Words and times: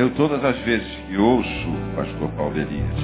Eu 0.00 0.14
todas 0.14 0.42
as 0.42 0.58
vezes 0.60 0.88
que 1.06 1.16
ouço 1.18 1.50
o 1.50 1.94
pastor 1.94 2.32
Paulo 2.32 2.56
Elias, 2.58 2.96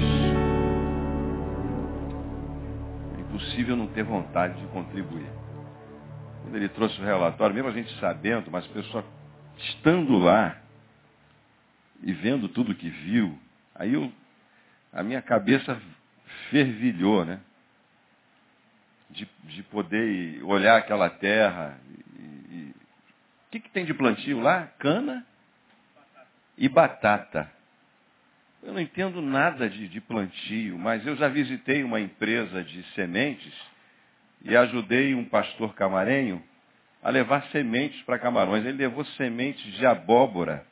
é 3.15 3.21
impossível 3.21 3.75
não 3.75 3.85
ter 3.85 4.01
vontade 4.01 4.59
de 4.59 4.65
contribuir. 4.69 5.29
Quando 6.41 6.55
ele 6.55 6.67
trouxe 6.69 6.99
o 6.99 7.03
relatório, 7.03 7.53
mesmo 7.53 7.69
a 7.69 7.71
gente 7.71 7.95
sabendo, 7.99 8.49
mas 8.49 8.65
a 8.65 8.69
pessoa 8.69 9.05
estando 9.59 10.17
lá 10.17 10.57
e 12.01 12.11
vendo 12.13 12.49
tudo 12.49 12.73
que 12.73 12.89
viu, 12.89 13.37
aí 13.75 13.93
eu, 13.93 14.11
a 14.91 15.03
minha 15.03 15.21
cabeça 15.21 15.79
fervilhou, 16.49 17.23
né? 17.23 17.39
De, 19.11 19.29
de 19.43 19.61
poder 19.61 20.43
olhar 20.43 20.77
aquela 20.77 21.11
terra. 21.11 21.79
O 22.09 23.51
que, 23.51 23.59
que 23.59 23.69
tem 23.69 23.85
de 23.85 23.93
plantio 23.93 24.39
lá? 24.39 24.65
Cana 24.79 25.23
e 26.57 26.67
batata. 26.67 27.49
Eu 28.63 28.73
não 28.73 28.81
entendo 28.81 29.21
nada 29.21 29.69
de, 29.69 29.87
de 29.87 30.01
plantio, 30.01 30.77
mas 30.77 31.05
eu 31.05 31.15
já 31.15 31.27
visitei 31.27 31.83
uma 31.83 31.99
empresa 31.99 32.63
de 32.63 32.83
sementes 32.93 33.53
e 34.41 34.55
ajudei 34.55 35.13
um 35.13 35.25
pastor 35.25 35.73
camarenho 35.75 36.43
a 37.03 37.09
levar 37.09 37.43
sementes 37.51 38.01
para 38.03 38.19
Camarões. 38.19 38.65
Ele 38.65 38.77
levou 38.77 39.05
sementes 39.05 39.63
de 39.73 39.85
abóbora, 39.85 40.65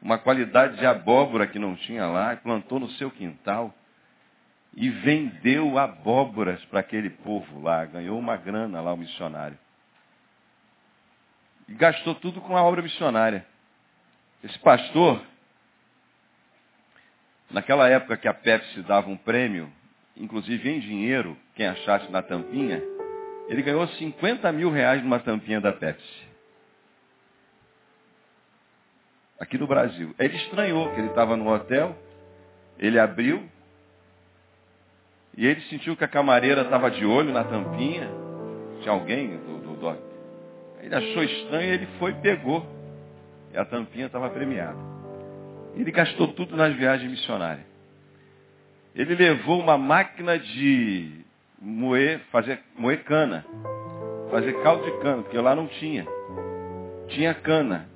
uma 0.00 0.18
qualidade 0.18 0.78
de 0.78 0.86
abóbora 0.86 1.46
que 1.46 1.58
não 1.58 1.74
tinha 1.74 2.06
lá, 2.06 2.34
e 2.34 2.36
plantou 2.36 2.78
no 2.78 2.90
seu 2.92 3.10
quintal 3.10 3.74
e 4.74 4.88
vendeu 4.88 5.78
abóboras 5.78 6.64
para 6.66 6.80
aquele 6.80 7.10
povo 7.10 7.60
lá. 7.60 7.84
Ganhou 7.86 8.18
uma 8.18 8.36
grana 8.36 8.80
lá 8.80 8.92
o 8.92 8.96
missionário. 8.96 9.58
E 11.68 11.74
gastou 11.74 12.14
tudo 12.14 12.40
com 12.40 12.56
a 12.56 12.62
obra 12.62 12.82
missionária. 12.82 13.46
Esse 14.42 14.58
pastor, 14.60 15.20
naquela 17.50 17.88
época 17.88 18.16
que 18.16 18.28
a 18.28 18.34
Pepsi 18.34 18.82
dava 18.82 19.08
um 19.08 19.16
prêmio, 19.16 19.70
inclusive 20.16 20.68
em 20.68 20.80
dinheiro, 20.80 21.36
quem 21.54 21.66
achasse 21.66 22.10
na 22.10 22.22
tampinha, 22.22 22.82
ele 23.48 23.62
ganhou 23.62 23.86
50 23.86 24.50
mil 24.52 24.70
reais 24.70 25.02
numa 25.02 25.18
tampinha 25.18 25.60
da 25.60 25.72
Pepsi. 25.72 26.30
Aqui 29.38 29.58
no 29.58 29.66
Brasil. 29.66 30.14
Ele 30.18 30.36
estranhou 30.36 30.90
que 30.90 31.00
ele 31.00 31.08
estava 31.08 31.36
no 31.36 31.52
hotel, 31.52 31.96
ele 32.78 32.98
abriu, 32.98 33.46
e 35.36 35.46
ele 35.46 35.60
sentiu 35.62 35.96
que 35.96 36.04
a 36.04 36.08
camareira 36.08 36.62
estava 36.62 36.90
de 36.90 37.04
olho 37.04 37.32
na 37.32 37.44
tampinha. 37.44 38.08
Tinha 38.80 38.92
alguém 38.92 39.36
do, 39.36 39.58
do, 39.58 39.76
do... 39.76 39.98
Ele 40.82 40.94
achou 40.94 41.22
estranho 41.22 41.70
e 41.70 41.74
ele 41.74 41.86
foi 41.98 42.12
e 42.12 42.14
pegou. 42.14 42.79
E 43.52 43.58
a 43.58 43.64
tampinha 43.64 44.06
estava 44.06 44.30
premiada. 44.30 44.78
Ele 45.74 45.90
gastou 45.90 46.28
tudo 46.28 46.56
nas 46.56 46.74
viagens 46.74 47.10
missionárias. 47.10 47.66
Ele 48.94 49.14
levou 49.14 49.60
uma 49.60 49.78
máquina 49.78 50.38
de 50.38 51.24
moer, 51.60 52.20
fazer, 52.30 52.60
moer 52.76 53.04
cana. 53.04 53.44
Fazer 54.30 54.52
caldo 54.62 54.84
de 54.84 54.98
cana, 55.00 55.22
porque 55.22 55.38
lá 55.38 55.54
não 55.54 55.66
tinha. 55.66 56.06
Tinha 57.08 57.34
cana. 57.34 57.88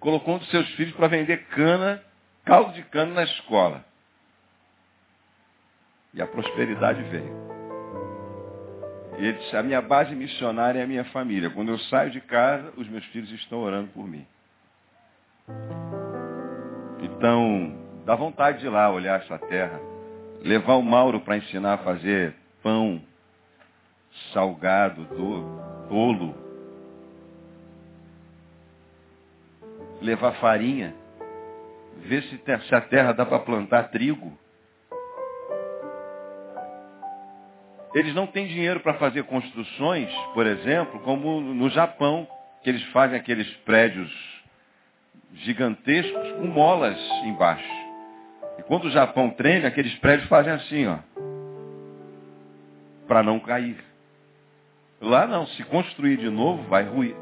Colocou 0.00 0.34
um 0.34 0.38
dos 0.38 0.50
seus 0.50 0.68
filhos 0.70 0.94
para 0.94 1.08
vender 1.08 1.46
cana, 1.46 2.02
caldo 2.44 2.72
de 2.72 2.82
cana 2.82 3.14
na 3.14 3.24
escola. 3.24 3.84
E 6.12 6.22
a 6.22 6.26
prosperidade 6.26 7.02
veio. 7.04 7.44
E 9.18 9.26
ele 9.26 9.38
disse, 9.38 9.56
a 9.56 9.62
minha 9.62 9.80
base 9.80 10.14
missionária 10.14 10.80
é 10.80 10.82
a 10.82 10.86
minha 10.86 11.04
família. 11.06 11.50
Quando 11.50 11.70
eu 11.70 11.78
saio 11.78 12.10
de 12.10 12.20
casa, 12.20 12.72
os 12.76 12.88
meus 12.88 13.04
filhos 13.06 13.30
estão 13.30 13.60
orando 13.60 13.88
por 13.88 14.06
mim. 14.06 14.26
Então, 17.00 17.76
dá 18.04 18.14
vontade 18.14 18.60
de 18.60 18.66
ir 18.66 18.70
lá 18.70 18.90
olhar 18.90 19.20
essa 19.20 19.38
terra. 19.38 19.80
Levar 20.42 20.74
o 20.74 20.82
Mauro 20.82 21.20
para 21.20 21.36
ensinar 21.36 21.74
a 21.74 21.78
fazer 21.78 22.34
pão 22.62 23.00
salgado, 24.32 25.04
do, 25.04 25.88
tolo. 25.88 26.34
Levar 30.00 30.32
farinha. 30.32 30.94
Ver 31.98 32.22
se, 32.24 32.38
se 32.68 32.74
a 32.74 32.80
terra 32.80 33.12
dá 33.12 33.24
para 33.24 33.38
plantar 33.38 33.84
trigo. 33.90 34.36
Eles 37.94 38.14
não 38.14 38.26
têm 38.26 38.48
dinheiro 38.48 38.80
para 38.80 38.94
fazer 38.94 39.22
construções, 39.24 40.12
por 40.34 40.46
exemplo, 40.46 40.98
como 41.00 41.40
no 41.40 41.70
Japão, 41.70 42.26
que 42.62 42.68
eles 42.68 42.82
fazem 42.86 43.16
aqueles 43.16 43.48
prédios 43.58 44.33
gigantescos 45.34 46.32
com 46.32 46.46
molas 46.46 46.98
embaixo. 47.24 47.84
E 48.58 48.62
quando 48.62 48.84
o 48.84 48.90
Japão 48.90 49.30
treina, 49.30 49.68
aqueles 49.68 49.94
prédios 49.96 50.28
fazem 50.28 50.52
assim, 50.52 50.86
ó 50.86 50.98
para 53.06 53.22
não 53.22 53.38
cair. 53.38 53.76
Lá 55.00 55.26
não, 55.26 55.46
se 55.46 55.62
construir 55.64 56.16
de 56.16 56.30
novo, 56.30 56.62
vai 56.64 56.84
ruir. 56.84 57.14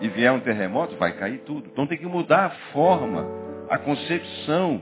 E 0.00 0.08
vier 0.08 0.32
um 0.32 0.40
terremoto, 0.40 0.96
vai 0.96 1.12
cair 1.12 1.38
tudo. 1.38 1.68
Então 1.72 1.86
tem 1.86 1.98
que 1.98 2.06
mudar 2.06 2.46
a 2.46 2.50
forma, 2.72 3.26
a 3.68 3.78
concepção 3.78 4.80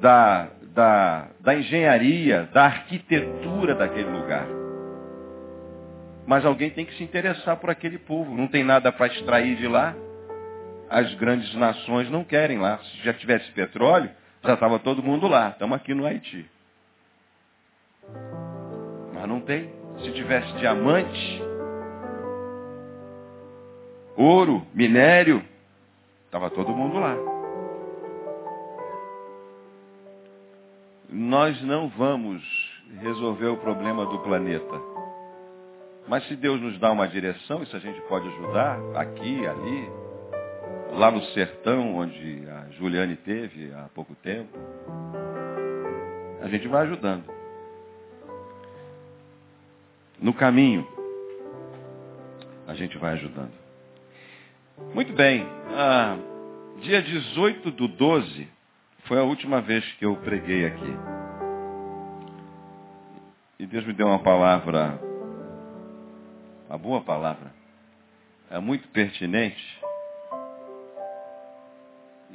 da, 0.00 0.48
da, 0.74 1.28
da 1.40 1.54
engenharia, 1.54 2.48
da 2.52 2.64
arquitetura 2.64 3.74
daquele 3.74 4.10
lugar. 4.10 4.46
Mas 6.26 6.44
alguém 6.44 6.70
tem 6.70 6.86
que 6.86 6.94
se 6.94 7.02
interessar 7.02 7.56
por 7.56 7.70
aquele 7.70 7.98
povo. 7.98 8.34
Não 8.34 8.46
tem 8.46 8.62
nada 8.62 8.92
para 8.92 9.06
extrair 9.06 9.56
de 9.56 9.66
lá. 9.66 9.94
As 10.94 11.12
grandes 11.14 11.52
nações 11.56 12.08
não 12.08 12.22
querem 12.22 12.56
lá. 12.56 12.78
Se 12.78 12.98
já 12.98 13.12
tivesse 13.12 13.50
petróleo, 13.50 14.08
já 14.44 14.54
estava 14.54 14.78
todo 14.78 15.02
mundo 15.02 15.26
lá. 15.26 15.48
Estamos 15.48 15.74
aqui 15.74 15.92
no 15.92 16.06
Haiti. 16.06 16.48
Mas 19.12 19.28
não 19.28 19.40
tem. 19.40 19.72
Se 20.04 20.12
tivesse 20.12 20.52
diamante, 20.52 21.42
ouro, 24.16 24.64
minério, 24.72 25.44
estava 26.26 26.48
todo 26.48 26.70
mundo 26.70 27.00
lá. 27.00 27.16
Nós 31.10 31.60
não 31.62 31.88
vamos 31.88 32.40
resolver 33.00 33.48
o 33.48 33.56
problema 33.56 34.06
do 34.06 34.20
planeta. 34.20 34.80
Mas 36.06 36.24
se 36.28 36.36
Deus 36.36 36.60
nos 36.60 36.78
dá 36.78 36.92
uma 36.92 37.08
direção, 37.08 37.64
isso 37.64 37.76
a 37.76 37.80
gente 37.80 38.00
pode 38.02 38.28
ajudar, 38.28 38.78
aqui, 38.94 39.44
ali, 39.44 40.03
lá 40.94 41.10
no 41.10 41.22
sertão, 41.26 41.96
onde 41.96 42.44
a 42.48 42.70
Juliane 42.72 43.16
teve 43.16 43.72
há 43.74 43.88
pouco 43.94 44.14
tempo, 44.16 44.56
a 46.40 46.48
gente 46.48 46.66
vai 46.68 46.82
ajudando 46.82 47.34
no 50.20 50.32
caminho, 50.32 50.86
a 52.66 52.74
gente 52.74 52.96
vai 52.98 53.12
ajudando. 53.12 53.52
Muito 54.94 55.12
bem. 55.12 55.46
Ah, 55.76 56.16
dia 56.80 57.02
18 57.02 57.70
do 57.72 57.88
12 57.88 58.48
foi 59.04 59.18
a 59.18 59.22
última 59.22 59.60
vez 59.60 59.84
que 59.94 60.04
eu 60.06 60.16
preguei 60.16 60.66
aqui. 60.66 60.96
E 63.58 63.66
Deus 63.66 63.84
me 63.86 63.92
deu 63.92 64.06
uma 64.06 64.18
palavra, 64.18 64.98
uma 66.68 66.78
boa 66.78 67.00
palavra, 67.02 67.52
é 68.50 68.58
muito 68.58 68.88
pertinente. 68.88 69.83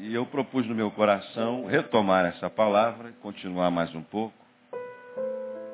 E 0.01 0.13
eu 0.13 0.25
propus 0.25 0.65
no 0.65 0.73
meu 0.73 0.89
coração 0.89 1.65
retomar 1.65 2.25
essa 2.25 2.49
palavra, 2.49 3.11
continuar 3.21 3.69
mais 3.69 3.93
um 3.93 4.01
pouco. 4.01 4.33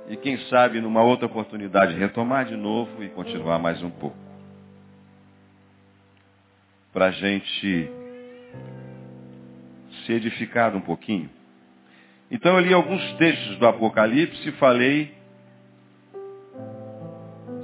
E 0.10 0.18
quem 0.18 0.36
sabe 0.50 0.82
numa 0.82 1.04
outra 1.04 1.28
oportunidade 1.28 1.94
retomar 1.94 2.46
de 2.46 2.56
novo 2.56 3.04
e 3.04 3.10
continuar 3.10 3.60
mais 3.60 3.84
um 3.84 3.90
pouco. 3.92 4.18
Para 6.92 7.08
a 7.08 7.12
gente 7.12 7.88
ser 10.08 10.14
edificado 10.14 10.76
um 10.76 10.82
pouquinho. 10.82 11.30
Então 12.32 12.56
eu 12.58 12.66
li 12.66 12.74
alguns 12.74 13.14
textos 13.18 13.60
do 13.60 13.68
Apocalipse 13.68 14.50
e 14.50 14.54
falei. 14.54 15.14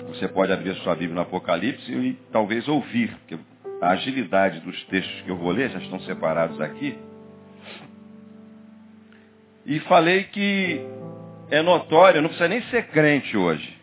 Você 0.09 0.27
pode 0.27 0.51
abrir 0.51 0.75
sua 0.83 0.93
Bíblia 0.93 1.15
no 1.15 1.21
Apocalipse 1.21 1.91
e 1.91 2.13
talvez 2.31 2.67
ouvir, 2.67 3.17
porque 3.17 3.39
a 3.81 3.89
agilidade 3.89 4.59
dos 4.59 4.81
textos 4.85 5.21
que 5.21 5.29
eu 5.29 5.35
vou 5.35 5.51
ler 5.51 5.71
já 5.71 5.79
estão 5.79 5.99
separados 6.01 6.61
aqui. 6.61 6.95
E 9.65 9.79
falei 9.81 10.25
que 10.25 10.79
é 11.49 11.63
notório, 11.63 12.21
não 12.21 12.29
precisa 12.29 12.47
nem 12.47 12.61
ser 12.63 12.87
crente 12.89 13.35
hoje. 13.35 13.75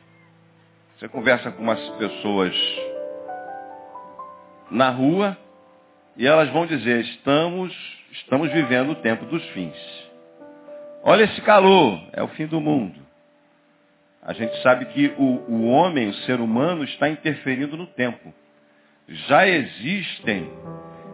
Você 0.96 1.08
conversa 1.08 1.50
com 1.50 1.62
umas 1.62 1.80
pessoas 1.90 2.54
na 4.70 4.90
rua 4.90 5.36
e 6.16 6.26
elas 6.26 6.48
vão 6.50 6.66
dizer, 6.66 7.00
estamos, 7.00 7.72
estamos 8.12 8.52
vivendo 8.52 8.90
o 8.90 8.96
tempo 8.96 9.24
dos 9.26 9.44
fins. 9.50 9.76
Olha 11.02 11.24
esse 11.24 11.40
calor, 11.42 12.00
é 12.12 12.22
o 12.22 12.28
fim 12.28 12.46
do 12.46 12.60
mundo. 12.60 13.00
A 14.22 14.32
gente 14.32 14.60
sabe 14.62 14.86
que 14.86 15.14
o, 15.16 15.24
o 15.48 15.66
homem, 15.68 16.08
o 16.08 16.14
ser 16.14 16.40
humano, 16.40 16.84
está 16.84 17.08
interferindo 17.08 17.76
no 17.76 17.86
tempo. 17.86 18.32
Já 19.08 19.48
existem 19.48 20.52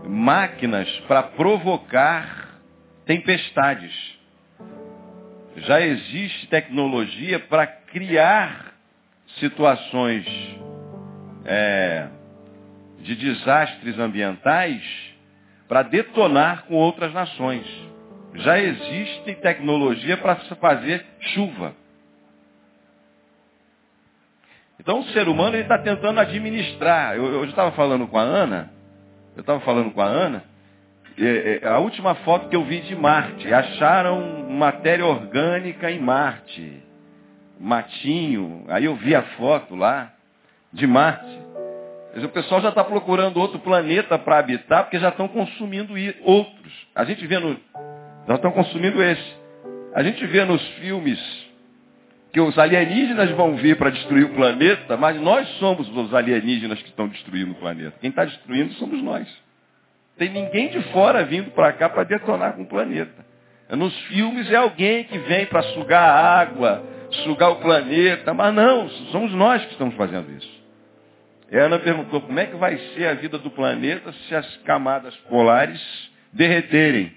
máquinas 0.04 0.88
para 1.06 1.22
provocar 1.22 2.58
tempestades. 3.06 3.94
Já 5.58 5.80
existe 5.80 6.48
tecnologia 6.48 7.38
para 7.38 7.66
criar 7.66 8.74
situações 9.38 10.26
é, 11.44 12.08
de 12.98 13.14
desastres 13.14 13.96
ambientais 13.98 14.82
para 15.68 15.82
detonar 15.82 16.64
com 16.64 16.74
outras 16.74 17.12
nações. 17.12 17.64
Já 18.34 18.58
existe 18.58 19.36
tecnologia 19.36 20.16
para 20.16 20.34
fazer 20.36 21.06
chuva. 21.20 21.83
Então 24.78 25.00
o 25.00 25.04
ser 25.06 25.28
humano 25.28 25.56
está 25.56 25.78
tentando 25.78 26.20
administrar. 26.20 27.16
Eu, 27.16 27.44
estava 27.44 27.72
falando 27.72 28.06
com 28.06 28.18
a 28.18 28.22
Ana, 28.22 28.70
eu 29.36 29.40
estava 29.40 29.60
falando 29.60 29.90
com 29.92 30.00
a 30.00 30.06
Ana, 30.06 30.44
e, 31.16 31.60
e, 31.62 31.66
a 31.66 31.78
última 31.78 32.14
foto 32.16 32.48
que 32.48 32.56
eu 32.56 32.64
vi 32.64 32.80
de 32.80 32.96
Marte, 32.96 33.52
acharam 33.52 34.50
matéria 34.50 35.06
orgânica 35.06 35.90
em 35.90 36.00
Marte. 36.00 36.82
Matinho, 37.58 38.64
aí 38.68 38.84
eu 38.84 38.96
vi 38.96 39.14
a 39.14 39.22
foto 39.22 39.76
lá 39.76 40.12
de 40.72 40.86
Marte. 40.86 41.44
O 42.16 42.28
pessoal 42.28 42.60
já 42.60 42.68
está 42.68 42.84
procurando 42.84 43.38
outro 43.38 43.58
planeta 43.60 44.18
para 44.18 44.38
habitar, 44.38 44.84
porque 44.84 44.98
já 44.98 45.08
estão 45.08 45.26
consumindo 45.28 45.94
outros. 46.22 46.72
A 46.94 47.04
gente 47.04 47.26
vê 47.26 47.38
no. 47.38 47.56
Já 48.28 48.34
estão 48.34 48.52
consumindo 48.52 49.02
esse. 49.02 49.36
A 49.94 50.02
gente 50.02 50.24
vê 50.26 50.44
nos 50.44 50.62
filmes 50.78 51.43
que 52.34 52.40
os 52.40 52.58
alienígenas 52.58 53.30
vão 53.30 53.54
vir 53.54 53.76
para 53.76 53.90
destruir 53.90 54.24
o 54.24 54.34
planeta, 54.34 54.96
mas 54.96 55.16
nós 55.20 55.48
somos 55.60 55.88
os 55.88 56.12
alienígenas 56.12 56.82
que 56.82 56.88
estão 56.88 57.06
destruindo 57.06 57.52
o 57.52 57.54
planeta. 57.54 57.94
Quem 58.00 58.10
está 58.10 58.24
destruindo 58.24 58.72
somos 58.74 59.00
nós. 59.00 59.28
Tem 60.18 60.30
ninguém 60.30 60.68
de 60.68 60.82
fora 60.90 61.24
vindo 61.24 61.52
para 61.52 61.72
cá 61.74 61.88
para 61.88 62.02
detonar 62.02 62.54
com 62.54 62.62
o 62.62 62.66
planeta. 62.66 63.24
Nos 63.70 63.96
filmes 64.06 64.50
é 64.50 64.56
alguém 64.56 65.04
que 65.04 65.16
vem 65.16 65.46
para 65.46 65.62
sugar 65.62 66.02
a 66.02 66.40
água, 66.40 66.84
sugar 67.22 67.52
o 67.52 67.60
planeta, 67.60 68.34
mas 68.34 68.52
não, 68.52 68.88
somos 69.12 69.32
nós 69.32 69.64
que 69.66 69.72
estamos 69.72 69.94
fazendo 69.94 70.28
isso. 70.32 70.64
E 71.52 71.56
a 71.56 71.66
Ana 71.66 71.78
perguntou 71.78 72.20
como 72.20 72.40
é 72.40 72.46
que 72.46 72.56
vai 72.56 72.76
ser 72.96 73.06
a 73.06 73.14
vida 73.14 73.38
do 73.38 73.50
planeta 73.50 74.12
se 74.26 74.34
as 74.34 74.56
camadas 74.64 75.14
polares 75.28 75.80
derreterem. 76.32 77.12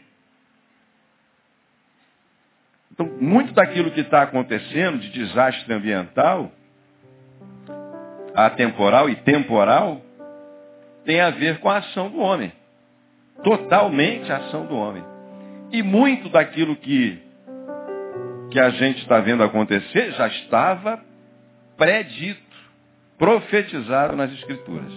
Então, 2.97 3.05
muito 3.21 3.53
daquilo 3.53 3.91
que 3.91 3.99
está 3.99 4.23
acontecendo 4.23 4.97
de 4.97 5.09
desastre 5.09 5.71
ambiental, 5.71 6.51
atemporal 8.33 9.07
e 9.07 9.15
temporal, 9.17 10.01
tem 11.05 11.21
a 11.21 11.29
ver 11.29 11.59
com 11.59 11.69
a 11.69 11.77
ação 11.77 12.09
do 12.09 12.17
homem. 12.17 12.51
Totalmente 13.43 14.31
a 14.31 14.37
ação 14.37 14.65
do 14.65 14.75
homem. 14.75 15.03
E 15.71 15.83
muito 15.83 16.27
daquilo 16.29 16.75
que, 16.75 17.21
que 18.49 18.59
a 18.59 18.71
gente 18.71 19.03
está 19.03 19.19
vendo 19.19 19.43
acontecer 19.43 20.13
já 20.13 20.27
estava 20.29 20.99
predito, 21.77 22.41
profetizado 23.15 24.15
nas 24.15 24.31
Escrituras. 24.33 24.91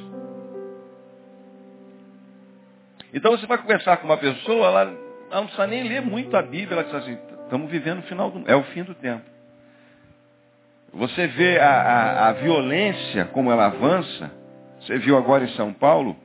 Então 3.13 3.33
você 3.33 3.47
vai 3.47 3.59
conversar 3.59 3.99
com 3.99 4.07
uma 4.07 4.17
pessoa, 4.17 4.69
ela, 4.69 4.97
não 5.31 5.43
precisa 5.43 5.67
nem 5.67 5.87
ler 5.87 6.01
muito 6.01 6.35
a 6.35 6.41
Bíblia, 6.41 6.81
ela 6.81 6.85
diz 6.85 6.95
assim, 6.95 7.19
Estamos 7.51 7.69
vivendo 7.69 7.99
o 7.99 8.03
final 8.03 8.31
do 8.31 8.49
é 8.49 8.55
o 8.55 8.63
fim 8.63 8.85
do 8.85 8.95
tempo. 8.95 9.25
Você 10.93 11.27
vê 11.27 11.59
a, 11.59 11.69
a, 11.69 12.29
a 12.29 12.33
violência 12.35 13.25
como 13.33 13.51
ela 13.51 13.67
avança. 13.67 14.31
Você 14.79 14.99
viu 14.99 15.19
agora 15.19 15.43
em 15.43 15.53
São 15.55 15.73
Paulo, 15.73 16.17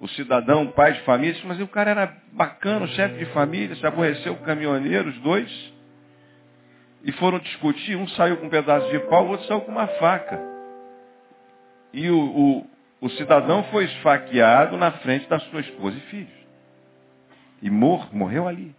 o 0.00 0.08
cidadão, 0.08 0.68
pai 0.68 0.94
de 0.94 1.02
família, 1.02 1.38
mas 1.44 1.60
o 1.60 1.68
cara 1.68 1.90
era 1.90 2.16
bacana, 2.32 2.86
chefe 2.86 3.18
de 3.18 3.26
família, 3.32 3.76
se 3.76 3.86
aborreceu 3.86 4.34
com 4.34 4.44
o 4.44 4.46
caminhoneiro, 4.46 5.10
os 5.10 5.18
dois. 5.18 5.74
E 7.04 7.12
foram 7.12 7.38
discutir, 7.38 7.94
um 7.94 8.08
saiu 8.08 8.38
com 8.38 8.46
um 8.46 8.50
pedaço 8.50 8.88
de 8.88 8.98
pau, 9.10 9.26
o 9.26 9.28
outro 9.28 9.46
saiu 9.46 9.60
com 9.60 9.72
uma 9.72 9.86
faca. 9.86 10.40
E 11.92 12.08
o, 12.08 12.18
o, 12.18 12.66
o 13.02 13.10
cidadão 13.10 13.62
foi 13.64 13.84
esfaqueado 13.84 14.78
na 14.78 14.90
frente 14.90 15.28
da 15.28 15.38
sua 15.38 15.60
esposa 15.60 15.98
e 15.98 16.00
filhos. 16.00 16.46
E 17.60 17.68
mor, 17.68 18.08
morreu 18.10 18.48
ali 18.48 18.74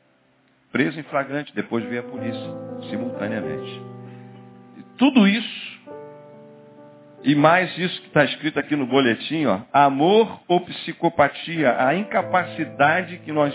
preso 0.74 1.00
em 1.00 1.04
flagrante, 1.04 1.54
depois 1.54 1.86
veio 1.86 2.02
a 2.02 2.04
polícia, 2.04 2.52
simultaneamente. 2.90 3.82
E 4.76 4.84
tudo 4.98 5.28
isso, 5.28 5.80
e 7.24 7.36
mais 7.36 7.78
isso 7.78 8.02
que 8.02 8.08
está 8.08 8.26
escrito 8.26 8.60
aqui 8.60 8.76
no 8.76 8.88
boletim, 8.88 9.46
ó, 9.46 9.62
amor 9.72 10.42
ou 10.48 10.60
psicopatia, 10.62 11.78
a 11.80 11.96
incapacidade 11.96 13.20
que 13.20 13.32
nós 13.32 13.54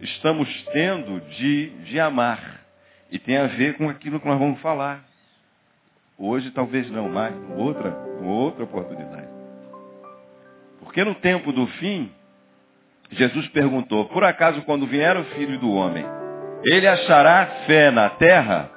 estamos 0.00 0.48
tendo 0.72 1.20
de, 1.36 1.68
de 1.84 2.00
amar. 2.00 2.62
E 3.10 3.18
tem 3.18 3.36
a 3.36 3.46
ver 3.46 3.76
com 3.76 3.90
aquilo 3.90 4.18
que 4.18 4.26
nós 4.26 4.38
vamos 4.38 4.60
falar. 4.62 5.04
Hoje 6.18 6.50
talvez 6.52 6.90
não 6.90 7.10
mais, 7.10 7.34
outra, 7.56 7.94
outra 8.22 8.64
oportunidade. 8.64 9.28
Porque 10.80 11.04
no 11.04 11.14
tempo 11.16 11.52
do 11.52 11.66
fim, 11.66 12.10
Jesus 13.12 13.48
perguntou, 13.48 14.06
por 14.06 14.24
acaso 14.24 14.62
quando 14.62 14.86
vier 14.86 15.16
o 15.16 15.24
filho 15.24 15.58
do 15.58 15.70
homem, 15.72 16.04
ele 16.64 16.86
achará 16.86 17.46
fé 17.66 17.90
na 17.90 18.08
terra? 18.10 18.70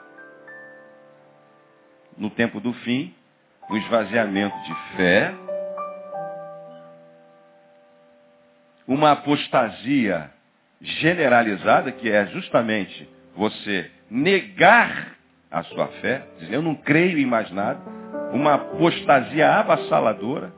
No 2.18 2.30
tempo 2.30 2.60
do 2.60 2.74
fim, 2.74 3.14
o 3.70 3.78
esvaziamento 3.78 4.56
de 4.64 4.76
fé, 4.96 5.34
uma 8.88 9.12
apostasia 9.12 10.30
generalizada, 10.82 11.92
que 11.92 12.12
é 12.12 12.28
justamente 12.28 13.10
você 13.36 13.90
negar 14.10 15.16
a 15.50 15.64
sua 15.64 15.88
fé, 15.88 16.24
dizer, 16.40 16.56
eu 16.56 16.62
não 16.62 16.76
creio 16.76 17.18
em 17.18 17.26
mais 17.26 17.50
nada, 17.52 17.80
uma 18.32 18.56
apostasia 18.56 19.50
avassaladora, 19.50 20.52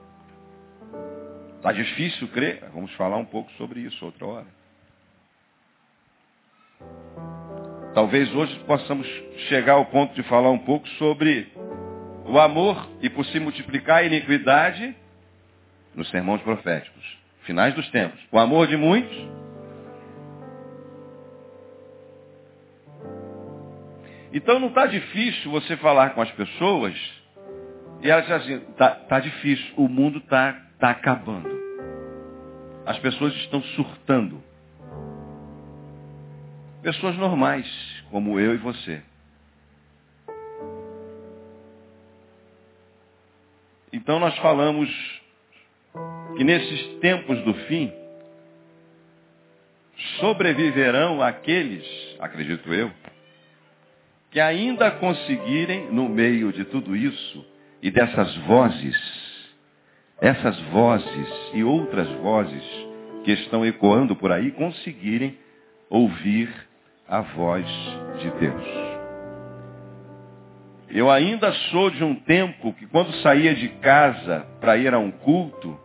Está 1.57 1.71
difícil 1.71 2.27
crer? 2.29 2.63
Vamos 2.73 2.93
falar 2.93 3.17
um 3.17 3.25
pouco 3.25 3.51
sobre 3.53 3.81
isso 3.81 4.05
outra 4.05 4.25
hora. 4.25 4.47
Talvez 7.93 8.33
hoje 8.33 8.57
possamos 8.65 9.07
chegar 9.49 9.73
ao 9.73 9.85
ponto 9.85 10.13
de 10.13 10.23
falar 10.23 10.51
um 10.51 10.59
pouco 10.59 10.87
sobre 10.89 11.51
o 12.25 12.39
amor 12.39 12.87
e 13.01 13.09
por 13.09 13.25
se 13.25 13.39
multiplicar 13.39 13.97
a 13.97 14.03
iniquidade 14.03 14.95
nos 15.95 16.07
sermões 16.09 16.41
proféticos, 16.43 17.17
finais 17.41 17.73
dos 17.73 17.89
tempos. 17.89 18.19
O 18.31 18.37
amor 18.37 18.67
de 18.67 18.77
muitos 18.77 19.37
Então 24.33 24.59
não 24.59 24.67
está 24.67 24.85
difícil 24.85 25.49
você 25.49 25.75
falar 25.77 26.11
com 26.11 26.21
as 26.21 26.29
pessoas 26.31 26.93
e 28.01 28.09
elas 28.11 28.27
dizem 28.27 28.57
assim, 28.57 28.71
está 28.71 28.89
tá 28.91 29.19
difícil, 29.19 29.73
o 29.75 29.87
mundo 29.87 30.19
está 30.19 30.66
está 30.77 30.91
acabando. 30.91 31.49
As 32.85 32.99
pessoas 32.99 33.33
estão 33.37 33.61
surtando. 33.75 34.41
Pessoas 36.83 37.17
normais, 37.17 37.67
como 38.11 38.39
eu 38.39 38.53
e 38.53 38.57
você. 38.57 39.01
Então 43.91 44.19
nós 44.19 44.37
falamos 44.37 44.87
que 46.37 46.43
nesses 46.43 46.99
tempos 46.99 47.41
do 47.43 47.55
fim, 47.65 47.91
sobreviverão 50.19 51.23
aqueles, 51.23 51.85
acredito 52.19 52.71
eu, 52.71 52.91
que 54.29 54.39
ainda 54.39 54.91
conseguirem, 54.91 55.91
no 55.91 56.07
meio 56.07 56.53
de 56.53 56.65
tudo 56.65 56.95
isso 56.95 57.43
e 57.81 57.89
dessas 57.89 58.35
vozes 58.45 59.16
essas 60.19 60.59
vozes 60.71 61.51
e 61.53 61.63
outras 61.63 62.07
vozes 62.21 62.63
que 63.23 63.31
estão 63.31 63.65
ecoando 63.65 64.15
por 64.15 64.31
aí 64.31 64.51
conseguirem 64.51 65.37
ouvir 65.89 66.49
a 67.07 67.21
voz 67.21 67.65
de 68.19 68.29
Deus. 68.31 68.87
Eu 70.89 71.11
ainda 71.11 71.51
sou 71.69 71.89
de 71.89 72.03
um 72.03 72.15
tempo 72.15 72.73
que 72.73 72.87
quando 72.87 73.13
saía 73.21 73.53
de 73.53 73.67
casa 73.79 74.47
para 74.59 74.77
ir 74.77 74.93
a 74.93 74.99
um 74.99 75.11
culto, 75.11 75.77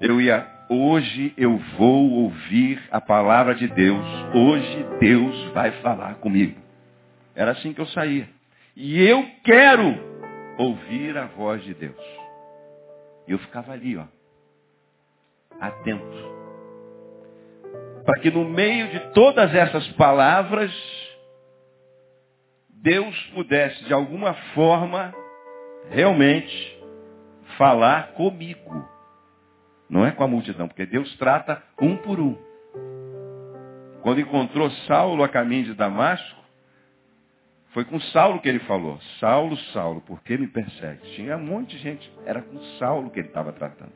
eu 0.00 0.20
ia, 0.20 0.46
hoje 0.70 1.34
eu 1.36 1.58
vou 1.76 2.10
ouvir 2.10 2.80
a 2.90 3.00
palavra 3.00 3.54
de 3.54 3.66
Deus, 3.66 4.04
hoje 4.32 4.86
Deus 5.00 5.44
vai 5.52 5.72
falar 5.82 6.14
comigo. 6.16 6.60
Era 7.34 7.50
assim 7.50 7.72
que 7.72 7.80
eu 7.80 7.86
saía. 7.86 8.28
E 8.76 9.02
eu 9.02 9.24
quero 9.42 9.96
ouvir 10.56 11.18
a 11.18 11.26
voz 11.26 11.62
de 11.64 11.74
Deus. 11.74 12.17
E 13.28 13.32
eu 13.32 13.38
ficava 13.38 13.72
ali, 13.72 13.96
ó, 13.96 14.04
atento. 15.60 16.38
Para 18.04 18.20
que 18.20 18.30
no 18.30 18.48
meio 18.48 18.88
de 18.88 19.00
todas 19.12 19.54
essas 19.54 19.86
palavras, 19.92 20.72
Deus 22.70 23.14
pudesse, 23.34 23.84
de 23.84 23.92
alguma 23.92 24.32
forma, 24.54 25.14
realmente 25.90 26.78
falar 27.58 28.12
comigo. 28.14 28.88
Não 29.90 30.06
é 30.06 30.10
com 30.10 30.24
a 30.24 30.28
multidão, 30.28 30.66
porque 30.66 30.86
Deus 30.86 31.14
trata 31.18 31.62
um 31.80 31.96
por 31.98 32.18
um. 32.18 32.34
Quando 34.00 34.20
encontrou 34.20 34.70
Saulo 34.86 35.22
a 35.22 35.28
caminho 35.28 35.64
de 35.64 35.74
Damasco, 35.74 36.37
foi 37.70 37.84
com 37.84 38.00
Saulo 38.00 38.40
que 38.40 38.48
ele 38.48 38.60
falou. 38.60 38.98
Saulo, 39.20 39.56
Saulo, 39.72 40.00
por 40.02 40.22
que 40.22 40.36
me 40.36 40.46
persegue? 40.46 41.00
Tinha 41.14 41.36
um 41.36 41.44
monte 41.44 41.76
de 41.76 41.82
gente. 41.82 42.10
Era 42.24 42.40
com 42.40 42.58
Saulo 42.78 43.10
que 43.10 43.20
ele 43.20 43.28
estava 43.28 43.52
tratando. 43.52 43.92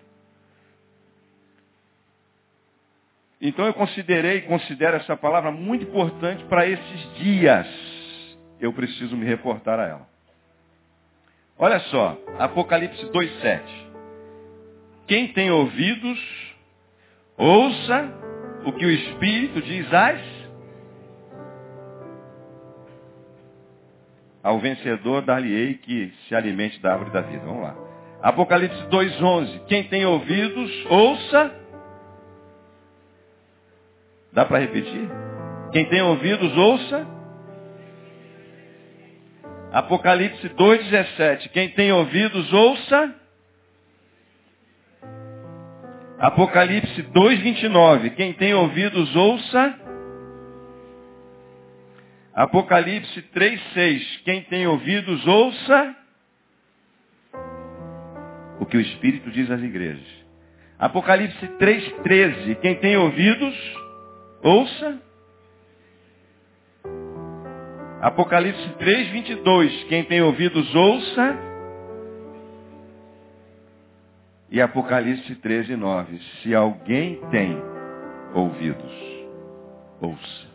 Então 3.41 3.67
eu 3.67 3.75
considerei 3.75 4.39
e 4.39 4.43
considero 4.43 4.97
essa 4.97 5.17
palavra 5.17 5.51
muito 5.51 5.85
importante 5.85 6.45
para 6.45 6.67
esses 6.67 7.15
dias. 7.15 7.67
Eu 8.61 8.73
preciso 8.73 9.17
me 9.17 9.27
reportar 9.27 9.81
a 9.81 9.89
ela. 9.89 10.09
Olha 11.59 11.81
só, 11.81 12.17
Apocalipse 12.39 13.05
2,7. 13.07 13.61
Quem 15.09 15.33
tem 15.33 15.51
ouvidos, 15.51 16.19
ouça 17.37 18.15
o 18.65 18.73
que 18.73 18.85
o 18.87 18.91
Espírito 18.91 19.61
diz 19.63 19.93
às 19.93 20.42
ao 24.43 24.59
vencedor 24.59 25.23
dar-lhe-ei 25.23 25.75
que 25.75 26.13
se 26.27 26.35
alimente 26.35 26.81
da 26.81 26.93
árvore 26.93 27.11
da 27.11 27.21
vida. 27.21 27.45
Vamos 27.45 27.63
lá. 27.63 27.77
Apocalipse 28.23 28.83
2,11. 28.89 29.67
Quem 29.67 29.85
tem 29.85 30.05
ouvidos, 30.05 30.87
ouça. 30.91 31.55
Dá 34.33 34.45
para 34.45 34.59
repetir? 34.59 35.09
Quem 35.73 35.85
tem 35.87 36.03
ouvidos, 36.03 36.57
ouça. 36.57 37.07
Apocalipse 39.73 40.49
2,17. 40.51 41.49
Quem 41.51 41.71
tem 41.71 41.93
ouvidos, 41.93 42.53
ouça. 42.53 43.15
Apocalipse 46.19 47.03
2,29. 47.03 48.15
Quem 48.15 48.33
tem 48.35 48.55
ouvidos, 48.55 49.17
ouça. 49.17 49.82
Apocalipse 52.35 53.23
3,6. 53.35 54.23
Quem 54.25 54.43
tem 54.43 54.67
ouvidos, 54.67 55.27
ouça 55.27 55.97
o 58.59 58.67
que 58.67 58.77
o 58.77 58.81
Espírito 58.81 59.31
diz 59.31 59.51
às 59.51 59.61
igrejas. 59.61 60.07
Apocalipse 60.79 61.47
3,13. 61.59 62.57
Quem 62.61 62.75
tem 62.77 62.97
ouvidos, 62.97 63.55
ouça. 64.43 65.01
Apocalipse 68.01 68.69
3,22. 68.81 69.87
Quem 69.89 70.05
tem 70.05 70.23
ouvidos, 70.23 70.75
ouça. 70.75 71.39
E 74.51 74.61
Apocalipse 74.61 75.35
13,9. 75.37 76.21
Se 76.43 76.55
alguém 76.55 77.21
tem 77.31 77.57
ouvidos, 78.35 78.93
ouça. 80.01 80.52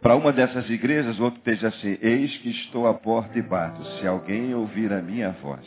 Para 0.00 0.14
uma 0.14 0.32
dessas 0.32 0.70
igrejas, 0.70 1.18
o 1.18 1.24
outro 1.24 1.38
esteja 1.38 1.68
assim, 1.68 1.98
eis 2.00 2.36
que 2.38 2.50
estou 2.50 2.86
à 2.86 2.94
porta 2.94 3.36
e 3.36 3.42
bato, 3.42 3.84
se 3.98 4.06
alguém 4.06 4.54
ouvir 4.54 4.92
a 4.92 5.02
minha 5.02 5.30
voz. 5.42 5.66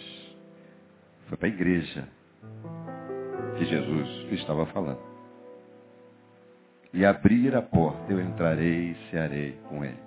Foi 1.28 1.38
para 1.38 1.48
a 1.48 1.52
igreja 1.52 2.08
que 3.58 3.66
Jesus 3.66 4.32
estava 4.32 4.66
falando. 4.68 5.00
E 6.94 7.06
abrir 7.06 7.56
a 7.56 7.62
porta, 7.62 8.12
eu 8.12 8.22
entrarei 8.22 8.92
e 8.92 8.96
cearei 9.10 9.58
com 9.68 9.84
ele. 9.84 10.00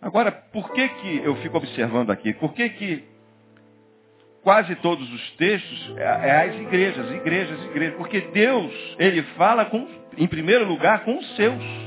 Agora, 0.00 0.30
por 0.30 0.72
que 0.72 0.88
que 0.88 1.18
eu 1.24 1.36
fico 1.36 1.56
observando 1.58 2.10
aqui? 2.10 2.32
Por 2.34 2.52
que 2.52 2.68
que 2.70 3.04
quase 4.42 4.74
todos 4.76 5.10
os 5.12 5.30
textos 5.32 5.96
é, 5.96 6.02
é 6.02 6.48
as 6.48 6.54
igrejas, 6.60 7.10
igrejas, 7.10 7.64
igrejas? 7.64 7.96
Porque 7.96 8.20
Deus, 8.20 8.96
Ele 8.98 9.22
fala 9.36 9.66
com, 9.66 9.86
em 10.16 10.26
primeiro 10.26 10.66
lugar 10.66 11.04
com 11.04 11.18
os 11.18 11.36
seus. 11.36 11.86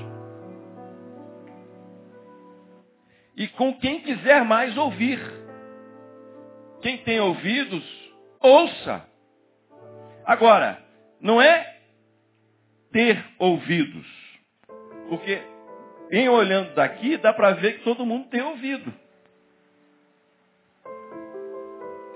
E 3.39 3.48
com 3.48 3.74
quem 3.75 4.01
quiser 4.01 4.43
mais 4.43 4.77
ouvir. 4.77 5.17
Quem 6.81 6.98
tem 6.98 7.22
ouvidos, 7.22 7.84
ouça. 8.41 9.05
Agora, 10.25 10.77
não 11.22 11.41
é 11.41 11.77
ter 12.91 13.24
ouvidos. 13.39 14.05
Porque 15.08 15.41
em 16.12 16.27
olhando 16.27 16.75
daqui, 16.75 17.15
dá 17.15 17.31
para 17.31 17.51
ver 17.51 17.77
que 17.77 17.84
todo 17.86 18.05
mundo 18.05 18.27
tem 18.27 18.41
ouvido. 18.41 18.93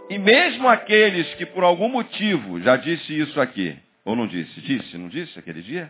E 0.09 0.17
mesmo 0.19 0.67
aqueles 0.67 1.33
que 1.35 1.45
por 1.45 1.63
algum 1.63 1.87
motivo, 1.87 2.59
já 2.59 2.75
disse 2.75 3.17
isso 3.17 3.39
aqui, 3.39 3.77
ou 4.03 4.13
não 4.13 4.27
disse? 4.27 4.59
Disse, 4.59 4.97
não 4.97 5.07
disse 5.07 5.39
aquele 5.39 5.61
dia? 5.61 5.89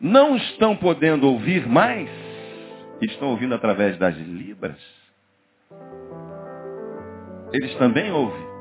Não 0.00 0.36
estão 0.36 0.76
podendo 0.76 1.28
ouvir 1.28 1.66
mais, 1.66 2.08
estão 3.06 3.28
ouvindo 3.28 3.54
através 3.54 3.96
das 3.98 4.16
libras, 4.16 4.78
eles 7.52 7.74
também 7.76 8.10
ouvem 8.10 8.52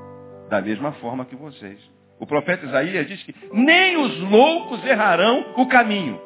da 0.49 0.61
mesma 0.61 0.91
forma 0.93 1.25
que 1.25 1.35
vocês. 1.35 1.79
O 2.19 2.27
profeta 2.27 2.65
Isaías 2.65 3.07
diz 3.07 3.23
que 3.23 3.33
nem 3.51 3.97
os 3.97 4.19
loucos 4.29 4.83
errarão 4.85 5.53
o 5.57 5.67
caminho. 5.67 6.19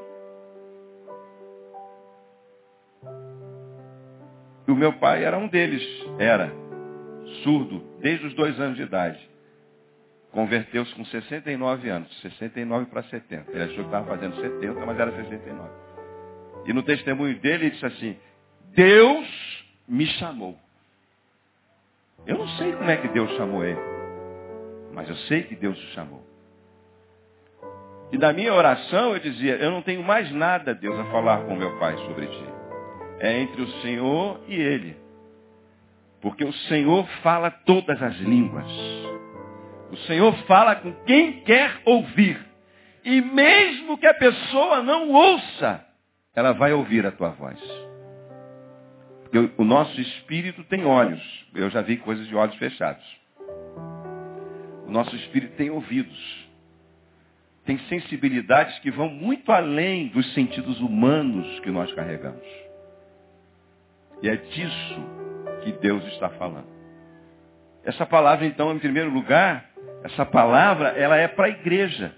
E 4.67 4.71
o 4.71 4.75
meu 4.75 4.93
pai 4.93 5.23
era 5.23 5.37
um 5.37 5.47
deles, 5.47 5.83
era 6.17 6.51
surdo 7.43 7.81
desde 8.01 8.25
os 8.25 8.33
dois 8.33 8.59
anos 8.59 8.75
de 8.75 8.83
idade. 8.83 9.19
Converteu-se 10.31 10.93
com 10.95 11.05
69 11.05 11.87
anos, 11.87 12.21
69 12.21 12.87
para 12.87 13.03
70. 13.03 13.51
Ele 13.51 13.63
achou 13.63 13.75
que 13.75 13.81
estava 13.83 14.07
fazendo 14.07 14.35
70, 14.35 14.85
mas 14.85 14.99
era 14.99 15.11
69. 15.11 15.84
E 16.65 16.73
no 16.73 16.83
testemunho 16.83 17.39
dele, 17.39 17.65
ele 17.65 17.71
disse 17.71 17.85
assim, 17.85 18.17
Deus 18.73 19.27
me 19.87 20.05
chamou. 20.07 20.57
Eu 22.25 22.39
não 22.39 22.47
sei 22.49 22.73
como 22.73 22.89
é 22.89 22.97
que 22.97 23.07
Deus 23.09 23.29
chamou 23.37 23.63
ele, 23.63 23.79
mas 24.93 25.07
eu 25.07 25.15
sei 25.27 25.43
que 25.43 25.55
Deus 25.55 25.77
o 25.77 25.87
chamou. 25.93 26.25
E 28.11 28.17
na 28.17 28.33
minha 28.33 28.53
oração 28.53 29.13
eu 29.13 29.19
dizia, 29.19 29.55
eu 29.57 29.71
não 29.71 29.81
tenho 29.81 30.03
mais 30.03 30.31
nada, 30.31 30.73
Deus, 30.73 30.97
a 30.99 31.05
falar 31.05 31.45
com 31.45 31.55
meu 31.55 31.77
Pai 31.77 31.95
sobre 31.97 32.27
ti. 32.27 32.45
É 33.19 33.39
entre 33.39 33.61
o 33.61 33.67
Senhor 33.81 34.41
e 34.47 34.55
Ele. 34.55 34.97
Porque 36.21 36.43
o 36.43 36.53
Senhor 36.53 37.07
fala 37.21 37.51
todas 37.51 38.01
as 38.01 38.15
línguas. 38.17 38.65
O 39.91 39.97
Senhor 40.07 40.33
fala 40.47 40.75
com 40.75 40.91
quem 41.05 41.41
quer 41.41 41.81
ouvir. 41.85 42.43
E 43.03 43.21
mesmo 43.21 43.97
que 43.97 44.07
a 44.07 44.13
pessoa 44.13 44.81
não 44.81 45.11
ouça, 45.11 45.85
ela 46.35 46.51
vai 46.51 46.73
ouvir 46.73 47.05
a 47.05 47.11
tua 47.11 47.29
voz. 47.29 47.59
O 49.57 49.63
nosso 49.63 49.99
espírito 49.99 50.63
tem 50.65 50.85
olhos. 50.85 51.21
Eu 51.53 51.69
já 51.69 51.81
vi 51.81 51.97
coisas 51.97 52.27
de 52.27 52.35
olhos 52.35 52.55
fechados. 52.55 53.03
O 54.85 54.91
nosso 54.91 55.15
espírito 55.15 55.55
tem 55.55 55.69
ouvidos. 55.69 56.45
Tem 57.65 57.79
sensibilidades 57.89 58.77
que 58.79 58.91
vão 58.91 59.09
muito 59.09 59.51
além 59.51 60.07
dos 60.09 60.33
sentidos 60.33 60.79
humanos 60.79 61.59
que 61.61 61.71
nós 61.71 61.91
carregamos. 61.93 62.45
E 64.21 64.29
é 64.29 64.35
disso 64.35 65.03
que 65.63 65.71
Deus 65.73 66.05
está 66.13 66.29
falando. 66.29 66.67
Essa 67.83 68.05
palavra, 68.05 68.45
então, 68.45 68.73
em 68.73 68.79
primeiro 68.79 69.09
lugar, 69.09 69.69
essa 70.03 70.25
palavra, 70.25 70.89
ela 70.89 71.17
é 71.17 71.27
para 71.27 71.45
a 71.45 71.49
igreja. 71.49 72.13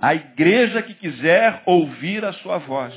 A 0.00 0.14
igreja 0.14 0.82
que 0.82 0.94
quiser 0.94 1.62
ouvir 1.64 2.24
a 2.24 2.32
sua 2.34 2.58
voz. 2.58 2.94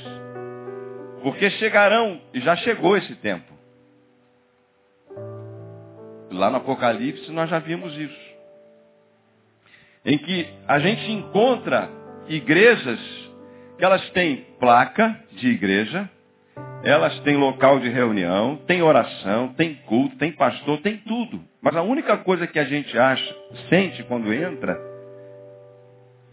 Porque 1.26 1.50
chegarão, 1.50 2.20
e 2.32 2.40
já 2.40 2.54
chegou 2.54 2.96
esse 2.96 3.12
tempo. 3.16 3.52
Lá 6.30 6.48
no 6.50 6.58
Apocalipse 6.58 7.32
nós 7.32 7.50
já 7.50 7.58
vimos 7.58 7.98
isso. 7.98 8.36
Em 10.04 10.18
que 10.18 10.48
a 10.68 10.78
gente 10.78 11.10
encontra 11.10 11.90
igrejas 12.28 13.00
que 13.76 13.84
elas 13.84 14.08
têm 14.10 14.46
placa 14.60 15.20
de 15.32 15.48
igreja, 15.48 16.08
elas 16.84 17.18
têm 17.22 17.36
local 17.36 17.80
de 17.80 17.88
reunião, 17.88 18.58
tem 18.64 18.80
oração, 18.80 19.48
tem 19.54 19.74
culto, 19.84 20.16
tem 20.18 20.30
pastor, 20.30 20.80
tem 20.80 20.98
tudo. 20.98 21.42
Mas 21.60 21.74
a 21.74 21.82
única 21.82 22.16
coisa 22.18 22.46
que 22.46 22.60
a 22.60 22.64
gente 22.64 22.96
acha, 22.96 23.36
sente 23.68 24.04
quando 24.04 24.32
entra 24.32 24.80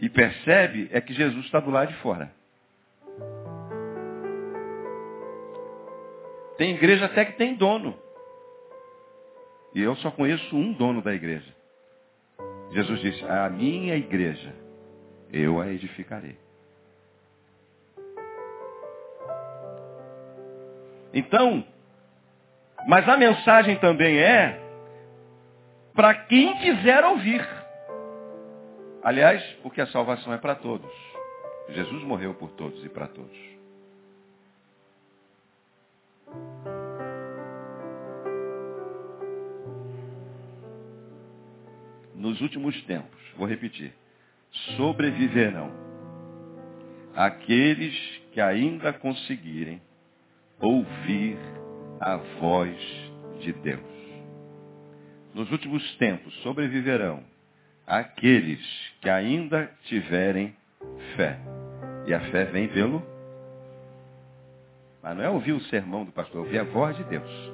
e 0.00 0.08
percebe 0.08 0.88
é 0.92 1.00
que 1.00 1.12
Jesus 1.12 1.46
está 1.46 1.58
do 1.58 1.72
lado 1.72 1.88
de 1.88 1.96
fora. 1.96 2.30
Tem 6.56 6.74
igreja 6.74 7.06
até 7.06 7.24
que 7.24 7.32
tem 7.32 7.54
dono. 7.54 7.96
E 9.74 9.82
eu 9.82 9.96
só 9.96 10.10
conheço 10.10 10.56
um 10.56 10.72
dono 10.72 11.02
da 11.02 11.12
igreja. 11.12 11.52
Jesus 12.70 13.00
disse, 13.00 13.24
a 13.24 13.48
minha 13.50 13.96
igreja, 13.96 14.54
eu 15.32 15.60
a 15.60 15.68
edificarei. 15.68 16.36
Então, 21.12 21.64
mas 22.86 23.08
a 23.08 23.16
mensagem 23.16 23.76
também 23.76 24.18
é 24.18 24.60
para 25.94 26.14
quem 26.14 26.56
quiser 26.58 27.04
ouvir. 27.04 27.46
Aliás, 29.02 29.42
porque 29.62 29.80
a 29.80 29.86
salvação 29.86 30.32
é 30.32 30.38
para 30.38 30.56
todos. 30.56 30.90
Jesus 31.68 32.02
morreu 32.02 32.34
por 32.34 32.50
todos 32.52 32.84
e 32.84 32.88
para 32.88 33.06
todos. 33.06 33.53
Nos 42.24 42.40
últimos 42.40 42.80
tempos, 42.84 43.20
vou 43.36 43.46
repetir, 43.46 43.92
sobreviverão 44.78 45.70
aqueles 47.14 47.94
que 48.32 48.40
ainda 48.40 48.94
conseguirem 48.94 49.78
ouvir 50.58 51.36
a 52.00 52.16
voz 52.40 52.78
de 53.40 53.52
Deus. 53.52 53.82
Nos 55.34 55.52
últimos 55.52 55.96
tempos 55.96 56.34
sobreviverão 56.36 57.22
aqueles 57.86 58.64
que 59.02 59.10
ainda 59.10 59.70
tiverem 59.82 60.56
fé. 61.16 61.38
E 62.06 62.14
a 62.14 62.20
fé 62.30 62.46
vem 62.46 62.68
pelo. 62.68 63.06
Mas 65.02 65.14
não 65.14 65.24
é 65.24 65.28
ouvir 65.28 65.52
o 65.52 65.60
sermão 65.64 66.06
do 66.06 66.12
pastor, 66.12 66.38
é 66.38 66.44
ouvir 66.44 66.58
a 66.60 66.64
voz 66.64 66.96
de 66.96 67.04
Deus. 67.04 67.52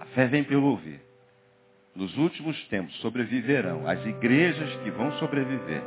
A 0.00 0.04
fé 0.04 0.26
vem 0.26 0.44
pelo 0.44 0.66
ouvir. 0.66 1.07
Nos 1.98 2.16
últimos 2.16 2.56
tempos 2.68 2.94
sobreviverão 3.00 3.88
as 3.88 4.06
igrejas 4.06 4.72
que 4.84 4.90
vão 4.92 5.10
sobreviver. 5.14 5.82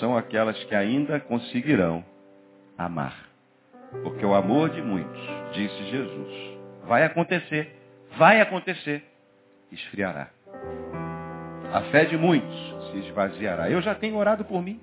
São 0.00 0.16
aquelas 0.16 0.56
que 0.64 0.74
ainda 0.74 1.20
conseguirão 1.20 2.02
amar. 2.78 3.28
Porque 4.02 4.24
o 4.24 4.34
amor 4.34 4.70
de 4.70 4.80
muitos, 4.80 5.20
disse 5.52 5.84
Jesus, 5.90 6.58
vai 6.86 7.04
acontecer, 7.04 7.76
vai 8.16 8.40
acontecer, 8.40 9.04
esfriará. 9.70 10.30
A 11.74 11.82
fé 11.90 12.06
de 12.06 12.16
muitos 12.16 12.90
se 12.90 12.98
esvaziará. 13.00 13.70
Eu 13.70 13.82
já 13.82 13.94
tenho 13.94 14.16
orado 14.16 14.46
por 14.46 14.62
mim. 14.62 14.80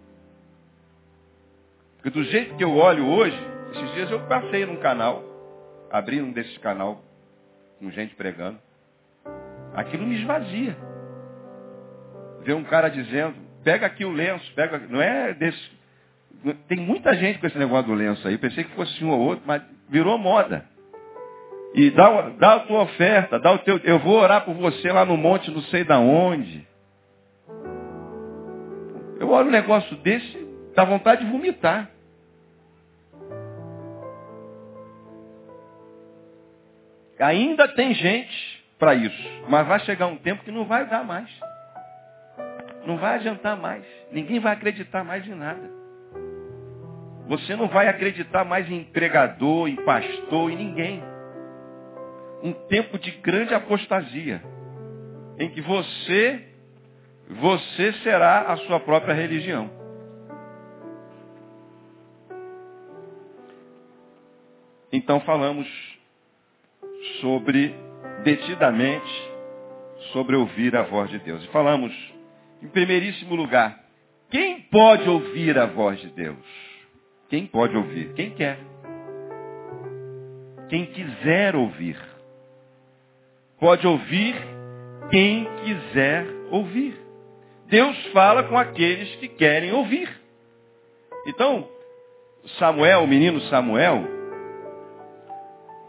Porque 1.95 2.11
do 2.11 2.23
jeito 2.23 2.55
que 2.55 2.63
eu 2.63 2.75
olho 2.75 3.07
hoje, 3.07 3.39
esses 3.71 3.93
dias 3.95 4.11
eu 4.11 4.19
passei 4.27 4.63
num 4.63 4.75
canal, 4.75 5.23
abri 5.89 6.21
um 6.21 6.31
desses 6.31 6.55
canal 6.59 7.01
com 7.79 7.89
gente 7.89 8.13
pregando. 8.13 8.59
Aquilo 9.75 10.07
me 10.07 10.15
esvazia. 10.15 10.75
Ver 12.43 12.53
um 12.53 12.63
cara 12.63 12.89
dizendo, 12.89 13.35
pega 13.63 13.85
aqui 13.85 14.05
o 14.05 14.11
lenço, 14.11 14.49
pega. 14.55 14.79
Não 14.89 15.01
é 15.01 15.33
desse. 15.33 15.75
Tem 16.67 16.79
muita 16.79 17.13
gente 17.15 17.39
com 17.39 17.47
esse 17.47 17.57
negócio 17.57 17.87
do 17.87 17.93
lenço 17.93 18.25
aí. 18.27 18.37
Pensei 18.37 18.63
que 18.63 18.75
fosse 18.75 19.03
um 19.03 19.09
ou 19.09 19.19
outro, 19.19 19.43
mas 19.45 19.61
virou 19.89 20.17
moda. 20.17 20.65
E 21.73 21.91
dá, 21.91 22.29
dá 22.39 22.55
a 22.55 22.59
tua 22.61 22.83
oferta, 22.83 23.37
dá 23.37 23.51
o 23.51 23.59
teu. 23.59 23.77
Eu 23.79 23.99
vou 23.99 24.17
orar 24.17 24.45
por 24.45 24.53
você 24.55 24.91
lá 24.91 25.03
no 25.03 25.17
monte, 25.17 25.51
não 25.51 25.61
sei 25.63 25.83
da 25.83 25.99
onde. 25.99 26.65
Eu 29.19 29.29
olho 29.29 29.49
um 29.49 29.51
negócio 29.51 29.95
desse, 29.97 30.47
dá 30.73 30.85
vontade 30.85 31.25
de 31.25 31.31
vomitar. 31.31 31.89
Ainda 37.19 37.67
tem 37.69 37.93
gente 37.93 38.54
para 38.77 38.93
isso, 38.93 39.45
mas 39.49 39.67
vai 39.67 39.79
chegar 39.81 40.07
um 40.07 40.17
tempo 40.17 40.43
que 40.43 40.51
não 40.51 40.65
vai 40.65 40.85
dar 40.87 41.03
mais. 41.03 41.29
Não 42.85 42.97
vai 42.97 43.15
adiantar 43.15 43.57
mais. 43.57 43.83
Ninguém 44.11 44.39
vai 44.39 44.53
acreditar 44.53 45.03
mais 45.03 45.27
em 45.27 45.33
nada. 45.33 45.69
Você 47.27 47.55
não 47.55 47.67
vai 47.67 47.87
acreditar 47.87 48.45
mais 48.45 48.69
em 48.69 48.83
pregador, 48.83 49.67
em 49.67 49.75
pastor, 49.77 50.51
em 50.51 50.55
ninguém. 50.55 51.03
Um 52.43 52.53
tempo 52.67 52.99
de 52.99 53.09
grande 53.11 53.53
apostasia, 53.53 54.41
em 55.39 55.49
que 55.49 55.61
você 55.61 56.51
você 57.27 57.93
será 58.03 58.41
a 58.41 58.57
sua 58.57 58.79
própria 58.79 59.13
religião. 59.13 59.69
Então 64.91 65.19
falamos 65.21 65.67
sobre, 67.19 67.75
detidamente, 68.25 69.31
sobre 70.11 70.35
ouvir 70.35 70.75
a 70.75 70.81
voz 70.81 71.09
de 71.11 71.19
Deus. 71.19 71.43
E 71.45 71.47
falamos, 71.49 71.93
em 72.61 72.67
primeiríssimo 72.67 73.35
lugar, 73.35 73.79
quem 74.31 74.61
pode 74.61 75.07
ouvir 75.07 75.57
a 75.57 75.67
voz 75.67 75.99
de 76.01 76.09
Deus? 76.09 76.37
Quem 77.29 77.45
pode 77.45 77.77
ouvir? 77.77 78.13
Quem 78.13 78.31
quer. 78.31 78.57
Quem 80.67 80.87
quiser 80.87 81.55
ouvir. 81.55 81.97
Pode 83.59 83.85
ouvir 83.85 84.35
quem 85.11 85.47
quiser 85.63 86.25
ouvir. 86.49 86.99
Deus 87.67 87.95
fala 88.07 88.43
com 88.43 88.57
aqueles 88.57 89.15
que 89.17 89.27
querem 89.27 89.71
ouvir. 89.71 90.09
Então, 91.27 91.67
Samuel, 92.57 93.03
o 93.03 93.07
menino 93.07 93.39
Samuel, 93.41 94.03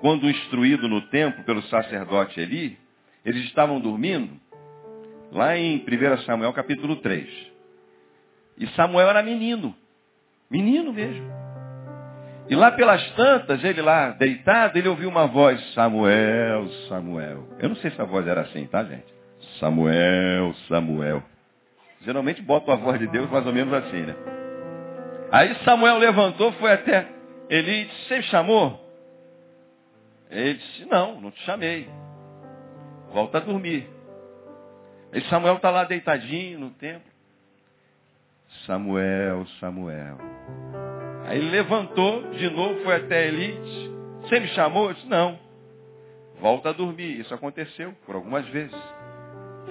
quando 0.06 0.30
instruído 0.30 0.88
no 0.88 1.00
templo 1.08 1.42
pelo 1.42 1.60
sacerdote 1.62 2.38
Eli, 2.38 2.78
eles 3.24 3.42
estavam 3.46 3.80
dormindo, 3.80 4.40
lá 5.32 5.56
em 5.58 5.78
1 5.78 6.18
Samuel 6.18 6.52
capítulo 6.52 6.94
3. 6.94 7.28
E 8.56 8.68
Samuel 8.68 9.08
era 9.08 9.20
menino, 9.20 9.74
menino 10.48 10.92
mesmo. 10.92 11.28
E 12.48 12.54
lá 12.54 12.70
pelas 12.70 13.04
tantas, 13.16 13.64
ele 13.64 13.82
lá 13.82 14.10
deitado, 14.10 14.78
ele 14.78 14.86
ouviu 14.88 15.08
uma 15.08 15.26
voz, 15.26 15.60
Samuel, 15.74 16.68
Samuel. 16.88 17.48
Eu 17.58 17.70
não 17.70 17.76
sei 17.78 17.90
se 17.90 18.00
a 18.00 18.04
voz 18.04 18.28
era 18.28 18.42
assim, 18.42 18.64
tá 18.68 18.84
gente? 18.84 19.12
Samuel, 19.58 20.54
Samuel. 20.68 21.20
Geralmente 22.02 22.40
bota 22.42 22.72
a 22.72 22.76
voz 22.76 23.00
de 23.00 23.08
Deus 23.08 23.28
mais 23.28 23.44
ou 23.44 23.52
menos 23.52 23.74
assim, 23.74 24.02
né? 24.02 24.14
Aí 25.32 25.52
Samuel 25.64 25.98
levantou, 25.98 26.52
foi 26.52 26.70
até 26.70 27.08
Eli 27.50 27.72
e 27.72 27.84
disse, 27.86 28.06
você 28.06 28.22
chamou? 28.22 28.85
Ele 30.30 30.54
disse, 30.54 30.84
não, 30.86 31.20
não 31.20 31.30
te 31.30 31.40
chamei. 31.42 31.88
Volta 33.12 33.38
a 33.38 33.40
dormir. 33.40 33.88
Aí 35.12 35.22
Samuel 35.26 35.56
está 35.56 35.70
lá 35.70 35.84
deitadinho 35.84 36.58
no 36.58 36.70
templo. 36.70 37.10
Samuel, 38.66 39.46
Samuel. 39.60 40.18
Aí 41.24 41.38
ele 41.38 41.50
levantou 41.50 42.30
de 42.30 42.48
novo, 42.50 42.82
foi 42.82 42.96
até 42.96 43.28
Eli 43.28 43.50
e 43.50 43.60
disse, 43.60 43.96
você 44.22 44.40
me 44.40 44.48
chamou? 44.48 44.88
Eu 44.88 44.94
disse, 44.94 45.06
não. 45.06 45.38
Volta 46.40 46.70
a 46.70 46.72
dormir. 46.72 47.20
Isso 47.20 47.32
aconteceu 47.32 47.94
por 48.04 48.14
algumas 48.14 48.46
vezes. 48.48 48.76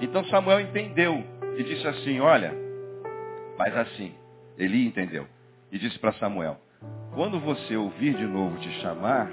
Então 0.00 0.24
Samuel 0.26 0.60
entendeu 0.60 1.22
e 1.56 1.62
disse 1.62 1.86
assim, 1.86 2.20
olha, 2.20 2.52
faz 3.56 3.76
assim. 3.76 4.14
Eli 4.58 4.86
entendeu. 4.86 5.26
E 5.70 5.78
disse 5.78 5.98
para 5.98 6.12
Samuel, 6.14 6.58
quando 7.14 7.40
você 7.40 7.76
ouvir 7.76 8.14
de 8.14 8.26
novo 8.26 8.58
te 8.58 8.70
chamar, 8.80 9.30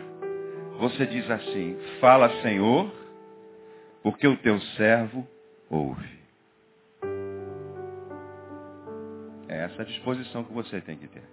você 0.80 1.06
diz 1.06 1.30
assim, 1.30 1.78
fala 2.00 2.30
Senhor, 2.42 2.92
porque 4.02 4.28
o 4.28 4.38
teu 4.38 4.60
servo 4.78 5.28
ouve. 5.70 6.20
É 9.48 9.66
essa 9.66 9.82
a 9.82 9.86
disposição 9.86 10.44
que 10.44 10.54
você 10.54 10.82
tem 10.82 10.98
que 10.98 11.08
ter. 11.08 11.24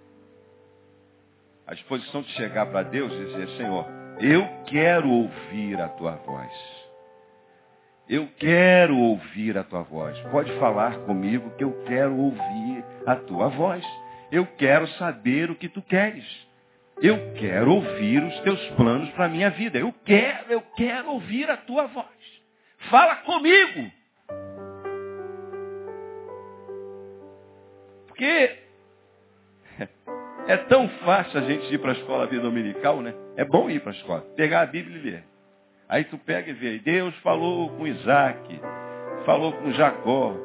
A 1.65 1.73
disposição 1.73 2.21
de 2.21 2.31
chegar 2.33 2.65
para 2.67 2.83
Deus 2.83 3.11
e 3.13 3.25
dizer, 3.25 3.49
Senhor, 3.57 3.85
eu 4.19 4.47
quero 4.65 5.09
ouvir 5.09 5.79
a 5.79 5.87
tua 5.89 6.15
voz. 6.17 6.51
Eu 8.07 8.27
quero 8.37 8.97
ouvir 8.97 9.57
a 9.57 9.63
tua 9.63 9.83
voz. 9.83 10.19
Pode 10.31 10.51
falar 10.59 10.97
comigo 11.05 11.49
que 11.51 11.63
eu 11.63 11.71
quero 11.85 12.15
ouvir 12.15 12.83
a 13.05 13.15
tua 13.15 13.47
voz. 13.47 13.85
Eu 14.31 14.45
quero 14.57 14.87
saber 14.97 15.49
o 15.49 15.55
que 15.55 15.69
tu 15.69 15.81
queres. 15.81 16.25
Eu 17.01 17.33
quero 17.33 17.73
ouvir 17.73 18.23
os 18.23 18.39
teus 18.41 18.63
planos 18.71 19.09
para 19.11 19.25
a 19.25 19.29
minha 19.29 19.49
vida. 19.49 19.79
Eu 19.79 19.91
quero, 20.05 20.51
eu 20.51 20.61
quero 20.75 21.09
ouvir 21.09 21.49
a 21.49 21.57
tua 21.57 21.87
voz. 21.87 22.05
Fala 22.91 23.15
comigo. 23.17 23.91
Porque 28.07 28.55
é 30.47 30.57
tão 30.57 30.87
fácil 31.03 31.39
a 31.39 31.43
gente 31.43 31.73
ir 31.73 31.79
para 31.79 31.91
a 31.91 31.95
escola 31.95 32.27
vida 32.27 32.43
dominical, 32.43 33.01
né? 33.01 33.15
É 33.35 33.43
bom 33.43 33.67
ir 33.67 33.79
para 33.81 33.91
a 33.91 33.95
escola, 33.95 34.21
pegar 34.35 34.61
a 34.61 34.65
Bíblia 34.67 34.97
e 34.97 35.01
ler. 35.01 35.23
Aí 35.89 36.03
tu 36.03 36.17
pega 36.19 36.51
e 36.51 36.53
vê, 36.53 36.77
Deus 36.79 37.15
falou 37.17 37.69
com 37.71 37.87
Isaac, 37.87 38.61
falou 39.25 39.53
com 39.53 39.71
Jacó, 39.71 40.35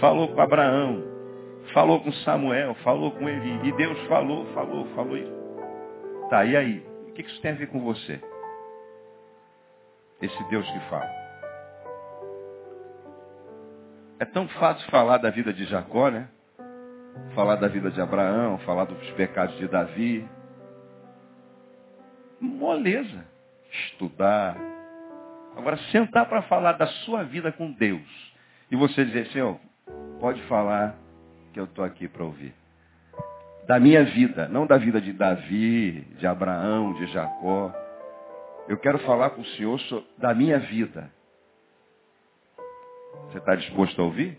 falou 0.00 0.28
com 0.28 0.40
Abraão, 0.40 1.04
falou 1.74 2.00
com 2.00 2.10
Samuel, 2.12 2.74
falou 2.76 3.10
com 3.12 3.28
Eli. 3.28 3.68
E 3.68 3.72
Deus 3.72 3.98
falou, 4.08 4.46
falou, 4.54 4.86
falou. 4.94 5.39
Tá, 6.30 6.44
e 6.44 6.56
aí? 6.56 6.86
O 7.08 7.12
que 7.12 7.22
isso 7.22 7.40
tem 7.42 7.50
a 7.50 7.54
ver 7.54 7.66
com 7.66 7.80
você? 7.80 8.20
Esse 10.22 10.44
Deus 10.44 10.66
que 10.70 10.80
fala. 10.88 11.10
É 14.18 14.24
tão 14.24 14.48
fácil 14.48 14.88
falar 14.90 15.18
da 15.18 15.30
vida 15.30 15.52
de 15.52 15.64
Jacó, 15.64 16.08
né? 16.08 16.28
Falar 17.34 17.56
da 17.56 17.68
vida 17.68 17.90
de 17.90 18.00
Abraão, 18.00 18.58
falar 18.60 18.84
dos 18.84 19.10
pecados 19.12 19.56
de 19.58 19.66
Davi. 19.66 20.26
Moleza. 22.40 23.26
Estudar, 23.72 24.56
Agora, 25.56 25.76
sentar 25.90 26.26
para 26.26 26.42
falar 26.42 26.72
da 26.72 26.86
sua 26.86 27.24
vida 27.24 27.52
com 27.52 27.70
Deus 27.72 28.32
e 28.70 28.76
você 28.76 29.04
dizer, 29.04 29.26
Senhor, 29.26 29.58
pode 30.20 30.40
falar 30.44 30.96
que 31.52 31.60
eu 31.60 31.64
estou 31.64 31.84
aqui 31.84 32.08
para 32.08 32.24
ouvir. 32.24 32.54
Da 33.66 33.78
minha 33.78 34.04
vida, 34.04 34.48
não 34.48 34.66
da 34.66 34.76
vida 34.76 35.00
de 35.00 35.12
Davi, 35.12 36.00
de 36.18 36.26
Abraão, 36.26 36.94
de 36.94 37.06
Jacó. 37.06 37.72
Eu 38.68 38.78
quero 38.78 38.98
falar 39.00 39.30
com 39.30 39.42
o 39.42 39.46
Senhor 39.46 39.80
da 40.18 40.34
minha 40.34 40.58
vida. 40.58 41.10
Você 43.26 43.38
está 43.38 43.54
disposto 43.54 44.00
a 44.00 44.04
ouvir? 44.04 44.38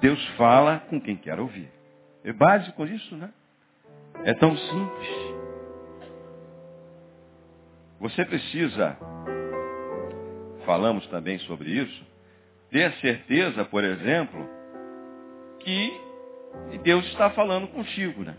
Deus 0.00 0.22
fala 0.36 0.80
com 0.90 1.00
quem 1.00 1.16
quer 1.16 1.40
ouvir. 1.40 1.70
É 2.22 2.32
básico 2.32 2.84
isso, 2.84 3.16
né? 3.16 3.30
É 4.24 4.34
tão 4.34 4.56
simples. 4.56 5.08
Você 8.00 8.24
precisa, 8.26 8.98
falamos 10.66 11.06
também 11.06 11.38
sobre 11.40 11.70
isso, 11.70 12.06
ter 12.70 12.92
certeza, 12.94 13.64
por 13.64 13.82
exemplo, 13.82 14.46
que 15.64 16.04
Deus 16.82 17.04
está 17.06 17.30
falando 17.30 17.66
contigo, 17.68 18.22
né? 18.22 18.34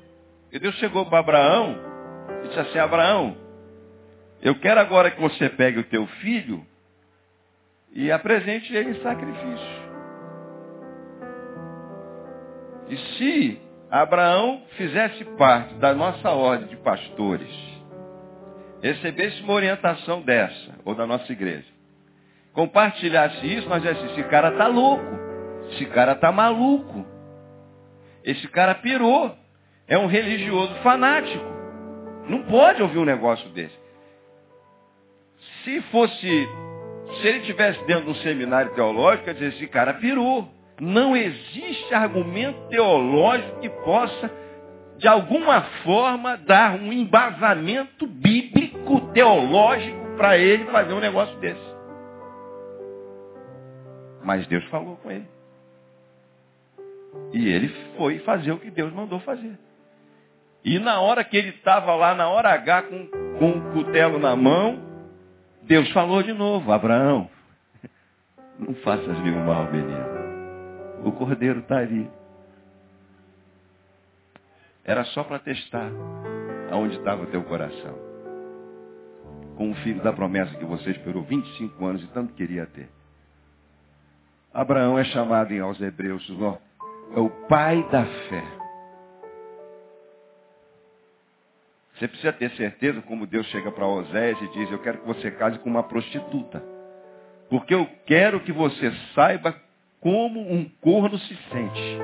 E 0.51 0.59
Deus 0.59 0.75
chegou 0.75 1.05
para 1.05 1.19
Abraão 1.19 1.75
e 2.43 2.47
disse 2.47 2.59
assim, 2.59 2.79
Abraão, 2.79 3.35
eu 4.41 4.55
quero 4.59 4.79
agora 4.79 5.11
que 5.11 5.19
você 5.19 5.49
pegue 5.49 5.79
o 5.79 5.83
teu 5.85 6.05
filho 6.07 6.65
e 7.91 8.11
apresente 8.11 8.73
ele 8.73 8.91
em 8.91 9.01
sacrifício. 9.01 9.85
E 12.87 12.97
se 12.97 13.61
Abraão 13.89 14.61
fizesse 14.77 15.25
parte 15.37 15.73
da 15.75 15.93
nossa 15.93 16.29
ordem 16.29 16.67
de 16.67 16.77
pastores, 16.77 17.49
recebesse 18.81 19.41
uma 19.41 19.53
orientação 19.53 20.21
dessa, 20.21 20.75
ou 20.85 20.93
da 20.93 21.07
nossa 21.07 21.31
igreja, 21.31 21.65
compartilhasse 22.53 23.45
isso, 23.45 23.67
nós 23.67 23.81
dissemos, 23.81 24.11
esse 24.11 24.23
cara 24.25 24.49
está 24.49 24.67
louco, 24.67 25.05
esse 25.71 25.85
cara 25.87 26.11
está 26.11 26.31
maluco, 26.31 27.14
esse 28.25 28.47
cara 28.47 28.73
pirou, 28.73 29.37
é 29.87 29.97
um 29.97 30.07
religioso 30.07 30.73
fanático, 30.81 31.45
não 32.27 32.41
pode 32.43 32.81
ouvir 32.81 32.97
um 32.97 33.05
negócio 33.05 33.47
desse. 33.49 33.77
Se 35.63 35.79
fosse, 35.83 36.49
se 37.21 37.27
ele 37.27 37.41
tivesse 37.41 37.83
dentro 37.85 38.05
de 38.05 38.09
um 38.09 38.15
seminário 38.23 38.73
teológico, 38.73 39.31
dizer, 39.31 39.49
esse 39.49 39.67
cara 39.67 39.93
pirou. 39.93 40.49
Não 40.79 41.15
existe 41.15 41.93
argumento 41.93 42.67
teológico 42.67 43.61
que 43.61 43.69
possa, 43.69 44.29
de 44.97 45.07
alguma 45.07 45.61
forma, 45.83 46.35
dar 46.35 46.75
um 46.75 46.91
embasamento 46.91 48.05
bíblico, 48.07 48.99
teológico, 49.13 50.17
para 50.17 50.37
ele 50.37 50.65
fazer 50.65 50.93
um 50.93 50.99
negócio 50.99 51.37
desse. 51.37 51.75
Mas 54.23 54.45
Deus 54.47 54.65
falou 54.65 54.97
com 54.97 55.11
ele. 55.11 55.34
E 57.33 57.49
ele 57.49 57.69
foi 57.97 58.19
fazer 58.19 58.51
o 58.51 58.59
que 58.59 58.71
Deus 58.71 58.93
mandou 58.93 59.19
fazer. 59.19 59.57
E 60.63 60.79
na 60.79 60.99
hora 60.99 61.23
que 61.23 61.37
ele 61.37 61.49
estava 61.49 61.93
lá, 61.95 62.15
na 62.15 62.27
hora 62.27 62.49
H, 62.51 62.83
com, 62.83 63.07
com 63.37 63.51
o 63.51 63.73
cutelo 63.73 64.17
na 64.17 64.35
mão, 64.35 64.81
Deus 65.63 65.89
falou 65.91 66.23
de 66.23 66.33
novo, 66.33 66.71
Abraão, 66.71 67.29
não 68.57 68.73
faças 68.75 69.19
nenhum 69.19 69.45
mal, 69.45 69.71
menino. 69.71 70.15
O 71.03 71.11
cordeiro 71.11 71.59
está 71.59 71.77
ali. 71.77 72.09
Era 74.83 75.03
só 75.05 75.23
para 75.23 75.39
testar 75.39 75.91
aonde 76.71 76.97
estava 76.97 77.23
o 77.23 77.27
teu 77.27 77.43
coração. 77.43 77.95
Com 79.55 79.71
o 79.71 79.75
filho 79.75 80.01
da 80.01 80.11
promessa 80.11 80.55
que 80.57 80.65
você 80.65 80.91
esperou 80.91 81.23
25 81.23 81.85
anos 81.85 82.03
e 82.03 82.07
tanto 82.07 82.33
queria 82.33 82.65
ter. 82.65 82.89
Abraão 84.53 84.97
é 84.97 85.03
chamado 85.05 85.53
em 85.53 85.59
aos 85.59 85.79
Hebreus, 85.81 86.27
é 87.13 87.19
o 87.19 87.29
pai 87.47 87.83
da 87.91 88.05
fé. 88.05 88.43
Você 91.95 92.07
precisa 92.07 92.33
ter 92.33 92.51
certeza, 92.51 93.01
como 93.03 93.25
Deus 93.25 93.45
chega 93.47 93.71
para 93.71 93.87
Osés 93.87 94.37
e 94.41 94.47
diz, 94.49 94.71
eu 94.71 94.79
quero 94.79 94.99
que 94.99 95.07
você 95.07 95.31
case 95.31 95.59
com 95.59 95.69
uma 95.69 95.83
prostituta. 95.83 96.61
Porque 97.49 97.73
eu 97.73 97.87
quero 98.05 98.41
que 98.41 98.51
você 98.51 98.91
saiba 99.13 99.55
como 100.01 100.41
um 100.41 100.69
corno 100.81 101.17
se 101.17 101.35
sente. 101.51 101.99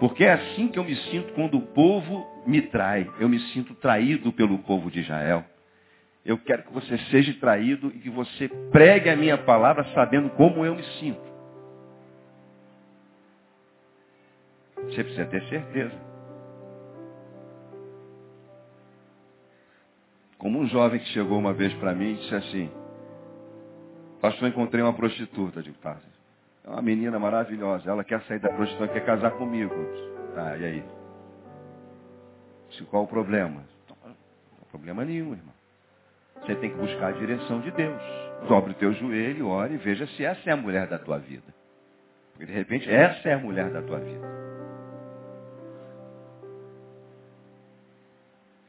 Porque 0.00 0.24
é 0.24 0.32
assim 0.32 0.68
que 0.68 0.78
eu 0.78 0.84
me 0.84 0.96
sinto 0.96 1.32
quando 1.34 1.58
o 1.58 1.66
povo 1.66 2.26
me 2.46 2.62
trai. 2.62 3.08
Eu 3.20 3.28
me 3.28 3.38
sinto 3.50 3.74
traído 3.74 4.32
pelo 4.32 4.58
povo 4.60 4.90
de 4.90 5.00
Israel. 5.00 5.44
Eu 6.24 6.38
quero 6.38 6.62
que 6.62 6.72
você 6.72 6.96
seja 7.10 7.34
traído 7.34 7.88
e 7.88 7.98
que 7.98 8.10
você 8.10 8.48
pregue 8.70 9.10
a 9.10 9.16
minha 9.16 9.36
palavra 9.38 9.84
sabendo 9.94 10.30
como 10.30 10.64
eu 10.64 10.74
me 10.74 10.84
sinto. 10.98 11.31
Você 14.84 15.04
precisa 15.04 15.26
ter 15.26 15.42
certeza. 15.48 15.94
Como 20.38 20.58
um 20.58 20.66
jovem 20.66 20.98
que 20.98 21.06
chegou 21.06 21.38
uma 21.38 21.52
vez 21.52 21.72
para 21.74 21.94
mim 21.94 22.12
e 22.12 22.16
disse 22.16 22.34
assim, 22.34 22.70
pastor, 24.20 24.48
encontrei 24.48 24.82
uma 24.82 24.92
prostituta. 24.92 25.60
Eu 25.60 25.62
digo, 25.62 25.76
é 26.64 26.68
uma 26.68 26.82
menina 26.82 27.18
maravilhosa. 27.18 27.90
Ela 27.90 28.02
quer 28.02 28.20
sair 28.22 28.40
da 28.40 28.48
prostituição, 28.48 28.92
quer 28.92 29.04
casar 29.04 29.30
comigo. 29.32 29.74
Tá, 30.34 30.56
e 30.56 30.64
aí? 30.64 30.84
Disse, 32.70 32.82
qual 32.84 33.04
o 33.04 33.06
problema? 33.06 33.62
Não, 33.88 34.08
não 34.08 34.66
problema 34.70 35.04
nenhum, 35.04 35.32
irmão. 35.32 35.54
Você 36.40 36.56
tem 36.56 36.70
que 36.70 36.76
buscar 36.76 37.08
a 37.08 37.12
direção 37.12 37.60
de 37.60 37.70
Deus. 37.70 38.02
Dobre 38.48 38.72
o 38.72 38.74
teu 38.74 38.92
joelho, 38.94 39.46
ore 39.48 39.74
e 39.74 39.78
veja 39.78 40.06
se 40.08 40.24
essa 40.24 40.50
é 40.50 40.52
a 40.52 40.56
mulher 40.56 40.88
da 40.88 40.98
tua 40.98 41.18
vida. 41.18 41.54
Porque 42.32 42.46
de 42.46 42.52
repente 42.52 42.90
essa 42.90 43.28
é 43.28 43.34
a 43.34 43.38
mulher 43.38 43.70
da 43.70 43.80
tua 43.82 43.98
vida. 44.00 44.51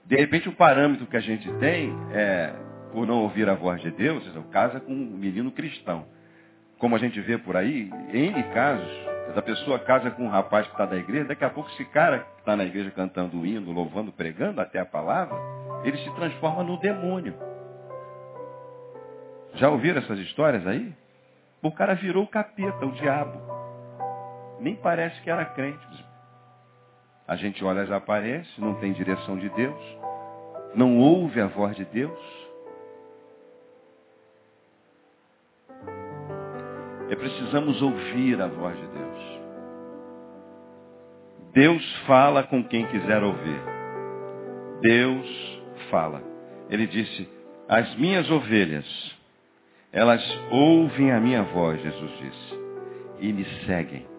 De 0.06 0.16
repente 0.16 0.50
o 0.50 0.54
parâmetro 0.54 1.06
que 1.08 1.18
a 1.18 1.22
gente 1.22 1.52
tem 1.54 1.94
é, 2.12 2.54
por 2.92 3.08
não 3.08 3.22
ouvir 3.22 3.48
a 3.50 3.56
voz 3.56 3.82
de 3.82 3.92
Deus, 3.92 4.24
casa 4.52 4.80
com 4.80 4.92
um 4.92 5.18
menino 5.18 5.52
cristão 5.52 6.06
como 6.84 6.98
a 6.98 7.00
gente 7.00 7.18
vê 7.22 7.38
por 7.38 7.56
aí, 7.56 7.90
em 8.14 8.44
casos, 8.54 8.92
a 9.38 9.42
pessoa 9.42 9.80
casa 9.80 10.12
com 10.12 10.26
um 10.26 10.30
rapaz 10.30 10.68
que 10.68 10.74
está 10.74 10.86
da 10.86 10.98
igreja, 10.98 11.30
daqui 11.30 11.46
a 11.46 11.50
pouco 11.50 11.70
esse 11.70 11.86
cara 11.86 12.20
que 12.20 12.40
está 12.40 12.58
na 12.58 12.66
igreja 12.66 12.92
cantando 12.92 13.40
o 13.40 13.46
hino, 13.46 13.72
louvando, 13.72 14.12
pregando 14.12 14.60
até 14.60 14.80
a 14.80 14.86
palavra, 14.86 15.34
ele 15.86 15.98
se 15.98 16.14
transforma 16.14 16.62
no 16.62 16.78
demônio. 16.78 17.34
Já 19.54 19.70
ouviram 19.70 20.02
essas 20.02 20.20
histórias 20.20 20.68
aí? 20.68 20.94
O 21.62 21.72
cara 21.72 21.94
virou 21.94 22.26
o 22.26 22.28
capeta, 22.28 22.86
o 22.86 22.92
diabo. 22.92 23.40
Nem 24.60 24.76
parece 24.76 25.22
que 25.22 25.30
era 25.30 25.46
crente. 25.46 26.03
A 27.28 27.36
gente 27.36 27.64
olha 27.64 27.82
as 27.82 27.92
aparências, 27.92 28.58
não 28.58 28.76
tem 28.76 28.94
direção 28.94 29.38
de 29.38 29.50
Deus, 29.50 29.98
não 30.76 30.98
ouve 30.98 31.40
a 31.40 31.48
voz 31.48 31.76
de 31.76 31.86
Deus, 31.86 32.20
É 37.14 37.16
precisamos 37.16 37.80
ouvir 37.80 38.42
a 38.42 38.48
voz 38.48 38.76
de 38.76 38.88
Deus. 38.88 39.40
Deus 41.54 41.96
fala 42.08 42.42
com 42.42 42.64
quem 42.64 42.88
quiser 42.88 43.22
ouvir. 43.22 43.62
Deus 44.82 45.62
fala. 45.92 46.24
Ele 46.72 46.88
disse, 46.88 47.30
as 47.70 47.96
minhas 47.98 48.28
ovelhas, 48.32 49.16
elas 49.92 50.24
ouvem 50.50 51.12
a 51.12 51.20
minha 51.20 51.44
voz, 51.44 51.80
Jesus 51.84 52.12
disse, 52.18 52.60
e 53.20 53.32
me 53.32 53.46
seguem. 53.68 54.13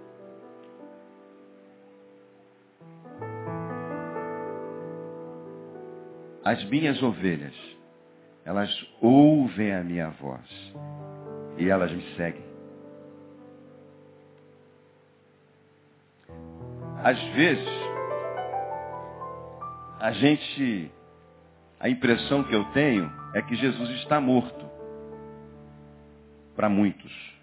As 6.45 6.63
minhas 6.65 7.03
ovelhas, 7.03 7.55
elas 8.45 8.71
ouvem 9.01 9.75
a 9.75 9.83
minha 9.83 10.11
voz 10.11 10.75
e 11.57 11.69
elas 11.69 11.91
me 11.91 12.03
seguem. 12.17 12.45
Às 17.03 17.19
vezes, 17.35 17.69
a 20.01 20.13
gente, 20.13 20.91
a 21.81 21.89
impressão 21.89 22.45
que 22.45 22.55
eu 22.55 22.65
tenho 22.73 23.11
é 23.35 23.41
que 23.41 23.55
Jesus 23.57 23.91
está 24.01 24.21
morto. 24.21 24.71
Para 26.55 26.69
muitos. 26.69 27.35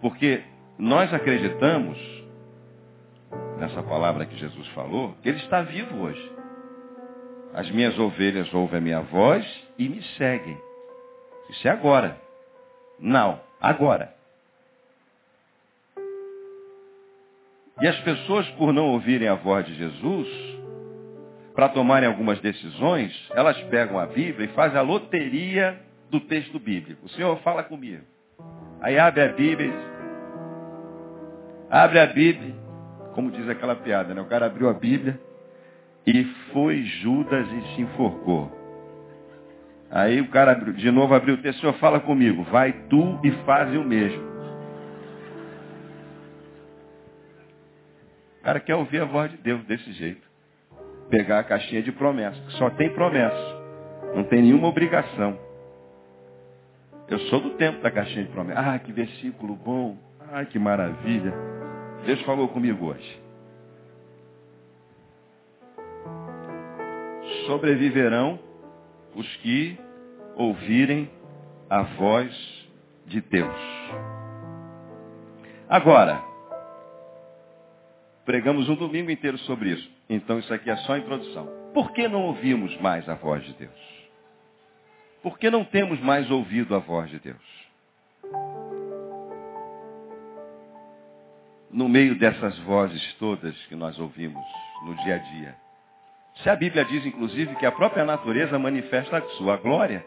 Porque 0.00 0.42
nós 0.78 1.12
acreditamos, 1.12 1.98
nessa 3.62 3.82
palavra 3.84 4.26
que 4.26 4.36
Jesus 4.36 4.66
falou, 4.68 5.16
Ele 5.24 5.36
está 5.38 5.62
vivo 5.62 6.02
hoje. 6.02 6.32
As 7.54 7.70
minhas 7.70 7.96
ovelhas 7.96 8.52
ouvem 8.52 8.78
a 8.78 8.80
minha 8.80 9.00
voz 9.02 9.46
e 9.78 9.88
me 9.88 10.02
seguem. 10.16 10.58
Isso 11.48 11.68
é 11.68 11.70
agora. 11.70 12.18
Não, 12.98 13.38
agora. 13.60 14.12
E 17.80 17.86
as 17.86 17.98
pessoas, 18.00 18.48
por 18.50 18.72
não 18.72 18.88
ouvirem 18.88 19.28
a 19.28 19.34
voz 19.34 19.64
de 19.64 19.74
Jesus, 19.74 20.28
para 21.54 21.68
tomarem 21.68 22.08
algumas 22.08 22.40
decisões, 22.40 23.12
elas 23.32 23.60
pegam 23.64 23.98
a 23.98 24.06
Bíblia 24.06 24.46
e 24.46 24.54
fazem 24.54 24.78
a 24.78 24.82
loteria 24.82 25.80
do 26.10 26.18
texto 26.20 26.58
bíblico. 26.58 27.06
O 27.06 27.08
Senhor 27.10 27.38
fala 27.42 27.62
comigo. 27.62 28.02
Aí 28.80 28.98
abre 28.98 29.22
a 29.22 29.28
Bíblia 29.28 29.92
abre 31.72 31.98
a 32.00 32.06
Bíblia, 32.06 32.54
como 33.14 33.30
diz 33.30 33.48
aquela 33.48 33.76
piada, 33.76 34.14
né? 34.14 34.20
O 34.20 34.26
cara 34.26 34.46
abriu 34.46 34.68
a 34.68 34.72
Bíblia 34.72 35.18
e 36.06 36.24
foi 36.52 36.82
Judas 36.82 37.46
e 37.46 37.74
se 37.74 37.82
enforcou. 37.82 38.50
Aí 39.90 40.20
o 40.20 40.28
cara 40.28 40.54
de 40.54 40.90
novo 40.90 41.14
abriu 41.14 41.34
o 41.34 41.38
texto, 41.38 41.60
Senhor 41.60 41.74
fala 41.74 42.00
comigo, 42.00 42.42
vai 42.44 42.72
tu 42.88 43.20
e 43.22 43.30
faz 43.44 43.74
o 43.76 43.84
mesmo. 43.84 44.32
O 48.40 48.44
cara 48.44 48.58
quer 48.58 48.74
ouvir 48.74 49.00
a 49.00 49.04
voz 49.04 49.30
de 49.30 49.36
Deus 49.36 49.62
desse 49.66 49.92
jeito. 49.92 50.26
Pegar 51.08 51.40
a 51.40 51.44
caixinha 51.44 51.82
de 51.82 51.92
promessas. 51.92 52.42
Só 52.54 52.70
tem 52.70 52.90
promessa. 52.92 53.62
Não 54.16 54.24
tem 54.24 54.42
nenhuma 54.42 54.66
obrigação. 54.66 55.38
Eu 57.06 57.18
sou 57.20 57.40
do 57.40 57.50
tempo 57.50 57.80
da 57.82 57.90
caixinha 57.90 58.24
de 58.24 58.30
promessas. 58.30 58.64
Ah, 58.66 58.78
que 58.78 58.90
versículo 58.90 59.54
bom. 59.54 59.96
Ah, 60.32 60.44
que 60.44 60.58
maravilha. 60.58 61.32
Deus 62.04 62.20
falou 62.22 62.48
comigo 62.48 62.86
hoje. 62.86 63.22
Sobreviverão 67.46 68.38
os 69.14 69.36
que 69.36 69.78
ouvirem 70.36 71.10
a 71.68 71.82
voz 71.82 72.68
de 73.06 73.20
Deus. 73.20 73.56
Agora, 75.68 76.32
Pregamos 78.24 78.68
um 78.68 78.76
domingo 78.76 79.10
inteiro 79.10 79.36
sobre 79.38 79.70
isso. 79.70 79.90
Então 80.08 80.38
isso 80.38 80.52
aqui 80.54 80.70
é 80.70 80.76
só 80.78 80.94
a 80.94 80.98
introdução. 80.98 81.48
Por 81.74 81.92
que 81.92 82.06
não 82.06 82.22
ouvimos 82.22 82.76
mais 82.80 83.08
a 83.08 83.14
voz 83.14 83.44
de 83.44 83.52
Deus? 83.54 83.92
Por 85.22 85.38
que 85.38 85.50
não 85.50 85.64
temos 85.64 86.00
mais 86.00 86.30
ouvido 86.30 86.74
a 86.74 86.78
voz 86.78 87.10
de 87.10 87.18
Deus? 87.18 87.61
No 91.72 91.88
meio 91.88 92.18
dessas 92.18 92.58
vozes 92.60 93.02
todas 93.14 93.56
que 93.66 93.74
nós 93.74 93.98
ouvimos 93.98 94.44
no 94.84 94.94
dia 95.04 95.14
a 95.14 95.18
dia. 95.18 95.56
Se 96.42 96.48
a 96.48 96.56
Bíblia 96.56 96.84
diz, 96.84 97.04
inclusive, 97.06 97.54
que 97.56 97.66
a 97.66 97.72
própria 97.72 98.04
natureza 98.04 98.58
manifesta 98.58 99.18
a 99.18 99.22
sua 99.36 99.56
glória, 99.56 100.04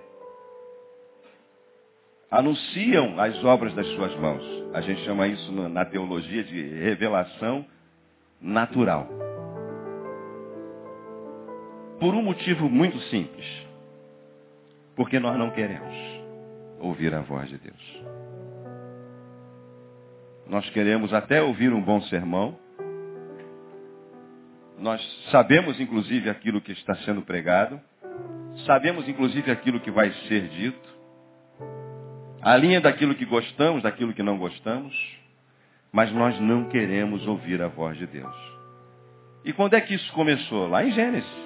anunciam 2.29 3.19
as 3.19 3.43
obras 3.43 3.73
das 3.73 3.87
suas 3.95 4.15
mãos. 4.17 4.43
A 4.73 4.81
gente 4.81 5.03
chama 5.05 5.27
isso 5.27 5.51
na 5.51 5.85
teologia 5.85 6.43
de 6.43 6.61
revelação 6.79 7.65
natural. 8.41 9.07
Por 11.99 12.13
um 12.13 12.21
motivo 12.21 12.69
muito 12.69 12.99
simples. 13.03 13.45
Porque 14.95 15.19
nós 15.19 15.37
não 15.37 15.51
queremos 15.51 15.95
ouvir 16.79 17.13
a 17.13 17.21
voz 17.21 17.49
de 17.49 17.57
Deus. 17.57 18.03
Nós 20.47 20.69
queremos 20.69 21.13
até 21.13 21.41
ouvir 21.41 21.73
um 21.73 21.81
bom 21.81 22.01
sermão. 22.03 22.57
Nós 24.77 25.01
sabemos, 25.31 25.79
inclusive, 25.79 26.29
aquilo 26.29 26.61
que 26.61 26.71
está 26.71 26.95
sendo 26.97 27.21
pregado. 27.21 27.79
Sabemos, 28.65 29.07
inclusive, 29.07 29.49
aquilo 29.51 29.79
que 29.79 29.89
vai 29.89 30.11
ser 30.27 30.47
dito. 30.49 30.95
A 32.41 32.55
linha 32.55 32.79
daquilo 32.79 33.15
que 33.15 33.25
gostamos, 33.25 33.81
daquilo 33.81 34.13
que 34.13 34.21
não 34.21 34.37
gostamos. 34.37 34.95
Mas 35.91 36.11
nós 36.11 36.39
não 36.39 36.69
queremos 36.69 37.25
ouvir 37.25 37.61
a 37.61 37.67
voz 37.67 37.97
de 37.97 38.05
Deus. 38.05 38.35
E 39.43 39.53
quando 39.53 39.73
é 39.75 39.81
que 39.81 39.95
isso 39.95 40.11
começou? 40.13 40.67
Lá 40.67 40.83
em 40.83 40.91
Gênesis. 40.91 41.45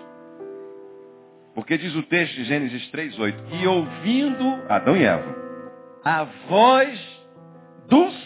Porque 1.54 1.78
diz 1.78 1.96
o 1.96 2.04
texto 2.04 2.36
de 2.36 2.46
Gênesis 2.46 2.90
3,8, 2.92 3.36
e 3.62 3.68
ouvindo 3.68 4.64
Adão 4.70 4.96
e 4.96 5.04
Eva, 5.04 5.36
a 6.04 6.24
voz 6.48 7.18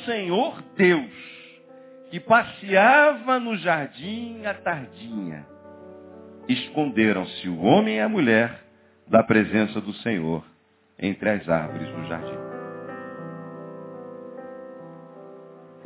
Senhor 0.05 0.61
Deus, 0.75 1.11
que 2.09 2.19
passeava 2.19 3.39
no 3.39 3.55
jardim 3.57 4.45
à 4.45 4.53
tardinha, 4.53 5.45
esconderam-se 6.47 7.47
o 7.49 7.59
homem 7.61 7.97
e 7.97 7.99
a 7.99 8.09
mulher 8.09 8.63
da 9.07 9.23
presença 9.23 9.81
do 9.81 9.93
Senhor 9.95 10.43
entre 10.99 11.29
as 11.29 11.49
árvores 11.49 11.89
do 11.89 12.07
jardim. 12.07 12.43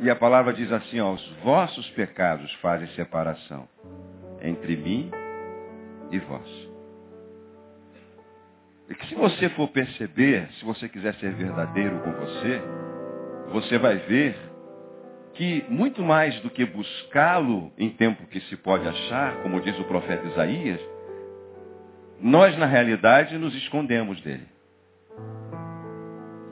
E 0.00 0.08
a 0.08 0.14
palavra 0.14 0.52
diz 0.52 0.70
assim, 0.70 1.00
ó, 1.00 1.12
os 1.12 1.26
vossos 1.42 1.88
pecados 1.90 2.52
fazem 2.54 2.86
separação 2.94 3.68
entre 4.40 4.76
mim 4.76 5.10
e 6.10 6.18
vós. 6.20 6.68
E 8.88 8.94
que 8.94 9.06
se 9.06 9.14
você 9.14 9.48
for 9.50 9.68
perceber, 9.68 10.48
se 10.52 10.64
você 10.64 10.88
quiser 10.88 11.14
ser 11.16 11.32
verdadeiro 11.32 11.98
com 12.00 12.12
você, 12.12 12.62
você 13.52 13.78
vai 13.78 13.96
ver 13.96 14.36
que 15.34 15.64
muito 15.68 16.02
mais 16.02 16.38
do 16.40 16.50
que 16.50 16.64
buscá-lo 16.64 17.72
em 17.78 17.90
tempo 17.90 18.26
que 18.26 18.40
se 18.42 18.56
pode 18.56 18.86
achar, 18.88 19.42
como 19.42 19.60
diz 19.60 19.78
o 19.78 19.84
profeta 19.84 20.26
Isaías, 20.26 20.80
nós 22.20 22.56
na 22.58 22.66
realidade 22.66 23.38
nos 23.38 23.54
escondemos 23.54 24.20
dele 24.20 24.46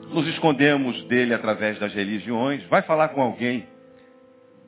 nos 0.09 0.27
escondemos 0.27 1.03
dele 1.05 1.33
através 1.33 1.77
das 1.79 1.93
religiões. 1.93 2.63
Vai 2.65 2.81
falar 2.81 3.09
com 3.09 3.21
alguém 3.21 3.67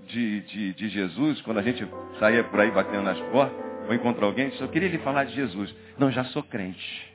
de, 0.08 0.42
de, 0.42 0.74
de 0.74 0.90
Jesus, 0.90 1.42
quando 1.42 1.60
a 1.60 1.64
gente 1.64 1.88
saía 2.20 2.44
por 2.44 2.60
aí 2.60 2.72
batendo 2.72 3.04
nas 3.04 3.20
portas, 3.32 3.58
ou 3.88 3.94
encontrar 3.94 4.26
alguém, 4.26 4.52
eu 4.60 4.68
queria 4.70 4.90
lhe 4.90 5.00
falar 5.00 5.24
de 5.24 5.34
Jesus. 5.34 5.74
Não, 5.98 6.12
já 6.12 6.24
sou 6.26 6.44
crente. 6.44 7.10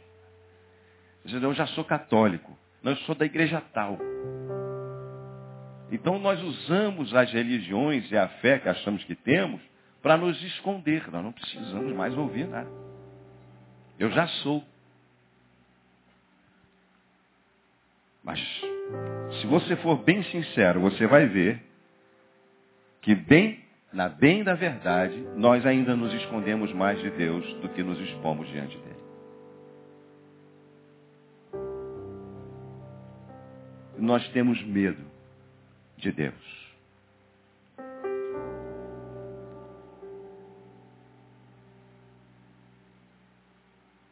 Eu 1.25 1.55
já 1.55 1.67
sou 1.69 1.85
católico. 1.85 2.57
Não, 2.83 2.93
eu 2.93 2.97
sou 2.99 3.15
da 3.15 3.25
igreja 3.25 3.63
tal. 3.73 3.99
Então 5.91 6.19
nós 6.19 6.43
usamos 6.43 7.15
as 7.15 7.33
religiões 7.33 8.11
e 8.11 8.17
a 8.17 8.29
fé 8.29 8.59
que 8.59 8.69
achamos 8.69 9.05
que 9.05 9.15
temos 9.15 9.61
para 10.03 10.17
nos 10.17 10.43
esconder. 10.43 11.11
Nós 11.11 11.23
não 11.23 11.33
precisamos 11.33 11.93
mais 11.95 12.17
ouvir 12.17 12.47
nada. 12.47 12.71
Eu 13.99 14.11
já 14.11 14.27
sou. 14.27 14.65
Mas, 18.23 18.41
se 19.41 19.47
você 19.47 19.77
for 19.77 19.97
bem 20.03 20.23
sincero, 20.25 20.81
você 20.81 21.07
vai 21.07 21.27
ver 21.27 21.63
que 23.03 23.15
bem, 23.15 23.63
na 23.93 24.09
bem 24.09 24.43
da 24.43 24.55
verdade, 24.55 25.17
nós 25.37 25.65
ainda 25.67 25.95
nos 25.95 26.13
escondemos 26.15 26.73
mais 26.73 26.99
de 27.01 27.11
Deus 27.11 27.45
do 27.61 27.69
que 27.69 27.83
nos 27.83 28.01
expomos 28.01 28.49
diante 28.49 28.77
dele. 28.79 28.95
Nós 33.99 34.27
temos 34.31 34.61
medo 34.65 35.14
de 36.05 36.13
Deus. 36.13 36.65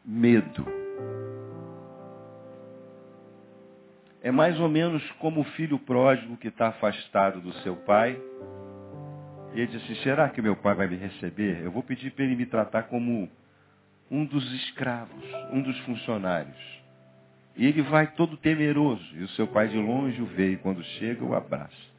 Medo 0.05 0.83
É 4.23 4.31
mais 4.31 4.59
ou 4.61 4.69
menos 4.69 5.03
como 5.19 5.41
o 5.41 5.45
filho 5.45 5.79
pródigo 5.81 6.37
que 6.37 6.47
está 6.47 6.69
afastado 6.69 7.41
do 7.41 7.53
seu 7.55 7.75
pai. 7.75 8.17
E 9.53 9.61
ele 9.61 9.67
diz 9.67 9.83
assim, 9.83 9.97
será 9.97 10.29
que 10.29 10.41
meu 10.41 10.55
pai 10.55 10.77
vai 10.77 10.87
me 10.87 10.97
receber? 10.97 11.61
Eu 11.61 11.73
vou 11.73 11.83
pedir 11.83 12.13
para 12.13 12.25
ele 12.25 12.37
me 12.37 12.47
tratar 12.47 12.85
como 12.85 13.29
um 14.09 14.25
dos 14.25 14.51
escravos, 14.53 15.25
um 15.51 15.61
dos 15.61 15.77
funcionários. 15.81 16.82
E 17.57 17.67
ele 17.67 17.83
vai 17.83 18.07
todo 18.13 18.37
temeroso. 18.37 19.05
E 19.15 19.23
o 19.23 19.29
seu 19.31 19.47
pai 19.47 19.69
de 19.69 19.77
longe 19.77 20.21
o 20.23 20.27
vê 20.27 20.53
e 20.53 20.57
quando 20.57 20.83
chega 20.83 21.25
o 21.25 21.35
abraça. 21.35 21.93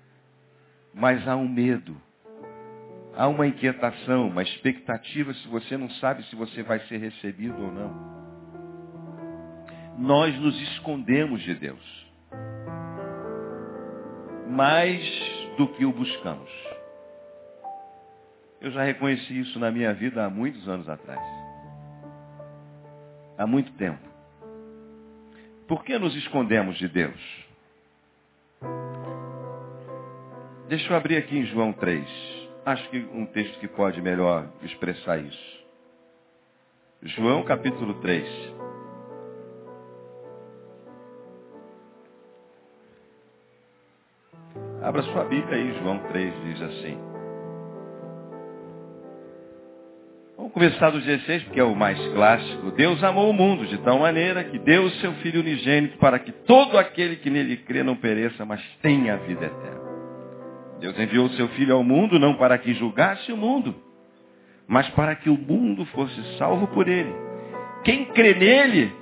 Mas 0.93 1.27
há 1.27 1.35
um 1.35 1.47
medo. 1.47 1.95
Há 3.15 3.27
uma 3.27 3.45
inquietação, 3.45 4.27
uma 4.27 4.41
expectativa 4.41 5.33
se 5.33 5.47
você 5.47 5.77
não 5.77 5.89
sabe 5.91 6.23
se 6.23 6.35
você 6.35 6.63
vai 6.63 6.79
ser 6.87 6.97
recebido 6.97 7.61
ou 7.61 7.71
não. 7.71 8.13
Nós 9.99 10.35
nos 10.39 10.59
escondemos 10.61 11.41
de 11.43 11.53
Deus 11.53 12.03
mais 14.53 15.01
do 15.57 15.67
que 15.67 15.85
o 15.85 15.91
buscamos. 15.91 16.49
Eu 18.61 18.71
já 18.71 18.83
reconheci 18.83 19.39
isso 19.39 19.59
na 19.59 19.71
minha 19.71 19.93
vida 19.93 20.23
há 20.23 20.29
muitos 20.29 20.67
anos 20.69 20.87
atrás. 20.87 21.21
Há 23.37 23.45
muito 23.45 23.71
tempo. 23.73 24.12
Por 25.67 25.83
que 25.83 25.97
nos 25.97 26.15
escondemos 26.15 26.77
de 26.77 26.87
Deus? 26.87 27.45
Deixa 30.67 30.91
eu 30.91 30.97
abrir 30.97 31.17
aqui 31.17 31.37
em 31.37 31.45
João 31.45 31.71
3. 31.73 32.05
Acho 32.65 32.89
que 32.89 32.97
um 33.13 33.25
texto 33.25 33.59
que 33.59 33.67
pode 33.67 34.01
melhor 34.01 34.47
expressar 34.61 35.17
isso. 35.19 35.63
João 37.01 37.43
capítulo 37.43 37.95
3. 37.95 38.53
Abra 44.81 45.03
sua 45.03 45.23
Bíblia 45.25 45.57
aí, 45.57 45.79
João 45.79 45.99
3 46.09 46.43
diz 46.43 46.61
assim. 46.61 47.12
Começar 50.53 50.91
do 50.91 51.01
16, 51.01 51.45
porque 51.45 51.59
é 51.59 51.63
o 51.63 51.75
mais 51.75 51.97
clássico. 52.13 52.69
Deus 52.73 53.03
amou 53.03 53.27
o 53.27 53.33
mundo 53.33 53.65
de 53.65 53.75
tal 53.79 53.97
maneira 53.97 54.43
que 54.43 54.59
deu 54.59 54.83
o 54.83 54.89
seu 54.91 55.11
Filho 55.13 55.41
unigênito 55.41 55.97
para 55.97 56.19
que 56.19 56.31
todo 56.31 56.77
aquele 56.77 57.15
que 57.15 57.29
nele 57.31 57.57
crê 57.57 57.81
não 57.81 57.95
pereça, 57.95 58.45
mas 58.45 58.61
tenha 58.79 59.15
a 59.15 59.17
vida 59.17 59.45
eterna. 59.45 59.81
Deus 60.79 60.99
enviou 60.99 61.25
o 61.25 61.31
seu 61.31 61.47
Filho 61.49 61.73
ao 61.73 61.83
mundo 61.83 62.19
não 62.19 62.35
para 62.35 62.55
que 62.59 62.71
julgasse 62.75 63.31
o 63.31 63.37
mundo, 63.37 63.73
mas 64.67 64.87
para 64.89 65.15
que 65.15 65.27
o 65.27 65.35
mundo 65.35 65.87
fosse 65.87 66.21
salvo 66.37 66.67
por 66.67 66.87
ele. 66.87 67.11
Quem 67.83 68.05
crê 68.05 68.35
nele 68.35 68.93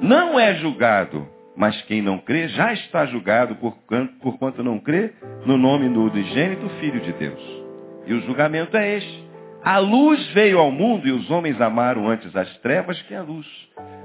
não 0.00 0.40
é 0.40 0.54
julgado, 0.54 1.28
mas 1.54 1.78
quem 1.82 2.00
não 2.00 2.16
crê 2.16 2.48
já 2.48 2.72
está 2.72 3.04
julgado 3.04 3.54
por, 3.56 3.76
por 4.22 4.38
quanto 4.38 4.64
não 4.64 4.78
crê 4.78 5.12
no 5.44 5.58
nome 5.58 5.90
do 5.90 6.04
unigênito 6.04 6.66
Filho 6.80 7.00
de 7.00 7.12
Deus. 7.12 7.64
E 8.06 8.14
o 8.14 8.22
julgamento 8.22 8.74
é 8.78 8.96
este 8.96 9.25
a 9.66 9.78
luz 9.78 10.24
veio 10.28 10.60
ao 10.60 10.70
mundo 10.70 11.08
e 11.08 11.10
os 11.10 11.28
homens 11.28 11.60
amaram 11.60 12.08
antes 12.08 12.36
as 12.36 12.56
trevas 12.58 13.02
que 13.02 13.12
a 13.12 13.20
luz, 13.20 13.44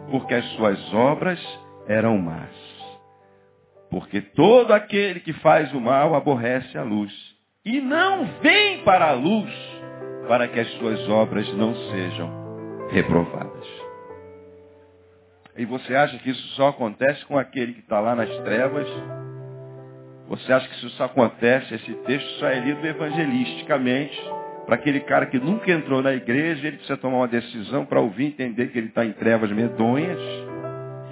porque 0.09 0.33
as 0.33 0.43
suas 0.53 0.91
obras 0.91 1.39
eram 1.87 2.17
más. 2.17 2.49
Porque 3.91 4.21
todo 4.21 4.73
aquele 4.73 5.19
que 5.19 5.33
faz 5.33 5.71
o 5.71 5.79
mal 5.79 6.15
aborrece 6.15 6.75
a 6.79 6.81
luz 6.81 7.13
e 7.63 7.79
não 7.79 8.25
vem 8.41 8.79
para 8.79 9.09
a 9.09 9.11
luz 9.11 9.51
para 10.27 10.47
que 10.47 10.59
as 10.59 10.67
suas 10.79 11.07
obras 11.07 11.47
não 11.53 11.75
sejam 11.91 12.87
reprovadas. 12.89 13.67
E 15.55 15.63
você 15.63 15.95
acha 15.95 16.17
que 16.17 16.31
isso 16.31 16.47
só 16.55 16.69
acontece 16.69 17.23
com 17.27 17.37
aquele 17.37 17.73
que 17.73 17.81
está 17.81 17.99
lá 17.99 18.15
nas 18.15 18.35
trevas? 18.39 18.87
Você 20.27 20.51
acha 20.51 20.67
que 20.67 20.75
isso 20.77 20.89
só 20.91 21.03
acontece, 21.03 21.75
esse 21.75 21.93
texto 22.05 22.39
só 22.39 22.47
é 22.47 22.59
lido 22.61 22.83
evangelisticamente? 22.83 24.19
Para 24.71 24.79
aquele 24.79 25.01
cara 25.01 25.25
que 25.25 25.37
nunca 25.37 25.69
entrou 25.69 26.01
na 26.01 26.13
igreja, 26.13 26.65
ele 26.65 26.77
precisa 26.77 26.95
tomar 26.95 27.17
uma 27.17 27.27
decisão 27.27 27.85
para 27.85 27.99
ouvir 27.99 28.27
entender 28.27 28.67
que 28.67 28.77
ele 28.77 28.87
está 28.87 29.03
em 29.03 29.11
trevas 29.11 29.51
medonhas 29.51 30.17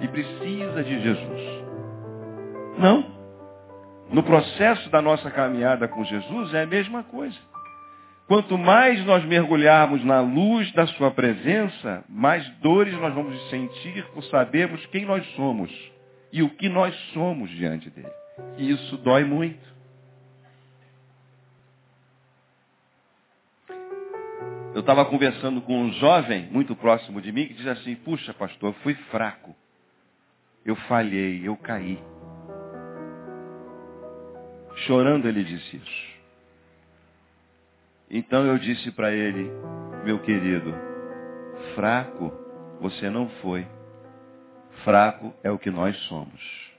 e 0.00 0.08
precisa 0.08 0.82
de 0.82 1.02
Jesus. 1.02 1.64
Não. 2.78 3.04
No 4.10 4.22
processo 4.22 4.88
da 4.88 5.02
nossa 5.02 5.30
caminhada 5.30 5.86
com 5.86 6.02
Jesus 6.06 6.54
é 6.54 6.62
a 6.62 6.66
mesma 6.66 7.02
coisa. 7.02 7.36
Quanto 8.26 8.56
mais 8.56 9.04
nós 9.04 9.26
mergulharmos 9.26 10.02
na 10.06 10.22
luz 10.22 10.72
da 10.72 10.86
sua 10.86 11.10
presença, 11.10 12.02
mais 12.08 12.48
dores 12.62 12.94
nós 12.94 13.12
vamos 13.12 13.38
sentir 13.50 14.06
por 14.14 14.24
sabermos 14.24 14.86
quem 14.86 15.04
nós 15.04 15.22
somos 15.34 15.70
e 16.32 16.42
o 16.42 16.48
que 16.48 16.70
nós 16.70 16.96
somos 17.12 17.50
diante 17.50 17.90
dele. 17.90 18.08
E 18.56 18.70
isso 18.70 18.96
dói 18.96 19.24
muito. 19.24 19.60
Eu 24.72 24.80
estava 24.80 25.04
conversando 25.04 25.60
com 25.60 25.82
um 25.82 25.92
jovem 25.94 26.48
muito 26.50 26.76
próximo 26.76 27.20
de 27.20 27.32
mim 27.32 27.46
que 27.46 27.54
diz 27.54 27.66
assim, 27.66 27.96
puxa 27.96 28.32
pastor, 28.32 28.70
eu 28.70 28.80
fui 28.82 28.94
fraco. 29.10 29.54
Eu 30.64 30.76
falhei, 30.76 31.46
eu 31.46 31.56
caí. 31.56 31.98
Chorando 34.86 35.26
ele 35.26 35.42
disse 35.42 35.76
isso. 35.76 36.10
Então 38.08 38.46
eu 38.46 38.58
disse 38.58 38.90
para 38.92 39.12
ele, 39.12 39.50
meu 40.04 40.20
querido, 40.20 40.72
fraco 41.74 42.32
você 42.80 43.10
não 43.10 43.28
foi. 43.42 43.66
Fraco 44.84 45.34
é 45.42 45.50
o 45.50 45.58
que 45.58 45.70
nós 45.70 45.96
somos. 46.04 46.70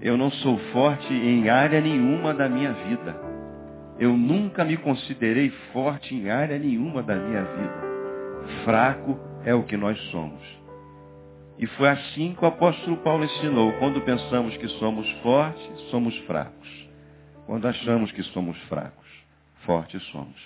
Eu 0.00 0.16
não 0.16 0.30
sou 0.30 0.58
forte 0.72 1.12
em 1.12 1.50
área 1.50 1.80
nenhuma 1.80 2.32
da 2.32 2.48
minha 2.48 2.72
vida. 2.72 3.29
Eu 4.00 4.16
nunca 4.16 4.64
me 4.64 4.78
considerei 4.78 5.50
forte 5.74 6.14
em 6.14 6.30
área 6.30 6.58
nenhuma 6.58 7.02
da 7.02 7.14
minha 7.14 7.44
vida. 7.44 7.90
Fraco 8.64 9.20
é 9.44 9.54
o 9.54 9.62
que 9.62 9.76
nós 9.76 9.98
somos. 10.10 10.40
E 11.58 11.66
foi 11.66 11.86
assim 11.90 12.34
que 12.34 12.42
o 12.42 12.48
apóstolo 12.48 12.96
Paulo 12.98 13.24
ensinou. 13.24 13.72
Quando 13.74 14.00
pensamos 14.00 14.56
que 14.56 14.66
somos 14.78 15.06
fortes, 15.22 15.80
somos 15.90 16.16
fracos. 16.20 16.88
Quando 17.44 17.68
achamos 17.68 18.10
que 18.12 18.22
somos 18.22 18.56
fracos, 18.62 19.06
fortes 19.66 20.02
somos. 20.04 20.40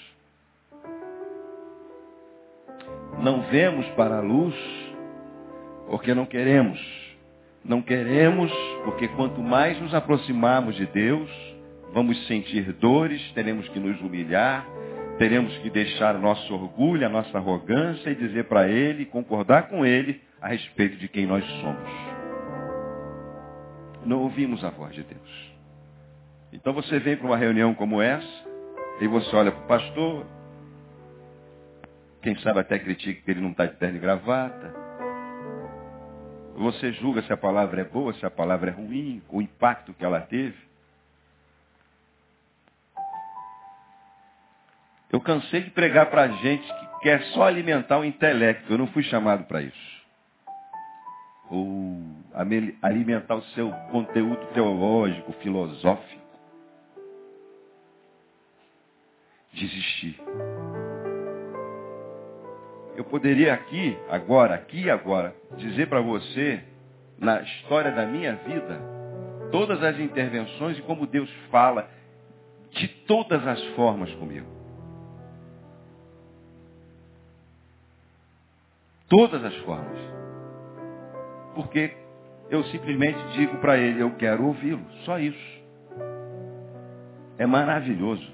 Não 3.20 3.42
vemos 3.42 3.86
para 3.90 4.18
a 4.18 4.20
luz 4.20 4.56
porque 5.88 6.12
não 6.12 6.26
queremos. 6.26 6.80
Não 7.64 7.80
queremos 7.80 8.52
porque 8.84 9.06
quanto 9.08 9.40
mais 9.40 9.80
nos 9.80 9.94
aproximarmos 9.94 10.74
de 10.74 10.86
Deus, 10.86 11.30
vamos 11.94 12.26
sentir 12.26 12.72
dores, 12.72 13.22
teremos 13.32 13.68
que 13.68 13.78
nos 13.78 13.98
humilhar, 14.00 14.66
teremos 15.16 15.56
que 15.58 15.70
deixar 15.70 16.18
nosso 16.18 16.52
orgulho, 16.52 17.06
a 17.06 17.08
nossa 17.08 17.38
arrogância 17.38 18.10
e 18.10 18.16
dizer 18.16 18.44
para 18.44 18.68
Ele, 18.68 19.06
concordar 19.06 19.68
com 19.68 19.86
Ele 19.86 20.20
a 20.42 20.48
respeito 20.48 20.96
de 20.96 21.08
quem 21.08 21.24
nós 21.24 21.44
somos. 21.60 21.90
Não 24.04 24.22
ouvimos 24.22 24.62
a 24.64 24.70
voz 24.70 24.92
de 24.92 25.04
Deus. 25.04 25.54
Então 26.52 26.72
você 26.72 26.98
vem 26.98 27.16
para 27.16 27.26
uma 27.26 27.36
reunião 27.36 27.72
como 27.74 28.02
essa 28.02 28.44
e 29.00 29.06
você 29.06 29.34
olha 29.34 29.52
para 29.52 29.64
o 29.64 29.66
pastor, 29.66 30.26
quem 32.20 32.36
sabe 32.40 32.58
até 32.58 32.78
critica 32.78 33.22
que 33.22 33.30
ele 33.30 33.40
não 33.40 33.50
está 33.50 33.66
de 33.66 33.76
terno 33.76 33.98
e 33.98 34.00
gravata. 34.00 34.74
Você 36.56 36.92
julga 36.92 37.22
se 37.22 37.32
a 37.32 37.36
palavra 37.36 37.82
é 37.82 37.84
boa, 37.84 38.12
se 38.14 38.26
a 38.26 38.30
palavra 38.30 38.70
é 38.70 38.74
ruim, 38.74 39.22
o 39.28 39.40
impacto 39.40 39.92
que 39.92 40.04
ela 40.04 40.20
teve. 40.20 40.73
Eu 45.14 45.20
cansei 45.20 45.60
de 45.60 45.70
pregar 45.70 46.10
para 46.10 46.26
gente 46.26 46.66
que 46.66 47.00
quer 47.02 47.22
só 47.26 47.44
alimentar 47.44 48.00
o 48.00 48.04
intelecto. 48.04 48.72
Eu 48.72 48.78
não 48.78 48.88
fui 48.88 49.04
chamado 49.04 49.44
para 49.44 49.62
isso. 49.62 50.02
Ou 51.48 52.02
alimentar 52.82 53.36
o 53.36 53.44
seu 53.54 53.70
conteúdo 53.92 54.44
teológico, 54.46 55.32
filosófico. 55.34 56.20
Desistir. 59.52 60.20
Eu 62.96 63.04
poderia 63.04 63.54
aqui, 63.54 63.96
agora, 64.10 64.56
aqui 64.56 64.80
e 64.82 64.90
agora, 64.90 65.32
dizer 65.56 65.88
para 65.88 66.00
você, 66.00 66.60
na 67.20 67.40
história 67.40 67.92
da 67.92 68.04
minha 68.04 68.34
vida, 68.34 68.80
todas 69.52 69.80
as 69.80 69.96
intervenções 70.00 70.76
e 70.76 70.82
como 70.82 71.06
Deus 71.06 71.30
fala 71.52 71.88
de 72.72 72.88
todas 73.06 73.46
as 73.46 73.62
formas 73.76 74.12
comigo. 74.14 74.63
Todas 79.08 79.44
as 79.44 79.56
formas. 79.58 79.98
Porque 81.54 81.96
eu 82.50 82.62
simplesmente 82.64 83.18
digo 83.32 83.58
para 83.58 83.76
ele, 83.76 84.02
eu 84.02 84.14
quero 84.16 84.44
ouvi-lo. 84.44 84.84
Só 85.04 85.18
isso. 85.18 85.62
É 87.38 87.46
maravilhoso. 87.46 88.32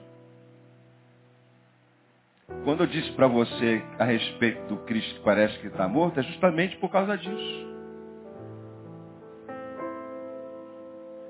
Quando 2.65 2.83
eu 2.83 2.87
disse 2.87 3.11
para 3.13 3.27
você 3.27 3.83
a 3.99 4.05
respeito 4.05 4.69
do 4.69 4.79
Cristo 4.85 5.15
que 5.15 5.25
parece 5.25 5.59
que 5.61 5.69
está 5.69 5.89
morto, 5.89 6.21
é 6.21 6.23
justamente 6.23 6.77
por 6.77 6.91
causa 6.91 7.17
disso. 7.17 7.71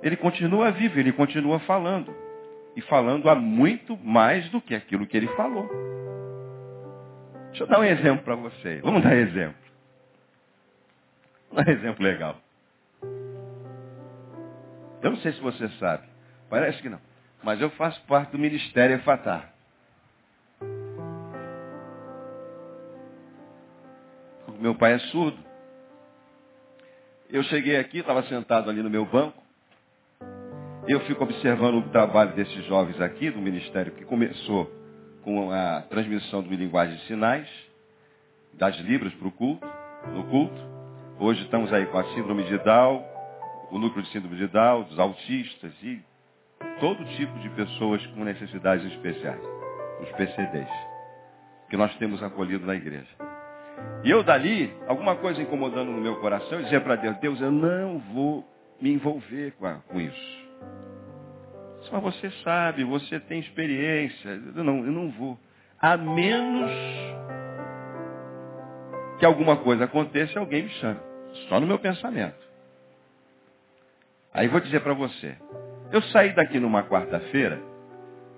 Ele 0.02 0.16
continua 0.16 0.72
vivo, 0.72 0.98
ele 0.98 1.12
continua 1.12 1.58
falando. 1.60 2.14
E 2.74 2.80
falando 2.82 3.28
a 3.28 3.34
muito 3.34 3.96
mais 3.98 4.48
do 4.50 4.60
que 4.60 4.74
aquilo 4.74 5.06
que 5.06 5.16
ele 5.16 5.28
falou. 5.28 5.68
Deixa 7.50 7.64
eu 7.64 7.66
dar 7.66 7.80
um 7.80 7.84
exemplo 7.84 8.24
para 8.24 8.36
você. 8.36 8.80
Vamos 8.82 9.02
dar 9.02 9.14
exemplo. 9.16 9.60
Um 11.52 11.60
exemplo 11.70 12.04
legal. 12.04 12.40
Eu 15.02 15.10
não 15.10 15.18
sei 15.18 15.32
se 15.32 15.40
você 15.40 15.68
sabe. 15.80 16.06
Parece 16.48 16.80
que 16.80 16.88
não. 16.88 17.00
Mas 17.42 17.60
eu 17.60 17.70
faço 17.70 18.00
parte 18.06 18.32
do 18.32 18.38
Ministério 18.38 18.96
Efatá. 18.96 19.50
Meu 24.58 24.74
pai 24.74 24.92
é 24.92 24.98
surdo. 24.98 25.38
Eu 27.30 27.42
cheguei 27.44 27.78
aqui, 27.78 27.98
estava 27.98 28.22
sentado 28.24 28.68
ali 28.68 28.82
no 28.82 28.90
meu 28.90 29.06
banco. 29.06 29.42
Eu 30.86 31.00
fico 31.00 31.24
observando 31.24 31.76
o 31.76 31.88
trabalho 31.90 32.34
desses 32.34 32.64
jovens 32.66 33.00
aqui, 33.00 33.30
do 33.30 33.40
ministério 33.40 33.92
que 33.92 34.04
começou 34.04 34.70
com 35.22 35.50
a 35.50 35.82
transmissão 35.82 36.42
de 36.42 36.54
linguagem 36.56 36.96
de 36.96 37.06
sinais, 37.06 37.48
das 38.54 38.76
libras 38.78 39.12
para 39.14 39.28
o 39.28 39.32
culto, 39.32 39.66
no 40.12 40.24
culto. 40.24 40.70
Hoje 41.18 41.42
estamos 41.42 41.72
aí 41.72 41.86
com 41.86 41.98
a 41.98 42.04
síndrome 42.14 42.44
de 42.44 42.58
Down, 42.58 43.04
o 43.70 43.78
núcleo 43.78 44.02
de 44.02 44.10
síndrome 44.10 44.36
de 44.36 44.46
Down, 44.46 44.84
dos 44.84 44.98
autistas 44.98 45.72
e 45.82 46.00
todo 46.80 47.04
tipo 47.16 47.38
de 47.38 47.50
pessoas 47.50 48.04
com 48.08 48.24
necessidades 48.24 48.84
especiais, 48.92 49.40
os 50.00 50.10
PCDs, 50.12 50.68
que 51.68 51.76
nós 51.76 51.94
temos 51.96 52.22
acolhido 52.22 52.66
na 52.66 52.74
igreja. 52.74 53.08
E 54.02 54.10
eu 54.10 54.22
dali, 54.22 54.72
alguma 54.88 55.16
coisa 55.16 55.40
incomodando 55.40 55.90
no 55.90 56.00
meu 56.00 56.16
coração, 56.16 56.58
eu 56.58 56.62
dizia 56.64 56.80
para 56.80 56.96
Deus, 56.96 57.16
Deus, 57.18 57.40
eu 57.40 57.50
não 57.50 57.98
vou 58.12 58.44
me 58.80 58.92
envolver 58.92 59.54
com 59.86 60.00
isso. 60.00 60.40
Mas 61.92 62.02
você 62.02 62.30
sabe, 62.42 62.84
você 62.84 63.18
tem 63.20 63.40
experiência. 63.40 64.28
Eu 64.28 64.64
não, 64.64 64.84
eu 64.84 64.92
não 64.92 65.10
vou. 65.10 65.38
a 65.80 65.96
menos 65.96 66.70
que 69.18 69.26
alguma 69.26 69.56
coisa 69.58 69.84
aconteça 69.84 70.32
e 70.34 70.38
alguém 70.38 70.62
me 70.62 70.70
chame. 70.70 71.00
Só 71.48 71.60
no 71.60 71.66
meu 71.66 71.78
pensamento. 71.78 72.38
Aí 74.32 74.48
vou 74.48 74.60
dizer 74.60 74.80
para 74.80 74.94
você. 74.94 75.36
Eu 75.92 76.00
saí 76.02 76.32
daqui 76.32 76.60
numa 76.60 76.84
quarta-feira, 76.84 77.60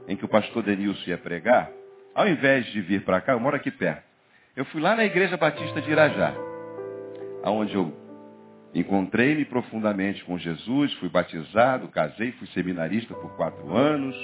em 0.09 0.17
que 0.17 0.25
o 0.25 0.29
pastor 0.29 0.63
Denilson 0.63 1.11
ia 1.11 1.19
pregar, 1.19 1.71
ao 2.15 2.27
invés 2.27 2.67
de 2.67 2.81
vir 2.81 3.05
para 3.05 3.21
cá, 3.21 3.33
eu 3.33 3.41
moro 3.41 3.57
aqui 3.57 3.71
perto. 3.71 4.03
Eu 4.57 4.65
fui 4.67 4.81
lá 4.81 4.95
na 4.95 5.05
Igreja 5.05 5.37
Batista 5.37 5.81
de 5.81 5.91
Irajá, 5.91 6.35
aonde 7.43 7.75
eu 7.75 8.02
encontrei-me 8.75 9.45
profundamente 9.45 10.25
com 10.25 10.39
Jesus, 10.39 10.93
fui 10.95 11.09
batizado, 11.09 11.89
casei, 11.89 12.33
fui 12.33 12.47
seminarista 12.49 13.15
por 13.15 13.37
quatro 13.37 13.75
anos, 13.77 14.17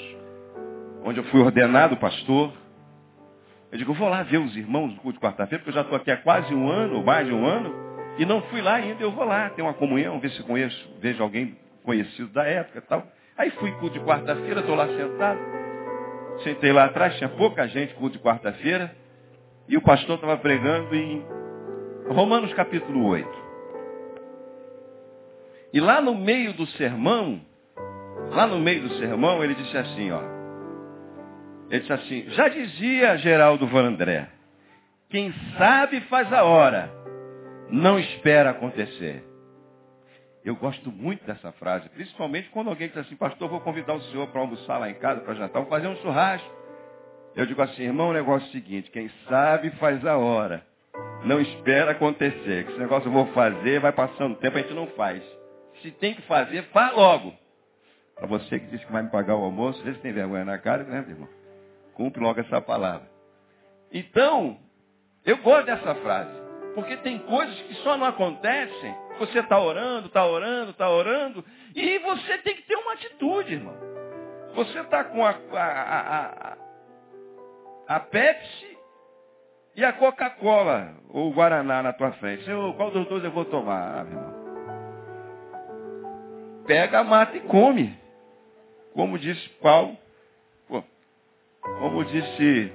onde 1.03 1.19
eu 1.19 1.23
fui 1.25 1.39
ordenado 1.39 1.97
pastor. 1.97 2.51
Eu 3.71 3.77
digo, 3.77 3.91
eu 3.91 3.95
vou 3.95 4.09
lá 4.09 4.23
ver 4.23 4.39
os 4.39 4.55
irmãos 4.55 4.93
do 4.93 5.01
culto 5.01 5.19
de 5.19 5.23
quarta-feira, 5.23 5.63
porque 5.63 5.69
eu 5.69 5.75
já 5.75 5.81
estou 5.81 5.95
aqui 5.95 6.09
há 6.09 6.17
quase 6.17 6.53
um 6.53 6.67
ano, 6.67 6.95
ou 6.95 7.03
mais 7.03 7.27
de 7.27 7.33
um 7.33 7.45
ano, 7.45 7.71
e 8.17 8.25
não 8.25 8.41
fui 8.43 8.61
lá 8.61 8.75
ainda, 8.75 9.01
eu 9.03 9.11
vou 9.11 9.23
lá, 9.23 9.49
ter 9.51 9.61
uma 9.61 9.73
comunhão, 9.73 10.19
ver 10.19 10.31
se 10.31 10.41
conheço, 10.43 10.97
vejo 10.99 11.21
alguém 11.21 11.55
conhecido 11.83 12.29
da 12.29 12.43
época 12.43 12.81
tal. 12.81 13.07
Aí 13.37 13.51
fui 13.51 13.71
culto 13.73 13.99
de 13.99 14.05
quarta-feira, 14.05 14.61
estou 14.61 14.75
lá 14.75 14.87
sentado. 14.87 15.39
Sentei 16.43 16.71
lá 16.71 16.85
atrás, 16.85 17.15
tinha 17.17 17.29
pouca 17.29 17.67
gente, 17.67 17.93
culto 17.93 18.17
de 18.17 18.23
quarta-feira, 18.23 18.95
e 19.67 19.77
o 19.77 19.81
pastor 19.81 20.15
estava 20.15 20.37
pregando 20.37 20.95
em 20.95 21.23
Romanos 22.07 22.51
capítulo 22.53 23.05
8. 23.05 23.48
E 25.71 25.79
lá 25.79 26.01
no 26.01 26.15
meio 26.15 26.53
do 26.53 26.65
sermão, 26.67 27.41
lá 28.31 28.47
no 28.47 28.59
meio 28.59 28.81
do 28.87 28.95
sermão, 28.95 29.43
ele 29.43 29.55
disse 29.55 29.77
assim, 29.77 30.11
ó. 30.11 30.21
Ele 31.69 31.79
disse 31.81 31.93
assim, 31.93 32.25
já 32.29 32.47
dizia 32.47 33.17
Geraldo 33.17 33.67
Vandré, 33.67 34.27
quem 35.09 35.33
sabe 35.57 36.01
faz 36.01 36.31
a 36.33 36.43
hora, 36.43 36.91
não 37.69 37.99
espera 37.99 38.49
acontecer. 38.49 39.23
Eu 40.43 40.55
gosto 40.55 40.91
muito 40.91 41.23
dessa 41.25 41.51
frase, 41.51 41.89
principalmente 41.89 42.49
quando 42.49 42.69
alguém 42.69 42.87
diz 42.87 42.97
assim, 42.97 43.15
pastor, 43.15 43.49
vou 43.49 43.59
convidar 43.59 43.93
o 43.93 44.01
senhor 44.03 44.27
para 44.27 44.41
almoçar 44.41 44.79
lá 44.79 44.89
em 44.89 44.95
casa, 44.95 45.21
para 45.21 45.35
jantar, 45.35 45.61
vou 45.61 45.69
fazer 45.69 45.87
um 45.87 45.95
churrasco. 45.97 46.49
Eu 47.35 47.45
digo 47.45 47.61
assim, 47.61 47.83
irmão, 47.83 48.09
o 48.09 48.13
negócio 48.13 48.47
é 48.47 48.49
o 48.49 48.51
seguinte, 48.51 48.89
quem 48.89 49.09
sabe 49.27 49.69
faz 49.71 50.03
a 50.05 50.17
hora. 50.17 50.65
Não 51.23 51.39
espera 51.39 51.91
acontecer. 51.91 52.65
Que 52.65 52.71
esse 52.71 52.79
negócio 52.79 53.07
eu 53.07 53.13
vou 53.13 53.27
fazer, 53.27 53.79
vai 53.79 53.91
passando 53.91 54.33
o 54.33 54.37
tempo, 54.37 54.57
a 54.57 54.61
gente 54.61 54.73
não 54.73 54.87
faz. 54.87 55.21
Se 55.81 55.91
tem 55.91 56.13
que 56.13 56.21
fazer, 56.23 56.63
faz 56.71 56.95
logo. 56.95 57.33
Para 58.15 58.27
você 58.27 58.59
que 58.59 58.67
disse 58.67 58.85
que 58.85 58.91
vai 58.91 59.03
me 59.03 59.09
pagar 59.09 59.35
o 59.35 59.43
almoço, 59.43 59.81
vê 59.83 59.93
se 59.93 59.99
tem 59.99 60.11
vergonha 60.11 60.43
na 60.43 60.57
cara, 60.57 60.83
né, 60.83 61.05
irmão? 61.07 61.29
Cumpre 61.93 62.21
logo 62.21 62.39
essa 62.39 62.61
palavra. 62.61 63.09
Então, 63.91 64.57
eu 65.25 65.37
gosto 65.37 65.65
dessa 65.65 65.95
frase. 65.95 66.39
Porque 66.75 66.97
tem 66.97 67.17
coisas 67.19 67.59
que 67.61 67.75
só 67.75 67.97
não 67.97 68.05
acontecem. 68.05 68.95
Você 69.19 69.39
está 69.39 69.59
orando, 69.59 70.07
está 70.07 70.25
orando, 70.25 70.71
está 70.71 70.89
orando. 70.89 71.43
E 71.75 71.99
você 71.99 72.37
tem 72.39 72.55
que 72.55 72.61
ter 72.63 72.75
uma 72.75 72.93
atitude, 72.93 73.53
irmão. 73.53 73.75
Você 74.55 74.79
está 74.79 75.03
com 75.03 75.25
a, 75.25 75.35
a, 75.53 76.51
a, 76.51 76.57
a 77.87 77.99
Pepsi 77.99 78.77
e 79.75 79.83
a 79.83 79.93
Coca-Cola, 79.93 80.93
ou 81.09 81.29
o 81.29 81.33
Guaraná 81.33 81.81
na 81.81 81.93
tua 81.93 82.11
frente. 82.13 82.43
Senhor, 82.43 82.75
qual 82.75 82.91
dos 82.91 83.07
dois 83.07 83.23
eu 83.23 83.31
vou 83.31 83.45
tomar, 83.45 84.05
meu 84.05 84.17
irmão? 84.17 84.28
Pega, 86.69 87.03
mata 87.03 87.35
e 87.35 87.39
come. 87.39 87.97
Como 88.93 89.17
disse 89.17 89.49
Paulo, 89.59 89.97
como 91.79 92.05
disse 92.05 92.71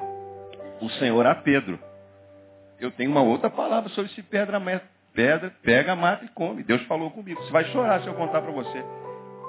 o 0.81 0.91
Senhor 0.99 1.25
a 1.25 1.37
Pedro. 1.37 1.79
Eu 2.81 2.91
tenho 2.91 3.13
uma 3.13 3.23
outra 3.23 3.49
palavra 3.49 3.89
sobre 3.91 4.11
se 4.11 4.21
pedra, 4.25 4.61
pedra, 5.15 5.55
pega, 5.63 5.95
mata 5.95 6.25
e 6.25 6.29
come. 6.31 6.65
Deus 6.65 6.83
falou 6.87 7.09
comigo. 7.13 7.41
Você 7.41 7.53
vai 7.53 7.67
chorar 7.67 8.03
se 8.03 8.09
eu 8.09 8.15
contar 8.15 8.43
para 8.43 8.51
você. 8.51 8.85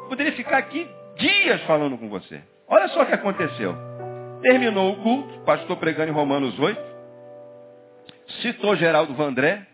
Poderia 0.07 0.33
ficar 0.33 0.59
aqui 0.59 0.87
dias 1.17 1.63
falando 1.63 1.97
com 1.97 2.07
você. 2.07 2.39
Olha 2.67 2.87
só 2.89 3.01
o 3.01 3.05
que 3.07 3.15
aconteceu. 3.15 3.75
Terminou 4.43 4.93
o 4.93 5.01
culto, 5.01 5.39
pastor 5.39 5.75
pregando 5.77 6.11
em 6.11 6.13
Romanos 6.13 6.59
8. 6.59 6.79
Citou 8.43 8.75
Geraldo 8.75 9.15
Vandré. 9.15 9.65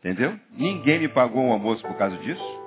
Entendeu? 0.00 0.38
Ninguém 0.50 0.98
me 0.98 1.08
pagou 1.08 1.42
um 1.42 1.52
almoço 1.52 1.80
por 1.80 1.96
causa 1.96 2.18
disso. 2.18 2.61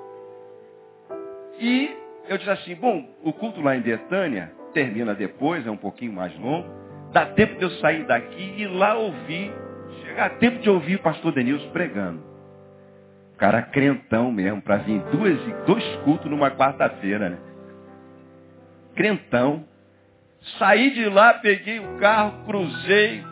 E 1.60 1.96
eu 2.28 2.38
disse 2.38 2.50
assim, 2.50 2.76
bom, 2.76 3.08
o 3.24 3.32
culto 3.32 3.62
lá 3.62 3.76
em 3.76 3.82
Betânia 3.82 4.52
termina 4.74 5.14
depois, 5.14 5.66
é 5.66 5.72
um 5.72 5.78
pouquinho 5.78 6.14
mais 6.14 6.38
longo. 6.38 6.68
Dá 7.12 7.26
tempo 7.28 7.56
de 7.58 7.64
eu 7.64 7.72
sair 7.72 8.04
daqui 8.06 8.56
e 8.58 8.68
lá 8.68 8.96
ouvir, 8.96 9.54
chegar 10.04 10.32
tempo 10.38 10.60
de 10.60 10.70
ouvir 10.70 10.96
o 10.96 11.00
pastor 11.00 11.32
Denilson 11.32 11.70
pregando. 11.70 12.22
O 13.34 13.38
cara 13.38 13.62
crentão 13.62 14.32
mesmo, 14.32 14.62
para 14.62 14.78
vir 14.78 15.00
duas, 15.12 15.38
dois 15.66 15.84
cultos 16.04 16.30
numa 16.30 16.52
quarta-feira, 16.52 17.30
né? 17.30 17.38
Crentão. 18.96 19.66
Saí 20.58 20.92
de 20.92 21.06
lá, 21.10 21.34
peguei 21.36 21.80
o 21.80 21.98
carro, 21.98 22.46
cruzei, 22.46 23.24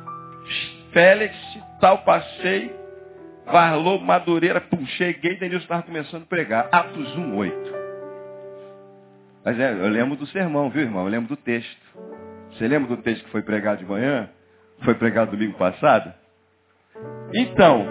Félix, 0.91 1.35
tal, 1.79 1.99
passei, 1.99 2.71
Varlou, 3.45 3.99
Madureira, 3.99 4.61
pum, 4.61 4.85
cheguei, 4.85 5.37
Denilson 5.37 5.63
estava 5.63 5.83
começando 5.83 6.23
a 6.23 6.27
pregar. 6.27 6.69
Atos 6.71 7.15
1, 7.15 7.35
8. 7.35 7.72
Mas 9.43 9.59
é, 9.59 9.71
eu 9.71 9.89
lembro 9.89 10.15
do 10.15 10.25
sermão, 10.27 10.69
viu, 10.69 10.83
irmão? 10.83 11.03
Eu 11.03 11.09
lembro 11.09 11.29
do 11.29 11.37
texto. 11.37 11.81
Você 12.51 12.67
lembra 12.67 12.95
do 12.95 13.01
texto 13.01 13.23
que 13.25 13.31
foi 13.31 13.41
pregado 13.41 13.79
de 13.79 13.85
manhã? 13.85 14.29
Foi 14.83 14.95
pregado 14.95 15.31
domingo 15.31 15.57
passado? 15.57 16.13
Então, 17.33 17.87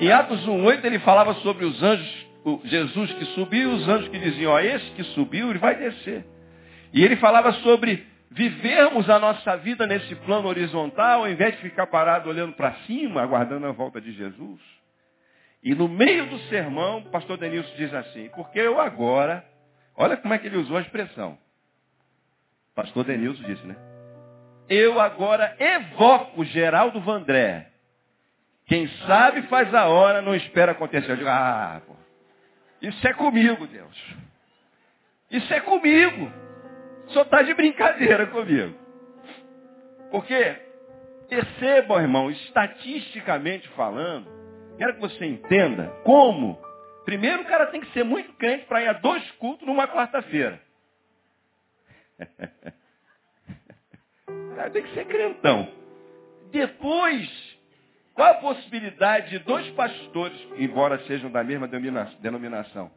em 0.00 0.10
Atos 0.10 0.46
1,8 0.46 0.84
ele 0.84 0.98
falava 1.00 1.34
sobre 1.34 1.64
os 1.64 1.82
anjos, 1.82 2.26
Jesus 2.64 3.12
que 3.14 3.24
subiu 3.26 3.70
os 3.70 3.88
anjos 3.88 4.08
que 4.08 4.18
diziam, 4.18 4.52
ó, 4.52 4.60
esse 4.60 4.90
que 4.92 5.04
subiu, 5.04 5.50
ele 5.50 5.58
vai 5.58 5.76
descer. 5.76 6.24
E 6.92 7.04
ele 7.04 7.16
falava 7.16 7.52
sobre 7.52 8.06
vivermos 8.30 9.08
a 9.08 9.18
nossa 9.18 9.56
vida 9.56 9.86
nesse 9.86 10.14
plano 10.16 10.48
horizontal, 10.48 11.20
ao 11.20 11.30
invés 11.30 11.54
de 11.56 11.62
ficar 11.62 11.86
parado 11.86 12.28
olhando 12.28 12.52
para 12.54 12.72
cima, 12.86 13.22
aguardando 13.22 13.66
a 13.66 13.72
volta 13.72 14.00
de 14.00 14.12
Jesus. 14.12 14.60
E 15.62 15.74
no 15.74 15.88
meio 15.88 16.26
do 16.26 16.38
sermão, 16.40 16.98
o 16.98 17.10
pastor 17.10 17.36
Denilson 17.36 17.74
diz 17.76 17.92
assim, 17.92 18.28
porque 18.34 18.58
eu 18.58 18.80
agora, 18.80 19.44
olha 19.98 20.16
como 20.16 20.32
é 20.32 20.38
que 20.38 20.46
ele 20.46 20.56
usou 20.56 20.78
a 20.78 20.80
expressão. 20.80 21.38
Pastor 22.74 23.04
Denilson 23.04 23.42
disse, 23.42 23.66
né? 23.66 23.76
Eu 24.68 25.00
agora 25.00 25.54
evoco 25.58 26.44
Geraldo 26.44 27.00
Vandré. 27.00 27.70
Quem 28.66 28.88
sabe 29.06 29.42
faz 29.42 29.74
a 29.74 29.86
hora, 29.86 30.22
não 30.22 30.34
espera 30.34 30.72
acontecer. 30.72 31.10
Eu 31.10 31.16
digo, 31.16 31.28
ah, 31.28 31.82
pô, 31.86 31.94
isso 32.80 33.06
é 33.06 33.12
comigo, 33.12 33.66
Deus. 33.66 34.14
Isso 35.30 35.52
é 35.52 35.60
comigo 35.60 36.32
só 37.08 37.22
está 37.22 37.42
de 37.42 37.54
brincadeira 37.54 38.26
comigo. 38.26 38.74
Porque, 40.10 40.56
percebam, 41.28 42.00
irmão, 42.00 42.30
estatisticamente 42.30 43.68
falando, 43.70 44.26
quero 44.76 44.94
que 44.94 45.00
você 45.00 45.24
entenda 45.24 45.88
como. 46.04 46.58
Primeiro, 47.08 47.40
o 47.40 47.44
cara 47.46 47.68
tem 47.68 47.80
que 47.80 47.90
ser 47.94 48.04
muito 48.04 48.34
crente 48.34 48.66
para 48.66 48.82
ir 48.82 48.88
a 48.88 48.92
dois 48.92 49.24
cultos 49.38 49.66
numa 49.66 49.88
quarta-feira. 49.88 50.60
o 54.28 54.54
cara 54.54 54.68
tem 54.68 54.82
que 54.82 54.92
ser 54.92 55.06
crentão. 55.06 55.72
Depois, 56.52 57.58
qual 58.12 58.32
a 58.32 58.34
possibilidade 58.34 59.30
de 59.30 59.38
dois 59.38 59.66
pastores, 59.70 60.38
embora 60.58 60.98
sejam 61.06 61.30
da 61.30 61.42
mesma 61.42 61.66
denominação, 62.20 62.90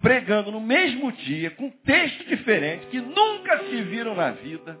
pregando 0.00 0.50
no 0.50 0.60
mesmo 0.60 1.12
dia, 1.12 1.52
com 1.52 1.70
texto 1.70 2.24
diferente, 2.24 2.88
que 2.88 3.00
nunca 3.00 3.58
se 3.66 3.80
viram 3.82 4.16
na 4.16 4.32
vida, 4.32 4.76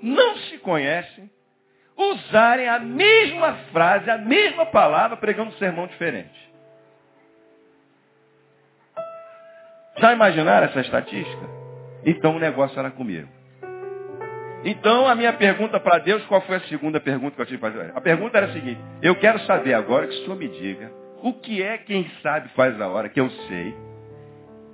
não 0.00 0.38
se 0.38 0.56
conhecem, 0.56 1.30
usarem 1.94 2.66
a 2.66 2.78
mesma 2.78 3.56
frase, 3.72 4.08
a 4.08 4.16
mesma 4.16 4.64
palavra, 4.64 5.18
pregando 5.18 5.50
um 5.50 5.58
sermão 5.58 5.86
diferente. 5.86 6.51
Já 10.02 10.12
imaginaram 10.12 10.66
essa 10.66 10.80
estatística? 10.80 11.48
Então 12.04 12.34
o 12.34 12.40
negócio 12.40 12.76
era 12.76 12.90
comigo. 12.90 13.28
Então 14.64 15.06
a 15.06 15.14
minha 15.14 15.32
pergunta 15.32 15.78
para 15.78 15.98
Deus, 16.00 16.24
qual 16.26 16.40
foi 16.40 16.56
a 16.56 16.60
segunda 16.62 16.98
pergunta 16.98 17.36
que 17.36 17.42
eu 17.42 17.46
tive? 17.46 17.64
A 17.94 18.00
pergunta 18.00 18.36
era 18.36 18.48
a 18.48 18.52
seguinte, 18.52 18.80
eu 19.00 19.14
quero 19.14 19.38
saber 19.42 19.74
agora 19.74 20.08
que 20.08 20.14
o 20.14 20.24
Senhor 20.24 20.36
me 20.36 20.48
diga, 20.48 20.90
o 21.22 21.34
que 21.34 21.62
é 21.62 21.78
quem 21.78 22.10
sabe 22.20 22.48
faz 22.48 22.80
a 22.80 22.88
hora, 22.88 23.08
que 23.08 23.20
eu 23.20 23.30
sei, 23.30 23.76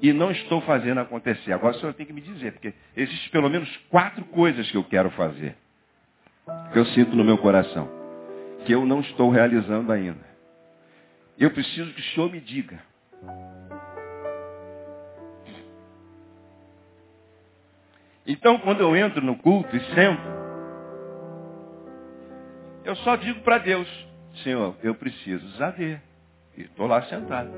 e 0.00 0.14
não 0.14 0.30
estou 0.30 0.62
fazendo 0.62 1.00
acontecer. 1.00 1.52
Agora 1.52 1.76
o 1.76 1.78
senhor 1.78 1.92
tem 1.92 2.06
que 2.06 2.12
me 2.12 2.22
dizer, 2.22 2.52
porque 2.52 2.72
existem 2.96 3.30
pelo 3.30 3.50
menos 3.50 3.68
quatro 3.90 4.24
coisas 4.24 4.70
que 4.70 4.78
eu 4.78 4.84
quero 4.84 5.10
fazer, 5.10 5.54
que 6.72 6.78
eu 6.78 6.86
sinto 6.86 7.14
no 7.14 7.24
meu 7.24 7.36
coração, 7.36 7.86
que 8.64 8.72
eu 8.72 8.86
não 8.86 9.00
estou 9.00 9.28
realizando 9.28 9.92
ainda. 9.92 10.26
Eu 11.38 11.50
preciso 11.50 11.92
que 11.92 12.00
o 12.00 12.04
senhor 12.14 12.32
me 12.32 12.40
diga. 12.40 12.80
Então, 18.28 18.58
quando 18.58 18.80
eu 18.80 18.94
entro 18.94 19.22
no 19.24 19.36
culto 19.36 19.74
e 19.74 19.80
sento, 19.94 20.38
Eu 22.84 22.96
só 22.96 23.16
digo 23.16 23.40
para 23.40 23.58
Deus, 23.58 23.86
Senhor, 24.42 24.74
eu 24.82 24.94
preciso 24.94 25.46
saber. 25.58 26.00
E 26.56 26.62
estou 26.62 26.86
lá 26.86 27.02
sentado. 27.02 27.50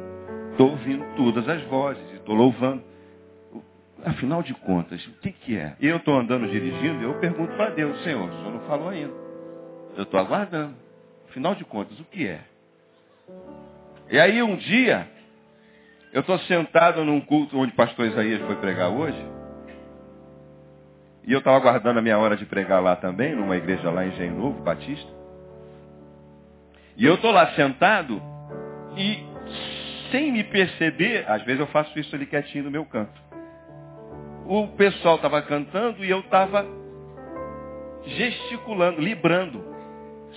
Estou 0.50 0.70
ouvindo 0.70 1.04
todas 1.14 1.48
as 1.48 1.62
vozes, 1.66 2.02
estou 2.14 2.34
louvando. 2.34 2.82
Afinal 4.04 4.42
de 4.42 4.52
contas, 4.54 5.06
o 5.06 5.12
que, 5.20 5.30
que 5.30 5.56
é? 5.56 5.76
Eu 5.80 5.98
estou 5.98 6.18
andando 6.18 6.48
dirigindo, 6.48 7.04
eu 7.04 7.14
pergunto 7.20 7.54
para 7.54 7.70
Deus, 7.70 8.02
Senhor, 8.02 8.28
o 8.28 8.38
Senhor 8.38 8.52
não 8.52 8.60
falou 8.62 8.88
ainda. 8.88 9.14
Eu 9.96 10.02
estou 10.02 10.18
aguardando. 10.18 10.74
Afinal 11.28 11.54
de 11.54 11.64
contas, 11.64 12.00
o 12.00 12.04
que 12.06 12.26
é? 12.26 12.40
E 14.10 14.18
aí 14.18 14.42
um 14.42 14.56
dia, 14.56 15.08
eu 16.12 16.22
estou 16.22 16.40
sentado 16.40 17.04
num 17.04 17.20
culto 17.20 17.56
onde 17.56 17.72
o 17.72 17.76
pastor 17.76 18.06
Isaías 18.06 18.40
foi 18.42 18.56
pregar 18.56 18.90
hoje. 18.90 19.39
E 21.26 21.32
eu 21.32 21.38
estava 21.38 21.56
aguardando 21.56 21.98
a 21.98 22.02
minha 22.02 22.18
hora 22.18 22.36
de 22.36 22.46
pregar 22.46 22.82
lá 22.82 22.96
também, 22.96 23.34
numa 23.34 23.56
igreja 23.56 23.90
lá 23.90 24.04
em 24.04 24.08
Engenho 24.08 24.36
Novo, 24.36 24.62
Batista. 24.62 25.10
E 26.96 27.04
eu 27.04 27.14
estou 27.14 27.30
lá 27.30 27.52
sentado 27.54 28.20
e, 28.96 29.24
sem 30.10 30.32
me 30.32 30.44
perceber, 30.44 31.24
às 31.28 31.42
vezes 31.42 31.60
eu 31.60 31.66
faço 31.68 31.98
isso 31.98 32.14
ali 32.14 32.26
quietinho 32.26 32.64
no 32.64 32.70
meu 32.70 32.84
canto 32.84 33.30
o 34.50 34.66
pessoal 34.66 35.14
estava 35.14 35.40
cantando 35.42 36.04
e 36.04 36.10
eu 36.10 36.18
estava 36.18 36.66
gesticulando, 38.04 39.00
librando, 39.00 39.64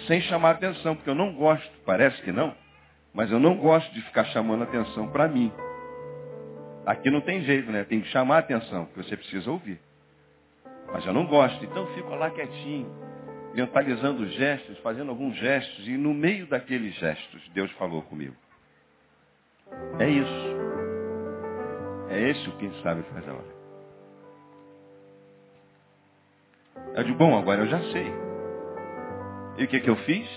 sem 0.05 0.21
chamar 0.21 0.51
atenção, 0.51 0.95
porque 0.95 1.09
eu 1.09 1.15
não 1.15 1.33
gosto, 1.33 1.71
parece 1.83 2.21
que 2.21 2.31
não, 2.31 2.53
mas 3.11 3.31
eu 3.31 3.39
não 3.39 3.55
gosto 3.57 3.91
de 3.91 4.01
ficar 4.03 4.25
chamando 4.25 4.65
atenção 4.65 5.07
para 5.09 5.27
mim. 5.27 5.51
Aqui 6.85 7.09
não 7.09 7.21
tem 7.21 7.41
jeito, 7.41 7.71
né? 7.71 7.85
Tem 7.85 8.01
que 8.01 8.07
chamar 8.09 8.37
atenção, 8.37 8.85
porque 8.85 9.01
você 9.01 9.17
precisa 9.17 9.49
ouvir. 9.49 9.79
Mas 10.91 11.05
eu 11.05 11.13
não 11.13 11.25
gosto, 11.25 11.63
então 11.63 11.87
fico 11.93 12.13
lá 12.15 12.29
quietinho, 12.29 12.91
mentalizando 13.53 14.27
gestos, 14.27 14.77
fazendo 14.79 15.09
alguns 15.09 15.35
gestos, 15.37 15.87
e 15.87 15.97
no 15.97 16.13
meio 16.13 16.47
daqueles 16.47 16.93
gestos, 16.95 17.41
Deus 17.53 17.71
falou 17.73 18.01
comigo. 18.03 18.35
É 19.99 20.09
isso. 20.09 20.55
É 22.09 22.29
esse 22.29 22.47
o 22.49 22.57
quem 22.57 22.71
sabe 22.81 23.03
faz 23.03 23.27
a 23.27 23.33
hora. 23.33 23.53
Eu 26.95 27.03
digo, 27.03 27.17
bom, 27.17 27.37
agora 27.37 27.61
eu 27.61 27.67
já 27.67 27.79
sei. 27.91 28.11
E 29.57 29.63
o 29.63 29.67
que, 29.67 29.79
que 29.79 29.89
eu 29.89 29.95
fiz? 29.97 30.27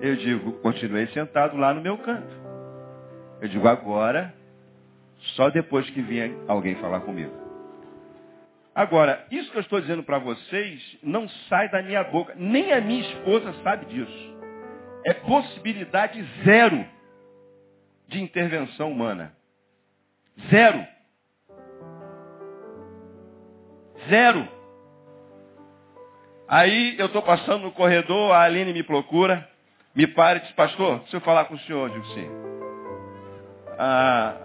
Eu 0.00 0.16
digo, 0.16 0.52
continuei 0.60 1.06
sentado 1.08 1.56
lá 1.56 1.72
no 1.72 1.80
meu 1.80 1.96
canto. 1.98 2.34
Eu 3.40 3.48
digo, 3.48 3.68
agora, 3.68 4.34
só 5.36 5.50
depois 5.50 5.88
que 5.90 6.02
vier 6.02 6.32
alguém 6.48 6.74
falar 6.76 7.00
comigo. 7.00 7.43
Agora, 8.74 9.24
isso 9.30 9.50
que 9.52 9.58
eu 9.58 9.62
estou 9.62 9.80
dizendo 9.80 10.02
para 10.02 10.18
vocês 10.18 10.98
não 11.02 11.28
sai 11.48 11.68
da 11.70 11.80
minha 11.80 12.02
boca. 12.04 12.34
Nem 12.36 12.72
a 12.72 12.80
minha 12.80 13.02
esposa 13.02 13.54
sabe 13.62 13.86
disso. 13.86 14.34
É 15.06 15.14
possibilidade 15.14 16.20
zero 16.44 16.84
de 18.08 18.20
intervenção 18.20 18.90
humana. 18.90 19.32
Zero. 20.50 20.84
Zero. 24.08 24.48
Aí 26.48 26.96
eu 26.98 27.06
estou 27.06 27.22
passando 27.22 27.62
no 27.62 27.72
corredor, 27.72 28.32
a 28.32 28.42
Aline 28.42 28.72
me 28.72 28.82
procura, 28.82 29.48
me 29.94 30.06
para 30.06 30.38
e 30.38 30.42
diz, 30.42 30.52
pastor, 30.52 30.98
deixa 31.00 31.16
eu 31.16 31.20
falar 31.20 31.44
com 31.44 31.54
o 31.54 31.60
senhor. 31.60 31.90
Digo 31.90 32.06
sim. 32.06 32.28
A, 33.78 34.36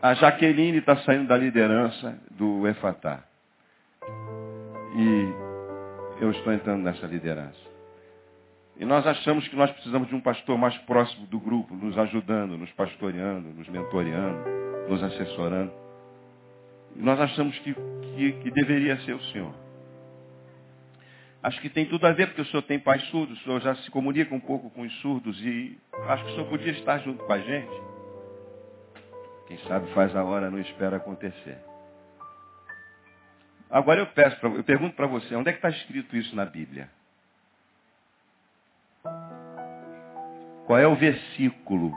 a 0.00 0.14
Jaqueline 0.14 0.78
está 0.78 0.96
saindo 0.98 1.28
da 1.28 1.36
liderança 1.36 2.18
do 2.30 2.66
EFATA. 2.66 3.31
E 4.94 6.22
eu 6.22 6.30
estou 6.30 6.52
entrando 6.52 6.82
nessa 6.82 7.06
liderança. 7.06 7.72
E 8.76 8.84
nós 8.84 9.06
achamos 9.06 9.46
que 9.48 9.56
nós 9.56 9.70
precisamos 9.70 10.08
de 10.08 10.14
um 10.14 10.20
pastor 10.20 10.56
mais 10.58 10.76
próximo 10.78 11.26
do 11.26 11.38
grupo, 11.38 11.74
nos 11.74 11.96
ajudando, 11.98 12.56
nos 12.56 12.70
pastoreando, 12.72 13.48
nos 13.48 13.68
mentoreando, 13.68 14.48
nos 14.88 15.02
assessorando. 15.02 15.72
E 16.96 17.02
nós 17.02 17.20
achamos 17.20 17.58
que, 17.60 17.74
que, 17.74 18.32
que 18.32 18.50
deveria 18.50 18.96
ser 19.00 19.14
o 19.14 19.22
Senhor. 19.24 19.54
Acho 21.42 21.60
que 21.60 21.68
tem 21.68 21.86
tudo 21.86 22.06
a 22.06 22.12
ver, 22.12 22.28
porque 22.28 22.42
o 22.42 22.46
senhor 22.46 22.62
tem 22.62 22.78
pais 22.78 23.02
surdos, 23.08 23.40
o 23.40 23.42
senhor 23.42 23.60
já 23.60 23.74
se 23.74 23.90
comunica 23.90 24.32
um 24.32 24.38
pouco 24.38 24.70
com 24.70 24.82
os 24.82 25.00
surdos 25.00 25.36
e 25.44 25.76
acho 26.06 26.24
que 26.24 26.30
o 26.30 26.34
senhor 26.34 26.48
podia 26.48 26.70
estar 26.70 26.98
junto 26.98 27.24
com 27.24 27.32
a 27.32 27.38
gente. 27.38 27.82
Quem 29.48 29.58
sabe 29.66 29.92
faz 29.92 30.14
a 30.14 30.22
hora, 30.22 30.48
não 30.48 30.60
espera 30.60 30.98
acontecer. 30.98 31.58
Agora 33.72 34.00
eu 34.00 34.06
peço, 34.08 34.38
pra, 34.38 34.50
eu 34.50 34.62
pergunto 34.62 34.94
para 34.94 35.06
você, 35.06 35.34
onde 35.34 35.48
é 35.48 35.52
que 35.52 35.58
está 35.58 35.70
escrito 35.70 36.14
isso 36.14 36.36
na 36.36 36.44
Bíblia? 36.44 36.90
Qual 40.66 40.78
é 40.78 40.86
o 40.86 40.94
versículo? 40.94 41.90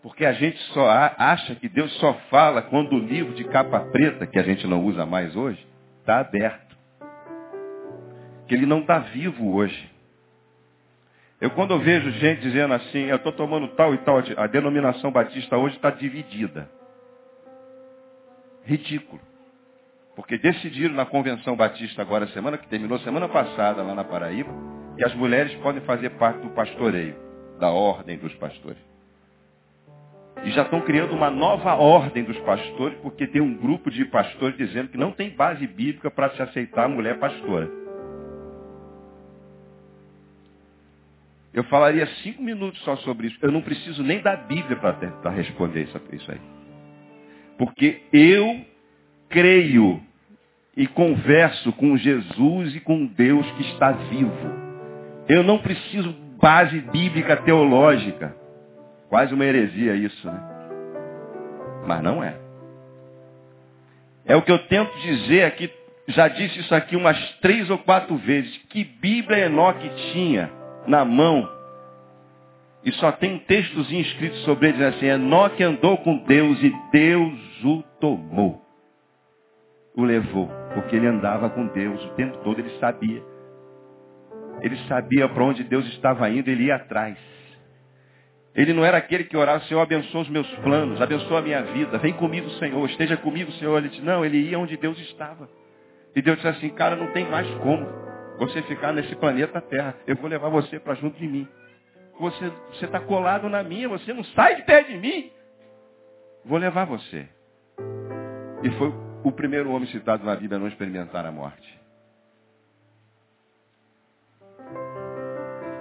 Porque 0.00 0.24
a 0.24 0.32
gente 0.32 0.56
só 0.72 0.88
acha 1.18 1.56
que 1.56 1.68
Deus 1.68 1.92
só 1.98 2.14
fala 2.30 2.62
quando 2.62 2.92
o 2.94 3.00
livro 3.00 3.34
de 3.34 3.42
capa 3.42 3.80
preta, 3.90 4.24
que 4.24 4.38
a 4.38 4.44
gente 4.44 4.68
não 4.68 4.84
usa 4.84 5.04
mais 5.04 5.34
hoje, 5.34 5.66
está 5.98 6.20
aberto. 6.20 6.76
Que 8.46 8.54
ele 8.54 8.66
não 8.66 8.80
está 8.80 9.00
vivo 9.00 9.52
hoje. 9.52 9.90
Eu 11.40 11.50
quando 11.50 11.72
eu 11.72 11.80
vejo 11.80 12.08
gente 12.12 12.40
dizendo 12.40 12.72
assim, 12.74 13.06
eu 13.06 13.16
estou 13.16 13.32
tomando 13.32 13.66
tal 13.74 13.92
e 13.94 13.98
tal, 13.98 14.22
a 14.36 14.46
denominação 14.46 15.10
batista 15.10 15.56
hoje 15.56 15.74
está 15.74 15.90
dividida. 15.90 16.77
Ridículo. 18.68 19.18
Porque 20.14 20.36
decidiram 20.36 20.94
na 20.94 21.06
convenção 21.06 21.56
batista 21.56 22.02
agora, 22.02 22.26
semana 22.28 22.58
que 22.58 22.68
terminou, 22.68 22.98
semana 22.98 23.26
passada, 23.26 23.82
lá 23.82 23.94
na 23.94 24.04
Paraíba, 24.04 24.52
que 24.94 25.04
as 25.04 25.14
mulheres 25.14 25.54
podem 25.62 25.80
fazer 25.82 26.10
parte 26.10 26.40
do 26.42 26.50
pastoreio, 26.50 27.16
da 27.58 27.70
ordem 27.70 28.18
dos 28.18 28.34
pastores. 28.34 28.78
E 30.44 30.50
já 30.50 30.64
estão 30.64 30.82
criando 30.82 31.14
uma 31.14 31.30
nova 31.30 31.76
ordem 31.76 32.22
dos 32.24 32.38
pastores, 32.40 32.98
porque 33.00 33.26
tem 33.26 33.40
um 33.40 33.56
grupo 33.56 33.90
de 33.90 34.04
pastores 34.04 34.58
dizendo 34.58 34.90
que 34.90 34.98
não 34.98 35.12
tem 35.12 35.30
base 35.30 35.66
bíblica 35.66 36.10
para 36.10 36.30
se 36.30 36.42
aceitar 36.42 36.84
a 36.84 36.88
mulher 36.88 37.18
pastora. 37.18 37.70
Eu 41.54 41.64
falaria 41.64 42.06
cinco 42.22 42.42
minutos 42.42 42.78
só 42.82 42.96
sobre 42.96 43.28
isso. 43.28 43.38
Eu 43.40 43.50
não 43.50 43.62
preciso 43.62 44.02
nem 44.02 44.20
da 44.20 44.36
Bíblia 44.36 44.76
para 44.76 45.30
responder 45.30 45.84
isso, 45.84 46.30
aí. 46.30 46.57
Porque 47.58 48.00
eu 48.12 48.64
creio 49.28 50.00
e 50.76 50.86
converso 50.86 51.72
com 51.72 51.96
Jesus 51.96 52.76
e 52.76 52.80
com 52.80 53.04
Deus 53.04 53.50
que 53.52 53.62
está 53.62 53.90
vivo. 53.90 54.68
Eu 55.28 55.42
não 55.42 55.58
preciso 55.58 56.14
base 56.40 56.80
bíblica 56.80 57.36
teológica. 57.36 58.34
Quase 59.08 59.34
uma 59.34 59.44
heresia 59.44 59.94
isso, 59.96 60.26
né? 60.30 60.40
Mas 61.84 62.02
não 62.02 62.22
é. 62.22 62.36
É 64.24 64.36
o 64.36 64.42
que 64.42 64.52
eu 64.52 64.58
tento 64.66 64.96
dizer 65.00 65.44
aqui, 65.44 65.70
já 66.08 66.28
disse 66.28 66.60
isso 66.60 66.74
aqui 66.74 66.94
umas 66.94 67.18
três 67.40 67.68
ou 67.70 67.78
quatro 67.78 68.16
vezes. 68.16 68.56
Que 68.68 68.84
Bíblia 68.84 69.46
Enoque 69.46 69.88
tinha 70.12 70.50
na 70.86 71.04
mão 71.04 71.57
e 72.84 72.92
só 72.92 73.12
tem 73.12 73.34
um 73.34 73.38
textozinho 73.40 74.02
escrito 74.02 74.36
sobre 74.38 74.68
ele, 74.68 74.84
assim, 74.84 75.06
Enoque 75.06 75.62
andou 75.62 75.98
com 75.98 76.18
Deus 76.18 76.62
e 76.62 76.72
Deus 76.92 77.64
o 77.64 77.82
tomou. 78.00 78.62
O 79.96 80.04
levou, 80.04 80.48
porque 80.74 80.94
ele 80.94 81.06
andava 81.06 81.50
com 81.50 81.66
Deus 81.66 82.02
o 82.04 82.10
tempo 82.10 82.38
todo, 82.38 82.60
ele 82.60 82.70
sabia. 82.78 83.22
Ele 84.60 84.76
sabia 84.88 85.28
para 85.28 85.44
onde 85.44 85.64
Deus 85.64 85.86
estava 85.88 86.28
indo, 86.30 86.48
ele 86.48 86.64
ia 86.64 86.76
atrás. 86.76 87.18
Ele 88.54 88.72
não 88.72 88.84
era 88.84 88.96
aquele 88.96 89.24
que 89.24 89.36
orava, 89.36 89.60
Senhor, 89.64 89.80
abençoa 89.80 90.22
os 90.22 90.28
meus 90.28 90.48
planos, 90.56 91.00
abençoa 91.00 91.38
a 91.38 91.42
minha 91.42 91.62
vida, 91.62 91.98
vem 91.98 92.12
comigo, 92.12 92.48
Senhor, 92.50 92.88
esteja 92.88 93.16
comigo, 93.16 93.52
Senhor. 93.52 93.76
Ele 93.78 93.88
disse, 93.88 94.02
não, 94.02 94.24
ele 94.24 94.38
ia 94.38 94.58
onde 94.58 94.76
Deus 94.76 94.98
estava. 95.00 95.48
E 96.14 96.22
Deus 96.22 96.36
disse 96.36 96.48
assim, 96.48 96.68
cara, 96.70 96.96
não 96.96 97.08
tem 97.12 97.28
mais 97.28 97.48
como 97.58 97.86
você 98.38 98.62
ficar 98.62 98.92
nesse 98.92 99.14
planeta 99.16 99.60
Terra. 99.60 99.94
Eu 100.06 100.16
vou 100.16 100.28
levar 100.28 100.48
você 100.48 100.80
para 100.80 100.94
junto 100.94 101.18
de 101.18 101.26
mim. 101.26 101.46
Você 102.18 102.84
está 102.84 103.00
colado 103.00 103.48
na 103.48 103.62
minha, 103.62 103.88
você 103.88 104.12
não 104.12 104.24
sai 104.24 104.56
de 104.56 104.62
perto 104.62 104.88
de 104.88 104.98
mim. 104.98 105.30
Vou 106.44 106.58
levar 106.58 106.84
você. 106.84 107.28
E 108.62 108.70
foi 108.72 108.92
o 109.22 109.32
primeiro 109.32 109.70
homem 109.70 109.88
citado 109.88 110.24
na 110.24 110.34
Bíblia 110.34 110.56
a 110.56 110.60
não 110.60 110.68
experimentar 110.68 111.24
a 111.24 111.30
morte. 111.30 111.78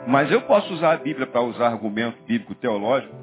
Mas 0.08 0.32
eu 0.32 0.42
posso 0.44 0.74
usar 0.74 0.94
a 0.94 0.98
Bíblia 0.98 1.28
para 1.28 1.42
usar 1.42 1.68
argumento 1.68 2.22
bíblico 2.24 2.56
teológico 2.56 3.14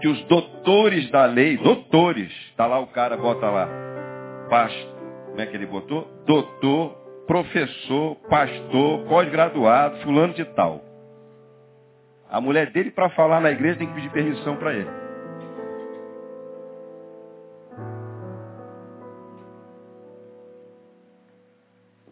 que 0.00 0.08
os 0.08 0.22
doutores 0.24 1.10
da 1.10 1.24
lei, 1.26 1.56
doutores, 1.56 2.32
está 2.50 2.66
lá 2.66 2.78
o 2.78 2.86
cara, 2.88 3.16
bota 3.16 3.50
lá, 3.50 3.68
pastor, 4.48 4.94
como 5.26 5.40
é 5.40 5.46
que 5.46 5.56
ele 5.56 5.66
botou? 5.66 6.06
Doutor, 6.24 6.90
professor, 7.26 8.16
pastor, 8.28 9.04
pós-graduado, 9.08 9.98
fulano 9.98 10.34
de 10.34 10.44
tal. 10.44 10.87
A 12.30 12.40
mulher 12.40 12.70
dele, 12.70 12.90
para 12.90 13.08
falar 13.10 13.40
na 13.40 13.50
igreja, 13.50 13.78
tem 13.78 13.88
que 13.88 13.94
pedir 13.94 14.10
permissão 14.10 14.56
para 14.56 14.74
ele. 14.74 14.90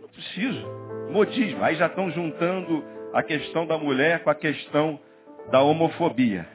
Não 0.01 0.09
preciso. 0.09 0.67
Modismo. 1.11 1.62
Aí 1.62 1.77
já 1.77 1.87
estão 1.87 2.11
juntando 2.11 2.83
a 3.12 3.23
questão 3.23 3.67
da 3.67 3.77
mulher 3.77 4.23
com 4.23 4.31
a 4.31 4.35
questão 4.35 4.99
da 5.51 5.61
homofobia. 5.62 6.47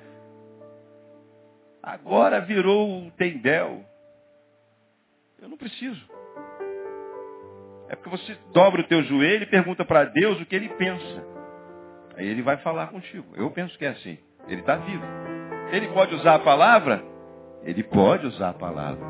Agora 1.84 2.42
virou 2.42 3.08
o 3.08 3.12
tendel. 3.12 3.84
Eu 5.40 5.50
não 5.50 5.58
preciso. 5.58 6.10
É 7.90 7.96
porque 7.96 8.10
você 8.10 8.38
dobra 8.54 8.82
o 8.82 8.88
teu 8.88 9.04
joelho 9.04 9.44
e 9.44 9.48
pergunta 9.48 9.84
para 9.84 10.06
Deus 10.06 10.40
o 10.40 10.46
que 10.46 10.56
ele 10.56 10.70
pensa. 10.70 11.31
Aí 12.18 12.28
ele 12.28 12.42
vai 12.42 12.58
falar 12.58 12.88
contigo. 12.88 13.34
Eu 13.36 13.50
penso 13.52 13.78
que 13.78 13.86
é 13.86 13.90
assim. 13.90 14.18
Ele 14.48 14.62
está 14.62 14.76
vivo. 14.76 15.04
Ele 15.72 15.88
pode 15.90 16.16
usar 16.16 16.36
a 16.36 16.40
palavra? 16.40 17.04
Ele 17.64 17.84
pode 17.84 18.28
usar 18.28 18.50
a 18.50 18.54
palavra. 18.54 19.06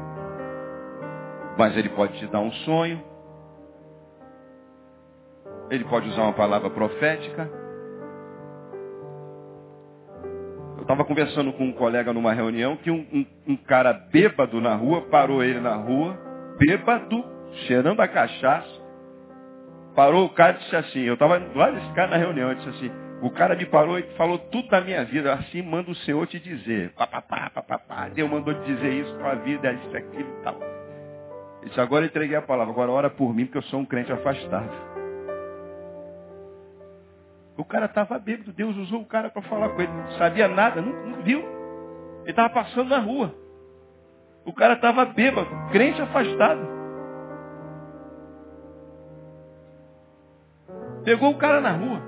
Mas 1.58 1.76
ele 1.76 1.90
pode 1.90 2.18
te 2.20 2.28
dar 2.28 2.40
um 2.40 2.52
sonho. 2.52 3.04
Ele 5.70 5.86
pode 5.86 6.10
usar 6.10 6.24
uma 6.24 6.34
palavra 6.34 6.70
profética. 6.70 7.50
Eu 10.76 10.82
estava 10.82 11.06
conversando 11.06 11.54
com 11.54 11.66
um 11.66 11.72
colega 11.72 12.12
numa 12.12 12.34
reunião 12.34 12.76
que 12.76 12.92
um, 12.92 13.06
um, 13.14 13.26
um, 13.54 13.56
cara 13.56 13.94
bêbado 13.94 14.60
na 14.60 14.76
rua 14.76 15.02
parou 15.04 15.44
ele 15.44 15.60
na 15.60 15.76
rua, 15.76 16.18
bêbado, 16.58 17.24
cheirando 17.68 18.02
a 18.02 18.08
cachaça. 18.08 18.81
Parou 19.96 20.26
o 20.26 20.30
cara 20.30 20.58
e 20.58 20.60
disse 20.60 20.76
assim, 20.76 21.02
eu 21.02 21.16
estava 21.16 21.42
lá 21.56 21.72
nesse 21.72 21.92
cara 21.94 22.12
na 22.12 22.18
reunião, 22.18 22.54
disse 22.54 22.70
assim, 22.70 22.92
o 23.22 23.30
cara 23.30 23.56
me 23.56 23.66
parou 23.68 24.00
e 24.00 24.04
falou 24.18 24.40
tudo 24.40 24.68
da 24.70 24.82
minha 24.82 25.06
vida. 25.06 25.32
Assim 25.34 25.62
manda 25.62 25.92
o 25.92 25.96
Senhor 25.96 26.26
te 26.26 26.40
dizer. 26.40 26.92
Papapá, 26.94 27.52
papapá. 27.52 28.10
Deus 28.10 28.30
mandou 28.30 28.54
te 28.54 28.66
dizer 28.66 28.92
isso, 28.94 29.16
tua 29.16 29.36
vida, 29.36 29.72
isso, 29.72 29.96
aquilo 29.96 30.30
e 30.40 30.44
tal. 30.44 30.56
Ele 31.62 31.70
disse, 31.70 31.80
agora 31.80 32.06
entreguei 32.06 32.36
a 32.36 32.42
palavra. 32.42 32.74
Agora 32.74 32.92
ora 32.92 33.10
por 33.12 33.32
mim, 33.34 33.46
porque 33.46 33.60
eu 33.60 33.64
sou 33.64 33.80
um 33.80 33.86
crente 33.86 34.12
afastado. 34.12 34.72
O 37.56 37.64
cara 37.64 37.86
estava 37.86 38.18
bêbado. 38.18 38.52
Deus 38.54 38.76
usou 38.76 39.02
o 39.02 39.06
cara 39.06 39.30
para 39.30 39.44
falar 39.44 39.70
com 39.70 39.82
ele. 39.82 39.92
Não 39.92 40.12
sabia 40.18 40.48
nada, 40.48 40.82
não, 40.82 40.92
não 40.92 41.22
viu. 41.22 41.42
Ele 42.22 42.32
estava 42.32 42.50
passando 42.50 42.90
na 42.90 42.98
rua. 42.98 43.36
O 44.44 44.52
cara 44.52 44.74
estava 44.74 45.06
bêbado, 45.06 45.48
crente 45.72 46.02
afastado. 46.02 46.81
Pegou 51.04 51.32
o 51.32 51.38
cara 51.38 51.62
na 51.62 51.72
rua. 51.72 52.02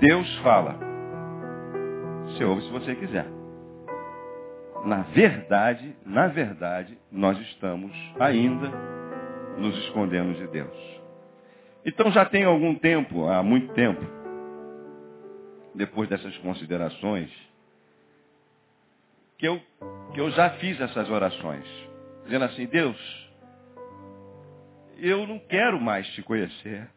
Deus 0.00 0.38
fala. 0.38 0.78
Você 2.26 2.44
ouve 2.44 2.62
se 2.62 2.70
você 2.70 2.94
quiser. 2.94 3.26
Na 4.84 5.02
verdade, 5.02 5.96
na 6.04 6.28
verdade, 6.28 6.98
nós 7.10 7.38
estamos 7.40 7.92
ainda 8.20 8.70
nos 9.56 9.76
escondendo 9.84 10.34
de 10.34 10.46
Deus. 10.48 10.96
Então 11.84 12.10
já 12.12 12.24
tem 12.24 12.44
algum 12.44 12.74
tempo, 12.74 13.26
há 13.26 13.42
muito 13.42 13.72
tempo, 13.72 14.04
depois 15.74 16.08
dessas 16.08 16.36
considerações, 16.38 17.30
que 19.38 19.46
eu, 19.46 19.60
que 20.12 20.20
eu 20.20 20.30
já 20.30 20.50
fiz 20.50 20.80
essas 20.80 21.08
orações. 21.08 21.64
Dizendo 22.24 22.44
assim, 22.44 22.66
Deus, 22.66 23.25
eu 24.98 25.26
não 25.26 25.38
quero 25.38 25.80
mais 25.80 26.06
te 26.08 26.22
conhecer 26.22 26.88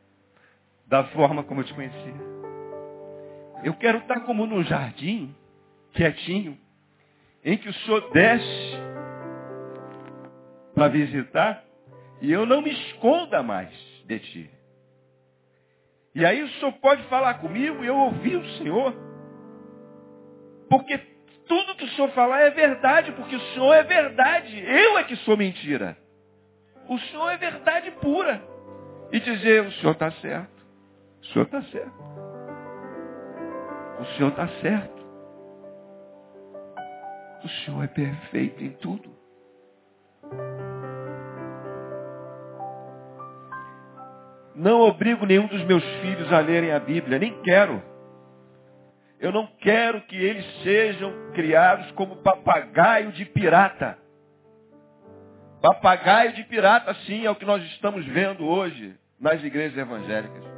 da 0.88 1.04
forma 1.06 1.44
como 1.44 1.62
eu 1.62 1.66
te 1.66 1.74
conhecia. 1.74 2.30
Eu 3.64 3.74
quero 3.76 4.00
estar 4.00 4.22
como 4.22 4.46
no 4.46 4.64
jardim, 4.64 5.36
quietinho, 5.94 6.58
em 7.44 7.58
que 7.58 7.70
o 7.70 7.74
Senhor 7.74 8.10
desce 8.12 8.78
para 10.74 10.88
visitar 10.88 11.64
e 12.22 12.32
eu 12.32 12.46
não 12.46 12.62
me 12.62 12.72
esconda 12.72 13.44
mais 13.44 13.70
de 14.06 14.20
ti. 14.20 14.50
E 16.16 16.26
aí 16.26 16.42
o 16.42 16.50
Senhor 16.54 16.74
pode 16.74 17.04
falar 17.04 17.36
comigo 17.36 17.84
e 17.84 17.88
eu 17.88 17.96
ouvir 17.96 18.38
o 18.38 18.50
Senhor. 18.58 18.94
Porque 20.70 20.98
tudo 21.48 21.76
que 21.76 21.86
o 21.86 21.90
Senhor 21.90 22.12
falar 22.12 22.42
é 22.42 22.50
verdade, 22.52 23.12
porque 23.12 23.36
o 23.36 23.42
Senhor 23.54 23.74
é 23.74 23.84
verdade. 23.84 24.60
Eu 24.60 24.98
é 24.98 25.04
que 25.04 25.16
sou 25.18 25.38
mentira. 25.38 25.98
O 26.90 26.98
Senhor 26.98 27.30
é 27.30 27.38
verdade 27.38 27.92
pura. 28.02 28.42
E 29.12 29.20
dizer, 29.20 29.64
o 29.64 29.72
Senhor 29.74 29.92
está 29.92 30.12
certo. 30.14 30.66
O 31.22 31.26
Senhor 31.28 31.46
está 31.46 31.62
certo. 31.62 32.04
O 34.00 34.06
Senhor 34.06 34.30
está 34.30 34.48
certo. 34.60 35.00
O 37.44 37.48
Senhor 37.48 37.84
é 37.84 37.88
perfeito 37.88 38.64
em 38.64 38.72
tudo. 38.72 39.10
Não 44.56 44.82
obrigo 44.82 45.26
nenhum 45.26 45.48
dos 45.48 45.64
meus 45.66 45.84
filhos 46.02 46.34
a 46.34 46.40
lerem 46.40 46.72
a 46.72 46.80
Bíblia, 46.80 47.20
nem 47.20 47.40
quero. 47.44 47.82
Eu 49.20 49.32
não 49.32 49.46
quero 49.60 50.02
que 50.02 50.16
eles 50.16 50.46
sejam 50.64 51.14
criados 51.34 51.92
como 51.92 52.18
papagaio 52.18 53.12
de 53.12 53.26
pirata. 53.26 53.98
Papagaio 55.62 56.34
de 56.34 56.44
pirata, 56.44 56.94
sim, 57.06 57.26
é 57.26 57.32
o 57.32 57.36
que 57.36 57.46
nós 57.46 57.64
estamos 57.64 58.06
vendo 58.06 58.46
hoje 58.46 58.96
nas 59.20 59.44
igrejas 59.44 59.78
evangélicas 59.78 60.50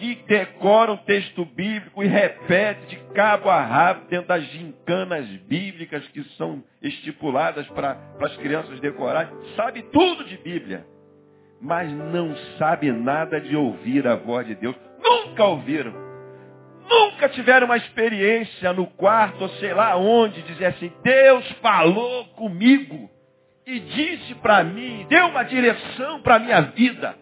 que 0.00 0.14
decoram 0.26 0.96
texto 0.96 1.44
bíblico 1.44 2.02
e 2.02 2.06
repete 2.06 2.86
de 2.86 2.96
cabo 3.12 3.50
a 3.50 3.62
rabo 3.62 4.06
dentro 4.08 4.28
das 4.28 4.42
gincanas 4.44 5.26
bíblicas 5.46 6.08
que 6.08 6.24
são 6.38 6.64
estipuladas 6.80 7.66
para 7.68 7.98
as 8.18 8.34
crianças 8.38 8.80
decorarem, 8.80 9.30
sabe 9.54 9.82
tudo 9.92 10.24
de 10.24 10.38
Bíblia, 10.38 10.86
mas 11.60 11.92
não 11.92 12.34
sabe 12.56 12.90
nada 12.90 13.38
de 13.38 13.54
ouvir 13.54 14.06
a 14.06 14.16
voz 14.16 14.46
de 14.46 14.54
Deus. 14.54 14.74
Nunca 15.02 15.44
ouviram. 15.44 15.92
Nunca 16.88 17.28
tiveram 17.28 17.66
uma 17.66 17.76
experiência 17.76 18.72
no 18.72 18.86
quarto, 18.86 19.42
ou 19.42 19.50
sei 19.50 19.74
lá 19.74 19.96
onde, 19.96 20.40
dizer 20.42 20.64
assim, 20.64 20.90
Deus 21.04 21.46
falou 21.60 22.24
comigo 22.36 23.10
e 23.66 23.80
disse 23.80 24.34
para 24.36 24.64
mim, 24.64 25.06
deu 25.08 25.26
uma 25.26 25.42
direção 25.44 26.22
para 26.22 26.36
a 26.36 26.38
minha 26.38 26.60
vida. 26.62 27.14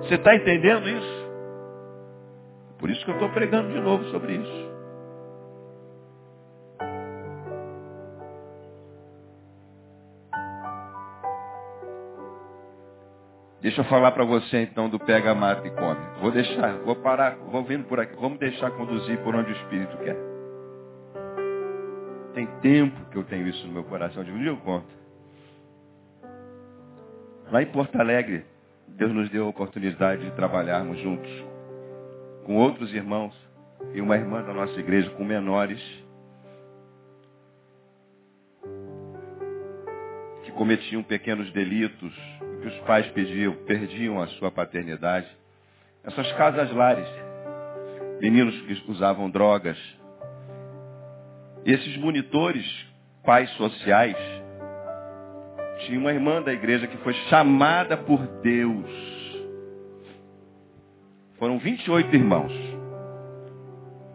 Você 0.00 0.14
está 0.14 0.34
entendendo 0.34 0.88
isso? 0.88 1.26
Por 2.78 2.90
isso 2.90 3.04
que 3.04 3.10
eu 3.10 3.14
estou 3.14 3.30
pregando 3.30 3.72
de 3.72 3.80
novo 3.80 4.04
sobre 4.10 4.34
isso. 4.34 4.76
Deixa 13.60 13.80
eu 13.80 13.84
falar 13.86 14.12
para 14.12 14.24
você 14.24 14.62
então 14.62 14.88
do 14.88 14.98
pega, 14.98 15.34
mata 15.34 15.66
e 15.66 15.70
come. 15.70 16.00
Vou 16.20 16.30
deixar, 16.30 16.78
vou 16.84 16.94
parar, 16.94 17.36
vou 17.50 17.64
vindo 17.64 17.84
por 17.88 17.98
aqui. 17.98 18.14
Vamos 18.14 18.38
deixar 18.38 18.70
conduzir 18.70 19.18
por 19.24 19.34
onde 19.34 19.50
o 19.50 19.56
Espírito 19.56 19.96
quer. 19.98 20.35
Tem 22.36 22.44
tempo 22.60 23.02
que 23.10 23.16
eu 23.16 23.24
tenho 23.24 23.48
isso 23.48 23.66
no 23.66 23.72
meu 23.72 23.84
coração. 23.84 24.22
De 24.22 24.30
um 24.30 24.36
dia 24.36 24.50
eu 24.50 24.58
conto. 24.58 24.94
Lá 27.50 27.62
em 27.62 27.66
Porto 27.72 27.98
Alegre, 27.98 28.44
Deus 28.88 29.10
nos 29.10 29.30
deu 29.30 29.46
a 29.46 29.48
oportunidade 29.48 30.22
de 30.22 30.30
trabalharmos 30.32 30.98
juntos 30.98 31.30
com 32.44 32.56
outros 32.56 32.92
irmãos 32.92 33.34
e 33.94 34.02
uma 34.02 34.16
irmã 34.16 34.42
da 34.42 34.52
nossa 34.52 34.78
igreja 34.78 35.08
com 35.12 35.24
menores 35.24 35.80
que 40.44 40.52
cometiam 40.52 41.02
pequenos 41.02 41.50
delitos, 41.52 42.14
que 42.60 42.68
os 42.68 42.78
pais 42.80 43.06
pediam, 43.12 43.54
perdiam 43.64 44.20
a 44.20 44.26
sua 44.26 44.50
paternidade. 44.50 45.26
Essas 46.04 46.30
casas 46.32 46.70
lares, 46.70 47.08
meninos 48.20 48.60
que 48.60 48.90
usavam 48.90 49.30
drogas. 49.30 49.78
Esses 51.66 51.96
monitores, 51.96 52.64
pais 53.24 53.50
sociais, 53.56 54.16
tinha 55.80 55.98
uma 55.98 56.12
irmã 56.12 56.40
da 56.40 56.52
igreja 56.52 56.86
que 56.86 56.96
foi 56.98 57.12
chamada 57.28 57.96
por 57.96 58.24
Deus. 58.40 58.86
Foram 61.40 61.58
28 61.58 62.14
irmãos. 62.14 62.52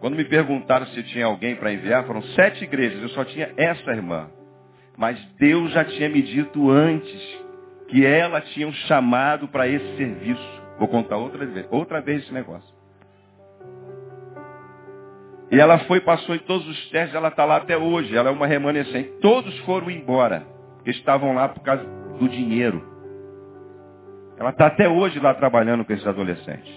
Quando 0.00 0.16
me 0.16 0.24
perguntaram 0.24 0.86
se 0.86 1.02
tinha 1.02 1.26
alguém 1.26 1.54
para 1.54 1.74
enviar, 1.74 2.06
foram 2.06 2.22
sete 2.22 2.64
igrejas. 2.64 3.02
Eu 3.02 3.10
só 3.10 3.22
tinha 3.22 3.52
essa 3.58 3.90
irmã. 3.90 4.30
Mas 4.96 5.22
Deus 5.38 5.70
já 5.72 5.84
tinha 5.84 6.08
me 6.08 6.22
dito 6.22 6.70
antes 6.70 7.38
que 7.88 8.06
ela 8.06 8.40
tinha 8.40 8.66
um 8.66 8.72
chamado 8.72 9.46
para 9.48 9.68
esse 9.68 9.96
serviço. 9.98 10.62
Vou 10.78 10.88
contar 10.88 11.18
outra 11.18 11.44
vez, 11.44 11.66
outra 11.70 12.00
vez 12.00 12.22
esse 12.22 12.32
negócio. 12.32 12.81
E 15.52 15.60
ela 15.60 15.80
foi, 15.80 16.00
passou 16.00 16.34
em 16.34 16.38
todos 16.38 16.66
os 16.66 16.88
testes, 16.88 17.14
ela 17.14 17.28
está 17.28 17.44
lá 17.44 17.56
até 17.56 17.76
hoje. 17.76 18.16
Ela 18.16 18.30
é 18.30 18.32
uma 18.32 18.46
remanescente. 18.46 19.10
Todos 19.20 19.56
foram 19.60 19.90
embora 19.90 20.46
estavam 20.86 21.34
lá 21.34 21.48
por 21.48 21.62
causa 21.62 21.84
do 22.18 22.28
dinheiro. 22.28 22.82
Ela 24.38 24.50
está 24.50 24.66
até 24.66 24.88
hoje 24.88 25.20
lá 25.20 25.34
trabalhando 25.34 25.84
com 25.84 25.92
esses 25.92 26.06
adolescentes. 26.06 26.72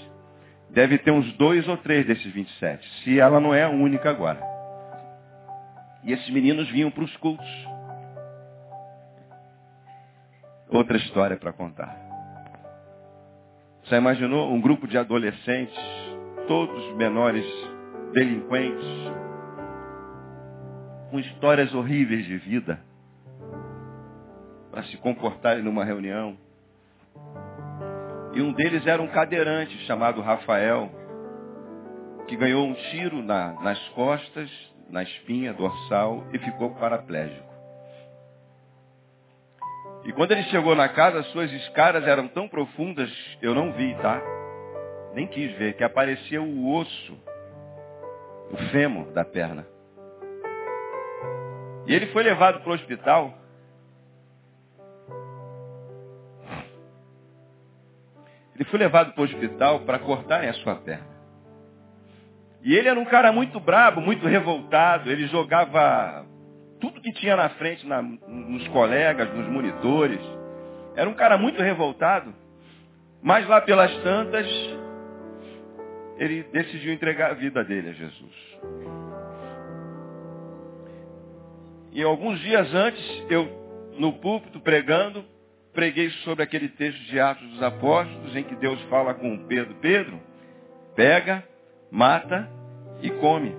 Deve 0.70 0.98
ter 0.98 1.12
uns 1.12 1.32
dois 1.38 1.68
ou 1.68 1.78
três 1.78 2.06
desses 2.06 2.32
27, 2.34 2.88
se 3.04 3.20
ela 3.20 3.40
não 3.40 3.54
é 3.54 3.64
a 3.64 3.70
única 3.70 4.10
agora. 4.10 4.40
E 6.04 6.12
esses 6.12 6.30
meninos 6.30 6.70
vinham 6.70 6.92
para 6.92 7.04
os 7.04 7.18
cultos. 7.18 7.48
Outra 10.70 10.98
história 10.98 11.38
para 11.38 11.54
contar. 11.54 11.96
Você 13.84 13.96
imaginou 13.96 14.52
um 14.52 14.60
grupo 14.60 14.88
de 14.88 14.98
adolescentes, 14.98 15.80
todos 16.48 16.96
menores 16.96 17.46
delinquentes, 18.16 18.88
com 21.12 21.20
histórias 21.20 21.74
horríveis 21.74 22.26
de 22.26 22.38
vida, 22.38 22.80
para 24.72 24.84
se 24.84 24.96
comportarem 24.98 25.62
numa 25.62 25.84
reunião. 25.84 26.38
E 28.34 28.42
um 28.42 28.54
deles 28.54 28.88
era 28.88 29.02
um 29.02 29.08
cadeirante 29.10 29.78
chamado 29.86 30.22
Rafael, 30.22 30.90
que 32.26 32.38
ganhou 32.38 32.66
um 32.66 32.74
tiro 32.74 33.22
na, 33.22 33.52
nas 33.62 33.80
costas, 33.90 34.50
na 34.90 35.04
espinha 35.04 35.54
dorsal 35.54 36.26
e 36.32 36.40
ficou 36.40 36.74
paraplégico. 36.76 37.54
E 40.06 40.14
quando 40.14 40.32
ele 40.32 40.44
chegou 40.44 40.74
na 40.74 40.88
casa, 40.88 41.22
suas 41.24 41.52
escaras 41.52 42.08
eram 42.08 42.30
tão 42.30 42.48
profundas, 42.48 43.12
eu 43.42 43.54
não 43.54 43.74
vi, 43.74 43.94
tá? 43.96 44.22
Nem 45.14 45.28
quis 45.28 45.52
ver, 45.58 45.74
que 45.74 45.84
aparecia 45.84 46.42
o 46.42 46.74
osso, 46.74 47.35
o 48.52 48.58
fêmur 48.72 49.12
da 49.12 49.24
perna. 49.26 49.66
E 51.88 51.94
ele 51.94 52.08
foi 52.08 52.24
levado 52.24 52.62
para 52.62 52.72
o 52.72 52.74
hospital. 52.74 53.34
Ele 58.56 58.64
foi 58.66 58.80
levado 58.80 59.14
para 59.14 59.22
o 59.22 59.26
hospital 59.26 59.82
para 59.82 60.00
cortarem 60.00 60.50
a 60.50 60.54
sua 60.54 60.76
perna. 60.76 61.16
E 62.64 62.74
ele 62.74 62.88
era 62.88 63.00
um 63.00 63.06
cara 63.06 63.32
muito 63.32 63.60
brabo, 63.60 64.02
muito 64.02 64.26
revoltado. 64.28 65.12
Ele 65.12 65.28
jogava 65.28 66.26
tudo 66.80 67.02
que 67.02 67.14
tinha 67.14 67.36
na 67.36 67.50
frente, 67.50 67.86
na, 67.86 68.02
nos 68.02 68.68
colegas, 68.70 69.32
nos 69.36 69.48
monitores. 69.48 70.20
Era 70.96 71.08
um 71.10 71.14
cara 71.14 71.38
muito 71.38 71.62
revoltado. 71.62 72.34
Mas 73.22 73.48
lá 73.48 73.62
pelas 73.62 73.96
tantas, 74.04 74.48
ele 76.18 76.44
decidiu 76.44 76.94
entregar 76.94 77.32
a 77.32 77.34
vida 77.34 77.64
dele 77.64 77.90
a 77.90 77.94
Jesus. 77.94 78.56
E 81.92 82.04
alguns 82.04 82.40
dias 82.42 82.74
antes, 82.74 83.26
eu, 83.30 83.48
no 83.98 84.14
púlpito, 84.14 84.60
pregando, 84.60 85.24
preguei 85.74 86.10
sobre 86.26 86.44
aquele 86.44 86.70
texto 86.70 87.00
de 87.04 87.20
Atos 87.20 87.48
dos 87.50 87.64
Apóstolos, 87.64 88.36
em 88.36 88.44
que 88.44 88.56
Deus 88.56 88.82
fala 88.84 89.14
com 89.14 89.46
Pedro, 89.46 89.76
Pedro, 89.76 90.20
pega, 90.96 91.44
mata 91.92 92.50
e 93.02 93.10
come. 93.12 93.56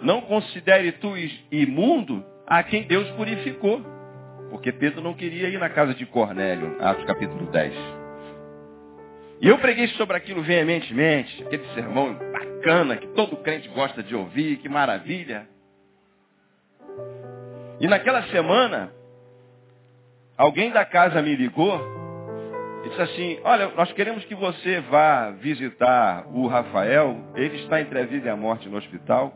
Não 0.00 0.20
considere 0.20 0.92
tu 0.92 1.12
imundo 1.50 2.24
a 2.46 2.62
quem 2.62 2.84
Deus 2.84 3.08
purificou. 3.12 3.80
Porque 4.50 4.70
Pedro 4.70 5.00
não 5.00 5.14
queria 5.14 5.48
ir 5.48 5.58
na 5.58 5.68
casa 5.68 5.92
de 5.92 6.06
Cornélio, 6.06 6.76
Atos 6.80 7.04
capítulo 7.04 7.46
10. 7.50 8.05
E 9.40 9.48
eu 9.48 9.58
preguei 9.58 9.88
sobre 9.88 10.16
aquilo 10.16 10.42
veementemente, 10.42 11.42
aquele 11.42 11.66
sermão 11.74 12.14
bacana 12.32 12.96
que 12.96 13.06
todo 13.08 13.36
crente 13.38 13.68
gosta 13.68 14.02
de 14.02 14.14
ouvir, 14.14 14.56
que 14.58 14.68
maravilha. 14.68 15.46
E 17.78 17.86
naquela 17.86 18.22
semana, 18.28 18.90
alguém 20.38 20.70
da 20.70 20.84
casa 20.84 21.20
me 21.20 21.36
ligou 21.36 21.78
e 22.84 22.88
disse 22.88 23.02
assim, 23.02 23.40
olha, 23.44 23.68
nós 23.76 23.92
queremos 23.92 24.24
que 24.24 24.34
você 24.34 24.80
vá 24.82 25.32
visitar 25.32 26.26
o 26.32 26.46
Rafael, 26.46 27.16
ele 27.34 27.56
está 27.56 27.80
entre 27.80 27.98
a 27.98 28.06
vida 28.06 28.28
e 28.28 28.30
a 28.30 28.36
morte 28.36 28.68
no 28.68 28.78
hospital. 28.78 29.34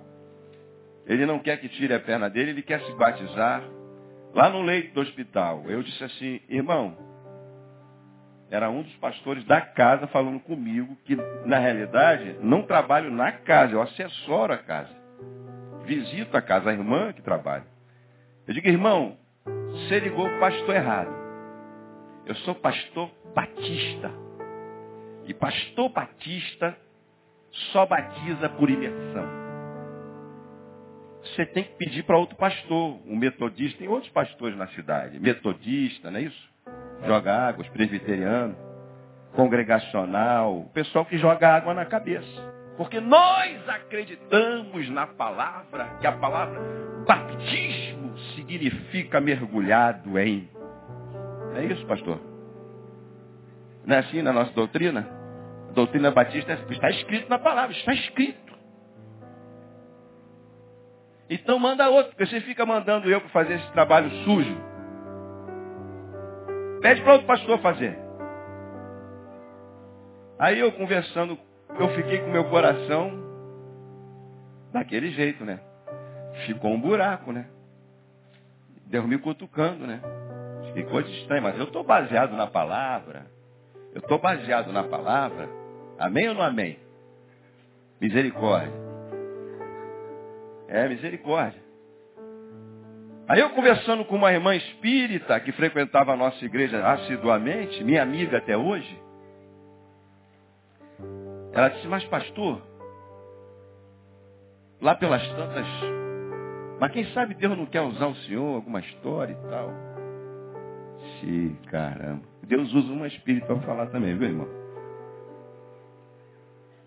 Ele 1.06 1.26
não 1.26 1.40
quer 1.40 1.58
que 1.58 1.68
tire 1.68 1.92
a 1.92 2.00
perna 2.00 2.30
dele, 2.30 2.52
ele 2.52 2.62
quer 2.62 2.80
se 2.80 2.92
batizar 2.92 3.62
lá 4.34 4.48
no 4.48 4.62
leito 4.62 4.94
do 4.94 5.00
hospital. 5.02 5.64
Eu 5.66 5.82
disse 5.82 6.02
assim, 6.02 6.40
irmão, 6.48 6.96
era 8.50 8.68
um 8.68 8.82
dos 8.82 8.94
pastores 8.96 9.44
da 9.44 9.60
casa 9.60 10.06
falando 10.08 10.40
comigo 10.40 10.96
que, 11.04 11.16
na 11.46 11.58
realidade, 11.58 12.36
não 12.42 12.62
trabalho 12.62 13.10
na 13.10 13.32
casa, 13.32 13.72
eu 13.72 13.82
assessoro 13.82 14.52
a 14.52 14.58
casa. 14.58 14.90
Visito 15.84 16.36
a 16.36 16.42
casa, 16.42 16.70
a 16.70 16.72
irmã 16.72 17.12
que 17.12 17.22
trabalha. 17.22 17.64
Eu 18.46 18.54
digo, 18.54 18.68
irmão, 18.68 19.16
você 19.44 20.00
ligou 20.00 20.26
o 20.26 20.40
pastor 20.40 20.74
errado. 20.74 21.10
Eu 22.26 22.34
sou 22.36 22.54
pastor 22.54 23.10
batista. 23.34 24.10
E 25.26 25.34
pastor 25.34 25.88
batista 25.90 26.76
só 27.72 27.86
batiza 27.86 28.48
por 28.50 28.68
imersão 28.68 29.40
você 31.22 31.46
tem 31.46 31.64
que 31.64 31.76
pedir 31.76 32.02
para 32.04 32.18
outro 32.18 32.36
pastor, 32.36 33.00
um 33.06 33.16
metodista. 33.16 33.78
Tem 33.78 33.88
outros 33.88 34.10
pastores 34.12 34.56
na 34.56 34.66
cidade. 34.68 35.18
Metodista, 35.20 36.10
não 36.10 36.18
é 36.18 36.22
isso? 36.22 36.50
Joga 37.06 37.48
água, 37.48 37.62
os 37.62 37.68
presbiterianos, 37.70 38.56
congregacional, 39.32 40.58
o 40.58 40.68
pessoal 40.70 41.04
que 41.04 41.16
joga 41.18 41.48
água 41.56 41.74
na 41.74 41.86
cabeça. 41.86 42.60
Porque 42.76 43.00
nós 43.00 43.68
acreditamos 43.68 44.88
na 44.90 45.06
palavra, 45.06 45.96
que 46.00 46.06
a 46.06 46.12
palavra 46.12 46.60
batismo 47.06 48.16
significa 48.34 49.20
mergulhado 49.20 50.18
em. 50.18 50.48
É 51.56 51.64
isso, 51.64 51.84
pastor? 51.86 52.20
Não 53.84 53.96
é 53.96 53.98
assim 53.98 54.22
na 54.22 54.32
nossa 54.32 54.52
doutrina? 54.52 55.06
A 55.68 55.72
doutrina 55.72 56.10
batista 56.10 56.52
está 56.70 56.90
escrito 56.90 57.28
na 57.28 57.38
palavra, 57.38 57.76
está 57.76 57.92
escrito. 57.92 58.50
Então 61.28 61.58
manda 61.58 61.88
outro, 61.88 62.10
porque 62.10 62.26
você 62.26 62.40
fica 62.40 62.66
mandando 62.66 63.08
eu 63.08 63.20
para 63.20 63.30
fazer 63.30 63.54
esse 63.54 63.72
trabalho 63.72 64.10
sujo. 64.24 64.69
Pede 66.80 67.02
para 67.02 67.12
outro 67.12 67.26
pastor 67.26 67.58
fazer. 67.60 67.98
Aí 70.38 70.58
eu 70.58 70.72
conversando, 70.72 71.38
eu 71.78 71.88
fiquei 71.90 72.18
com 72.20 72.30
meu 72.30 72.44
coração 72.48 73.12
daquele 74.72 75.10
jeito, 75.10 75.44
né? 75.44 75.60
Ficou 76.46 76.72
um 76.72 76.80
buraco, 76.80 77.32
né? 77.32 77.46
Me 78.86 79.18
cutucando, 79.18 79.86
né? 79.86 80.00
Coisa 80.90 81.08
estranha, 81.10 81.42
mas 81.42 81.58
eu 81.58 81.64
estou 81.64 81.84
baseado 81.84 82.32
na 82.32 82.46
palavra. 82.46 83.26
Eu 83.92 84.00
estou 84.00 84.18
baseado 84.18 84.72
na 84.72 84.84
palavra. 84.84 85.48
Amém 85.98 86.28
ou 86.28 86.34
não 86.34 86.42
amém? 86.42 86.78
Misericórdia. 88.00 88.72
É, 90.68 90.88
misericórdia. 90.88 91.60
Aí 93.30 93.38
eu 93.38 93.50
conversando 93.50 94.04
com 94.04 94.16
uma 94.16 94.32
irmã 94.32 94.56
espírita 94.56 95.38
que 95.38 95.52
frequentava 95.52 96.12
a 96.12 96.16
nossa 96.16 96.44
igreja 96.44 96.84
assiduamente, 96.84 97.84
minha 97.84 98.02
amiga 98.02 98.38
até 98.38 98.56
hoje, 98.56 99.00
ela 101.52 101.68
disse, 101.68 101.86
mas 101.86 102.02
pastor, 102.06 102.60
lá 104.80 104.96
pelas 104.96 105.24
tantas, 105.28 105.64
mas 106.80 106.90
quem 106.90 107.04
sabe 107.12 107.34
Deus 107.34 107.56
não 107.56 107.66
quer 107.66 107.82
usar 107.82 108.08
o 108.08 108.16
Senhor, 108.16 108.56
alguma 108.56 108.80
história 108.80 109.32
e 109.32 109.48
tal. 109.48 109.70
Sim, 111.20 111.56
caramba. 111.68 112.22
Deus 112.42 112.74
usa 112.74 112.92
uma 112.92 113.06
espírita 113.06 113.46
para 113.46 113.60
falar 113.60 113.86
também, 113.90 114.16
viu, 114.18 114.26
irmão? 114.26 114.48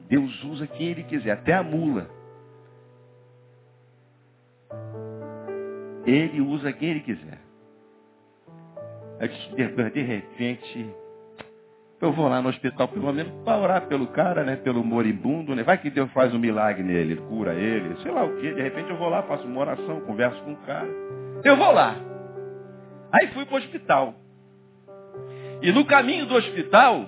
Deus 0.10 0.44
usa 0.44 0.68
quem 0.68 0.88
ele 0.90 1.04
quiser, 1.06 1.32
até 1.32 1.54
a 1.54 1.64
mula. 1.64 2.06
Ele 6.06 6.42
usa 6.42 6.74
quem 6.74 6.90
ele 6.90 7.00
quiser. 7.02 7.40
De 9.94 10.02
repente, 10.02 10.96
eu 12.02 12.12
vou 12.12 12.28
lá 12.28 12.42
no 12.42 12.50
hospital 12.50 12.90
pelo 12.90 13.14
menos 13.14 13.32
para 13.46 13.58
orar 13.58 13.88
pelo 13.88 14.08
cara, 14.08 14.44
né? 14.44 14.58
Pelo 14.58 14.84
moribundo, 14.84 15.56
né? 15.56 15.64
Vai 15.64 15.78
que 15.78 15.90
Deus 15.90 16.12
faz 16.12 16.34
um 16.34 16.40
milagre 16.40 16.84
nele, 16.84 17.16
cura 17.16 17.54
ele, 17.54 17.96
sei 18.02 18.12
lá 18.12 18.26
o 18.26 18.36
quê. 18.42 18.54
De 18.54 18.62
repente 18.62 18.90
eu 18.90 18.98
vou 18.98 19.08
lá, 19.08 19.24
faço 19.24 19.46
uma 19.48 19.62
oração, 19.62 20.02
converso 20.02 20.42
com 20.44 20.52
o 20.54 20.58
cara. 20.58 20.90
Eu 21.44 21.56
vou 21.56 21.72
lá. 21.72 21.96
Aí 23.14 23.28
fui 23.28 23.46
para 23.46 23.56
o 23.56 23.58
hospital. 23.58 24.16
E 25.62 25.72
no 25.72 25.86
caminho 25.86 26.26
do 26.26 26.36
hospital, 26.36 27.08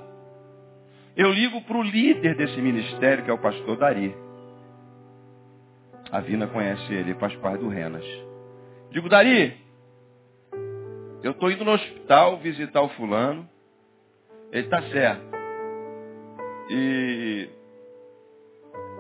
eu 1.18 1.30
ligo 1.34 1.62
para 1.64 1.78
o 1.78 1.84
líder 1.84 2.36
desse 2.36 2.62
ministério, 2.62 3.26
que 3.26 3.30
é 3.30 3.34
o 3.34 3.38
pastor 3.38 3.76
Dari. 3.76 4.16
A 6.10 6.22
Vina 6.22 6.48
conhece 6.48 6.94
ele, 6.94 7.16
faz 7.16 7.36
parte 7.38 7.60
do 7.60 7.68
Renas. 7.68 8.06
Digo, 8.96 9.10
Dari, 9.10 9.54
eu 11.22 11.32
estou 11.32 11.52
indo 11.52 11.66
no 11.66 11.74
hospital 11.74 12.38
visitar 12.38 12.82
o 12.82 12.88
fulano. 12.88 13.46
Ele 14.54 14.64
está 14.64 14.82
certo. 14.84 15.22
E 16.70 17.50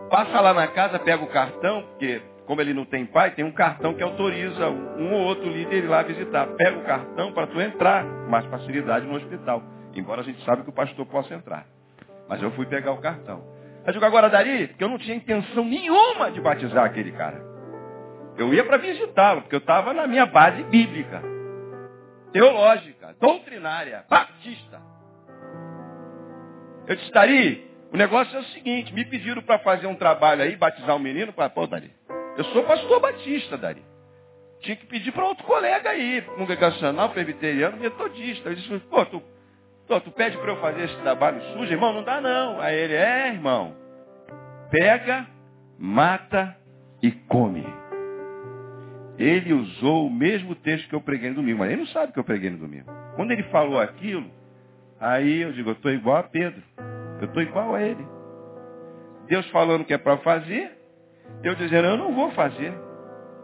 passa 0.10 0.41
lá 0.41 0.54
na 0.54 0.68
casa, 0.68 1.00
pega 1.00 1.24
o 1.24 1.30
cartão, 1.30 1.82
porque 1.84 2.22
como 2.46 2.60
ele 2.60 2.74
não 2.74 2.84
tem 2.84 3.06
pai, 3.06 3.32
tem 3.36 3.46
um 3.46 3.54
cartão 3.54 3.93
que 3.93 4.04
autoriza 4.04 4.68
um 4.70 5.14
ou 5.14 5.22
outro 5.22 5.50
líder 5.50 5.86
ir 5.86 5.88
lá 5.88 6.04
visitar. 6.04 6.46
Pega 6.58 6.78
o 6.78 6.84
cartão 6.84 7.32
para 7.32 7.48
tu 7.48 7.62
entrar 7.62 8.04
mais 8.28 8.46
facilidade 8.48 9.06
no 9.06 9.16
hospital. 9.16 9.64
Embora 9.96 10.20
a 10.20 10.24
gente 10.26 10.43
saiba 10.43 10.62
que 10.62 10.70
o 10.70 10.74
pastor 10.74 11.06
possa 11.06 11.34
entrar. 11.34 11.66
Mas 12.28 12.43
eu 12.43 12.52
fui 12.52 12.66
pegar 12.66 12.91
o 12.91 12.98
cartão. 12.98 13.41
Eu 13.88 13.93
digo 13.93 14.04
agora, 14.04 14.30
Dari, 14.30 14.68
que 14.78 14.84
eu 14.84 14.89
não 14.89 14.98
tinha 14.98 15.16
intenção 15.16 15.64
nenhuma 15.64 16.32
de 16.32 16.41
batizar 16.41 16.84
aquele 16.84 17.14
cara. 17.14 17.45
Eu 18.38 18.53
ia 18.53 18.65
para 18.65 18.77
visitá-lo, 18.77 19.41
porque 19.41 19.55
eu 19.55 19.59
estava 19.59 19.93
na 19.93 20.07
minha 20.07 20.25
base 20.25 20.61
bíblica, 20.63 21.21
teológica, 22.33 23.15
doutrinária, 23.19 24.05
batista. 24.09 24.81
Eu 26.88 26.95
disse, 26.95 27.11
Dari, 27.11 27.65
o 27.93 27.97
negócio 27.97 28.36
é 28.36 28.39
o 28.39 28.45
seguinte, 28.45 28.93
me 28.93 29.05
pediram 29.05 29.41
para 29.41 29.59
fazer 29.59 29.88
um 29.88 29.95
trabalho 29.95 30.41
aí, 30.41 30.55
batizar 30.55 30.95
um 30.95 30.99
menino, 30.99 31.31
para 31.31 31.49
pô, 31.49 31.65
Dari, 31.65 31.91
eu 32.38 32.43
sou 32.45 32.63
pastor 32.63 32.99
batista, 32.99 33.57
Dari. 33.57 33.81
Tinha 34.59 34.75
que 34.75 34.86
pedir 34.88 35.11
para 35.11 35.25
outro 35.25 35.45
colega 35.45 35.89
aí, 35.91 36.21
congregacional, 36.36 37.09
presbiteriano, 37.09 37.77
metodista. 37.77 38.49
Eu 38.49 38.55
disse, 38.55 38.79
pô, 38.89 39.05
tu, 39.05 39.21
tu, 39.88 40.01
tu 40.01 40.11
pede 40.11 40.38
para 40.38 40.51
eu 40.51 40.57
fazer 40.57 40.86
esse 40.86 40.95
trabalho 40.97 41.41
sujo, 41.53 41.71
irmão? 41.71 41.93
Não 41.93 42.03
dá 42.03 42.19
não. 42.19 42.59
Aí 42.59 42.75
ele, 42.75 42.95
é, 42.95 43.27
irmão, 43.29 43.75
pega, 44.71 45.27
mata 45.77 46.57
e 47.01 47.11
come. 47.11 47.65
Ele 49.18 49.53
usou 49.53 50.07
o 50.07 50.11
mesmo 50.11 50.55
texto 50.55 50.89
que 50.89 50.95
eu 50.95 51.01
preguei 51.01 51.30
no 51.30 51.36
domingo, 51.36 51.59
mas 51.59 51.72
ele 51.72 51.82
não 51.82 51.88
sabe 51.88 52.11
que 52.11 52.20
eu 52.20 52.24
preguei 52.24 52.49
no 52.49 52.57
domingo. 52.57 52.91
Quando 53.16 53.32
ele 53.32 53.43
falou 53.43 53.80
aquilo, 53.80 54.30
aí 54.99 55.41
eu 55.41 55.53
digo, 55.53 55.70
eu 55.70 55.74
estou 55.74 55.91
igual 55.91 56.18
a 56.18 56.24
Pedro. 56.24 56.61
Eu 57.22 57.28
estou 57.28 57.41
igual 57.41 57.76
a 57.76 57.82
ele. 57.82 58.05
Deus 59.28 59.47
falando 59.49 59.86
que 59.86 59.93
é 59.93 59.97
para 59.97 60.18
fazer, 60.18 60.72
eu 61.43 61.55
dizendo, 61.55 61.88
eu 61.88 61.97
não 61.97 62.13
vou 62.13 62.32
fazer. 62.32 62.74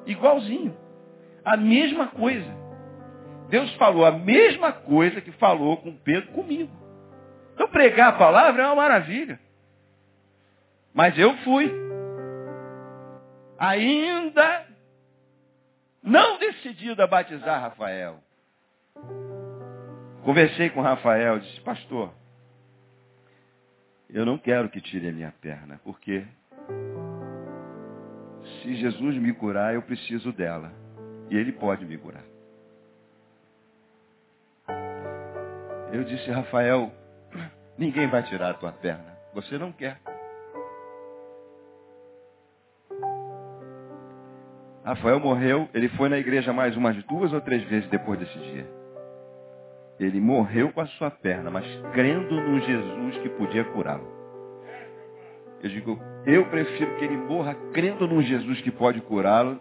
Igualzinho. 0.06 0.76
A 1.44 1.56
mesma 1.56 2.08
coisa. 2.08 2.62
Deus 3.50 3.74
falou 3.76 4.06
a 4.06 4.12
mesma 4.12 4.72
coisa 4.72 5.22
que 5.22 5.32
falou 5.34 5.78
com 5.78 5.96
Pedro 5.96 6.32
comigo. 6.32 6.72
Então 7.54 7.68
pregar 7.68 8.10
a 8.10 8.18
palavra 8.18 8.64
é 8.64 8.66
uma 8.66 8.76
maravilha. 8.76 9.40
Mas 10.94 11.18
eu 11.18 11.34
fui. 11.38 11.72
Ainda 13.58 14.71
não 16.02 16.38
decidido 16.40 17.02
a 17.02 17.08
batizar 17.08 17.62
Rafael. 17.62 18.20
Conversei 20.24 20.70
com 20.70 20.82
Rafael, 20.82 21.40
disse, 21.40 21.60
pastor, 21.62 22.14
eu 24.10 24.26
não 24.26 24.38
quero 24.38 24.70
que 24.70 24.82
tire 24.82 25.10
a 25.10 25.12
minha 25.12 25.34
perna, 25.42 25.80
porque 25.84 26.26
se 28.62 28.76
Jesus 28.76 29.16
me 29.16 29.34
curar, 29.34 29.74
eu 29.74 29.82
preciso 29.82 30.32
dela. 30.32 30.72
E 31.30 31.38
ele 31.38 31.54
pode 31.54 31.86
me 31.86 31.98
curar. 31.98 32.24
Eu 35.94 36.04
disse, 36.04 36.30
Rafael, 36.30 36.92
ninguém 37.78 38.08
vai 38.08 38.22
tirar 38.24 38.52
a 38.52 38.54
tua 38.54 38.72
perna. 38.72 39.18
Você 39.34 39.58
não 39.58 39.72
quer. 39.72 40.00
Rafael 44.84 45.20
morreu, 45.20 45.70
ele 45.74 45.90
foi 45.90 46.10
na 46.10 46.18
igreja 46.18 46.52
mais 46.52 46.76
umas 46.76 47.02
duas 47.04 47.32
ou 47.32 47.42
três 47.42 47.64
vezes 47.64 47.88
depois 47.90 48.20
desse 48.20 48.38
dia. 48.38 48.68
Ele 50.00 50.20
morreu 50.20 50.72
com 50.72 50.82
a 50.82 50.88
sua 50.88 51.12
perna, 51.12 51.52
mas 51.52 51.66
crendo 51.94 52.42
no 52.42 52.60
Jesus 52.60 53.18
que 53.20 53.30
podia 53.30 53.64
curá-lo. 53.66 54.08
Eu 55.62 55.70
digo, 55.70 56.00
eu 56.26 56.46
prefiro 56.46 56.96
que 56.96 57.06
ele 57.06 57.18
morra 57.18 57.54
crendo 57.72 58.08
num 58.08 58.22
Jesus 58.22 58.60
que 58.62 58.72
pode 58.72 59.00
curá-lo, 59.02 59.60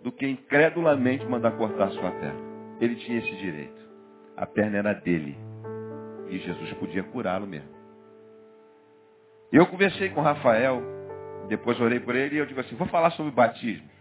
do 0.00 0.12
que 0.12 0.26
incredulamente 0.26 1.26
mandar 1.26 1.52
cortar 1.52 1.90
sua 1.90 2.10
perna. 2.12 2.40
Ele 2.80 2.94
tinha 2.96 3.18
esse 3.18 3.36
direito. 3.36 3.82
A 4.36 4.46
perna 4.46 4.78
era 4.78 4.92
dele. 4.92 5.36
E 6.28 6.38
Jesus 6.38 6.72
podia 6.74 7.02
curá-lo 7.02 7.46
mesmo. 7.46 7.68
Eu 9.52 9.66
conversei 9.66 10.08
com 10.10 10.20
Rafael, 10.20 10.80
depois 11.48 11.80
orei 11.80 12.00
por 12.00 12.14
ele 12.14 12.36
e 12.36 12.38
eu 12.38 12.46
digo 12.46 12.60
assim, 12.60 12.74
vou 12.74 12.86
falar 12.88 13.10
sobre 13.10 13.32
batismo. 13.32 13.91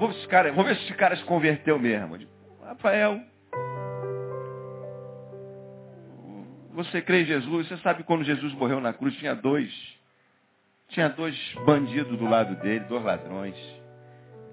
Vou 0.00 0.08
ver 0.08 0.14
se 0.14 0.20
esse 0.20 0.28
cara, 0.28 0.52
vou 0.52 0.64
ver 0.64 0.76
se 0.76 0.84
esse 0.84 0.94
cara 0.94 1.14
se 1.14 1.24
converteu 1.24 1.78
mesmo. 1.78 2.16
Rafael, 2.64 3.20
você 6.72 7.02
crê 7.02 7.20
em 7.20 7.26
Jesus? 7.26 7.68
Você 7.68 7.76
sabe 7.82 8.02
quando 8.04 8.24
Jesus 8.24 8.54
morreu 8.54 8.80
na 8.80 8.94
cruz, 8.94 9.14
tinha 9.16 9.34
dois. 9.34 9.70
Tinha 10.88 11.10
dois 11.10 11.36
bandidos 11.66 12.18
do 12.18 12.24
lado 12.24 12.56
dele, 12.62 12.86
dois 12.86 13.04
ladrões. 13.04 13.54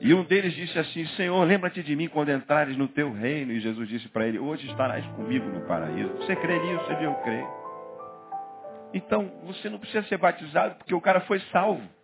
E 0.02 0.14
um 0.14 0.26
deles 0.26 0.54
disse 0.54 0.78
assim, 0.78 1.06
Senhor, 1.16 1.42
lembra-te 1.46 1.82
de 1.82 1.96
mim 1.96 2.10
quando 2.10 2.30
entrares 2.30 2.76
no 2.76 2.90
teu 2.90 3.14
reino. 3.14 3.54
E 3.54 3.62
Jesus 3.62 3.88
disse 3.88 4.10
para 4.10 4.28
ele, 4.28 4.38
hoje 4.38 4.68
estarás 4.68 5.06
comigo 5.16 5.48
no 5.48 5.62
paraíso. 5.62 6.10
Você 6.18 6.36
crê 6.36 6.60
nisso? 6.60 6.92
Ele, 6.92 7.06
eu 7.06 7.14
creio. 7.24 7.48
Então, 8.94 9.32
você 9.46 9.70
não 9.70 9.80
precisa 9.80 10.04
ser 10.04 10.18
batizado 10.18 10.76
porque 10.76 10.94
o 10.94 11.02
cara 11.02 11.22
foi 11.22 11.40
salvo. 11.52 11.97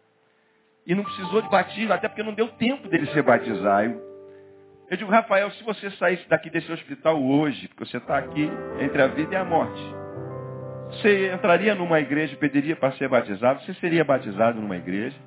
E 0.86 0.94
não 0.94 1.04
precisou 1.04 1.42
de 1.42 1.50
batismo, 1.50 1.94
até 1.94 2.08
porque 2.08 2.24
não 2.24 2.34
deu 2.34 2.50
tempo 2.50 2.90
dele 2.90 3.06
ser 3.08 3.24
batizado. 3.24 4.02
Eu 4.90 4.98
digo, 4.98 5.10
Rafael, 5.10 5.50
se 5.52 5.64
você 5.64 5.90
saísse 5.92 6.28
daqui 6.28 6.50
desse 6.50 6.72
hospital 6.72 7.22
hoje, 7.24 7.68
porque 7.70 7.86
você 7.86 7.98
está 7.98 8.18
aqui 8.18 8.50
entre 8.80 9.02
a 9.02 9.08
vida 9.08 9.34
e 9.34 9.38
a 9.38 9.46
morte, 9.46 9.82
você 10.90 11.34
entraria 11.34 11.74
numa 11.74 12.00
igreja 12.00 12.34
e 12.34 12.38
pediria 12.38 12.76
para 12.76 12.92
ser 12.94 13.08
batizado? 13.08 13.62
Você 13.64 13.74
seria 13.76 14.04
batizado 14.04 14.60
numa 14.60 14.78
igreja? 14.78 15.18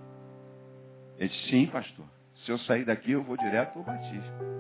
Ele 1.19 1.29
disse, 1.29 1.49
sim, 1.49 1.67
pastor. 1.67 2.07
Se 2.45 2.53
eu 2.53 2.59
sair 2.59 2.85
daqui, 2.85 3.13
eu 3.13 3.25
vou 3.25 3.37
direto 3.37 3.73
para 3.73 3.81
o 3.81 3.85
batismo. 3.85 4.57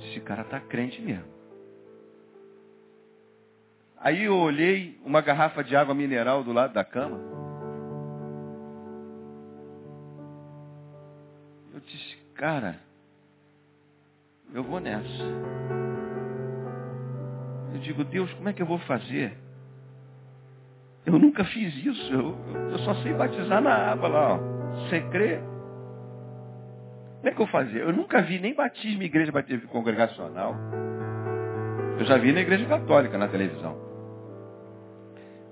Esse 0.00 0.20
cara 0.20 0.42
está 0.42 0.60
crente 0.60 1.00
mesmo. 1.00 1.33
Aí 4.04 4.24
eu 4.24 4.36
olhei 4.36 5.00
uma 5.02 5.22
garrafa 5.22 5.64
de 5.64 5.74
água 5.74 5.94
mineral 5.94 6.44
do 6.44 6.52
lado 6.52 6.74
da 6.74 6.84
cama. 6.84 7.18
Eu 11.72 11.80
disse, 11.80 12.14
cara, 12.34 12.78
eu 14.52 14.62
vou 14.62 14.78
nessa. 14.78 15.08
Eu 17.72 17.80
digo, 17.80 18.04
Deus, 18.04 18.30
como 18.34 18.50
é 18.50 18.52
que 18.52 18.60
eu 18.60 18.66
vou 18.66 18.78
fazer? 18.80 19.38
Eu 21.06 21.18
nunca 21.18 21.42
fiz 21.46 21.74
isso. 21.74 22.12
Eu, 22.12 22.36
eu 22.72 22.78
só 22.80 22.94
sei 22.96 23.14
batizar 23.14 23.62
na 23.62 23.74
água 23.74 24.08
lá. 24.08 24.34
Ó. 24.34 24.38
Você 24.80 25.00
crê? 25.08 25.38
Como 27.20 27.28
é 27.28 27.30
que 27.32 27.40
eu 27.40 27.46
fazia? 27.46 27.80
Eu 27.80 27.92
nunca 27.94 28.20
vi 28.20 28.38
nem 28.38 28.54
batismo 28.54 29.02
em 29.02 29.06
igreja 29.06 29.32
batismo 29.32 29.66
congregacional. 29.68 30.54
Eu 31.98 32.04
já 32.04 32.18
vi 32.18 32.32
na 32.34 32.40
igreja 32.40 32.66
católica 32.66 33.16
na 33.16 33.28
televisão. 33.28 33.93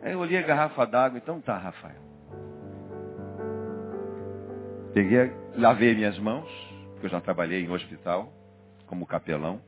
Aí 0.03 0.13
eu 0.13 0.19
olhei 0.19 0.37
a 0.39 0.43
garrafa 0.43 0.85
d'água, 0.85 1.17
então 1.17 1.41
tá, 1.41 1.57
Rafael. 1.57 2.03
Peguei, 4.93 5.33
lavei 5.57 5.95
minhas 5.95 6.19
mãos, 6.19 6.51
porque 6.93 7.07
eu 7.07 7.11
já 7.11 7.21
trabalhei 7.21 7.65
em 7.65 7.71
hospital, 7.71 8.31
como 8.87 9.07
capelão. 9.07 9.61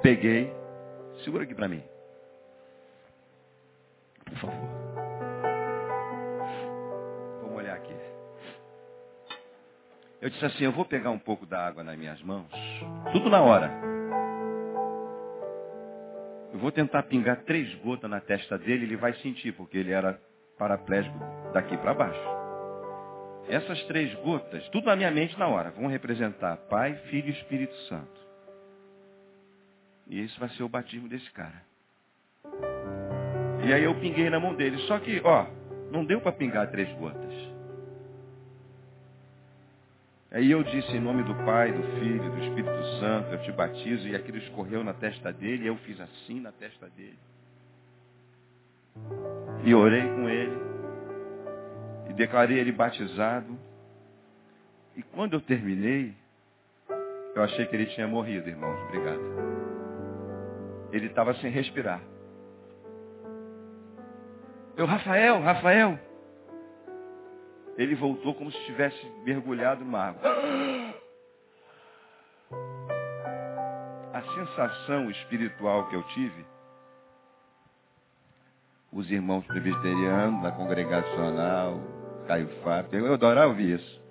Peguei, 0.00 0.54
segura 1.24 1.42
aqui 1.42 1.54
para 1.54 1.68
mim. 1.68 1.82
Por 4.24 4.36
favor. 4.36 4.56
Vamos 7.42 7.56
olhar 7.56 7.74
aqui. 7.74 7.94
Eu 10.22 10.30
disse 10.30 10.44
assim, 10.46 10.64
eu 10.64 10.72
vou 10.72 10.84
pegar 10.84 11.10
um 11.10 11.18
pouco 11.18 11.44
da 11.44 11.66
água 11.66 11.82
nas 11.82 11.98
minhas 11.98 12.22
mãos, 12.22 12.48
tudo 13.12 13.28
na 13.28 13.42
hora. 13.42 13.93
Eu 16.54 16.60
vou 16.60 16.70
tentar 16.70 17.02
pingar 17.02 17.42
três 17.42 17.74
gotas 17.80 18.08
na 18.08 18.20
testa 18.20 18.56
dele, 18.56 18.84
ele 18.84 18.96
vai 18.96 19.12
sentir, 19.14 19.50
porque 19.52 19.76
ele 19.76 19.90
era 19.90 20.20
paraplégico 20.56 21.18
daqui 21.52 21.76
para 21.76 21.92
baixo. 21.92 22.28
Essas 23.48 23.82
três 23.86 24.14
gotas, 24.22 24.66
tudo 24.68 24.86
na 24.86 24.94
minha 24.94 25.10
mente 25.10 25.36
na 25.36 25.48
hora, 25.48 25.72
vão 25.72 25.88
representar 25.88 26.56
Pai, 26.68 26.94
Filho 27.10 27.28
e 27.28 27.32
Espírito 27.32 27.74
Santo. 27.88 28.20
E 30.06 30.20
esse 30.20 30.38
vai 30.38 30.48
ser 30.50 30.62
o 30.62 30.68
batismo 30.68 31.08
desse 31.08 31.28
cara. 31.32 31.60
E 33.66 33.72
aí 33.72 33.82
eu 33.82 33.94
pinguei 33.96 34.30
na 34.30 34.38
mão 34.38 34.54
dele. 34.54 34.78
Só 34.86 35.00
que, 35.00 35.20
ó, 35.24 35.46
não 35.90 36.04
deu 36.04 36.20
para 36.20 36.30
pingar 36.30 36.70
três 36.70 36.88
gotas. 36.98 37.34
Aí 40.34 40.50
eu 40.50 40.64
disse 40.64 40.90
em 40.90 41.00
nome 41.00 41.22
do 41.22 41.32
Pai, 41.44 41.70
do 41.70 41.82
Filho, 42.00 42.28
do 42.28 42.38
Espírito 42.42 42.84
Santo, 42.98 43.30
eu 43.30 43.42
te 43.42 43.52
batizo, 43.52 44.08
e 44.08 44.16
aquilo 44.16 44.36
escorreu 44.38 44.82
na 44.82 44.92
testa 44.92 45.32
dele, 45.32 45.62
e 45.62 45.66
eu 45.68 45.76
fiz 45.76 46.00
assim 46.00 46.40
na 46.40 46.50
testa 46.50 46.90
dele. 46.90 47.16
E 49.62 49.72
orei 49.72 50.02
com 50.02 50.28
ele, 50.28 50.58
e 52.10 52.12
declarei 52.14 52.58
ele 52.58 52.72
batizado. 52.72 53.56
E 54.96 55.04
quando 55.04 55.34
eu 55.34 55.40
terminei, 55.40 56.12
eu 57.36 57.42
achei 57.44 57.64
que 57.66 57.76
ele 57.76 57.86
tinha 57.86 58.08
morrido, 58.08 58.48
irmãos. 58.48 58.82
Obrigado. 58.88 59.22
Ele 60.90 61.06
estava 61.06 61.32
sem 61.34 61.48
respirar. 61.48 62.00
Eu, 64.76 64.84
Rafael, 64.84 65.40
Rafael, 65.40 65.96
ele 67.76 67.94
voltou 67.94 68.34
como 68.34 68.50
se 68.50 68.64
tivesse 68.64 69.04
mergulhado 69.24 69.84
numa 69.84 70.08
água. 70.08 70.22
sensação 74.34 75.10
espiritual 75.10 75.88
que 75.88 75.96
eu 75.96 76.02
tive, 76.04 76.44
os 78.92 79.10
irmãos 79.10 79.44
presbiterianos, 79.46 80.42
da 80.42 80.52
congregacional, 80.52 81.80
Caio 82.26 82.48
Fábio, 82.62 83.06
eu 83.06 83.14
adorava 83.14 83.48
ouvir 83.48 83.74
isso. 83.74 84.04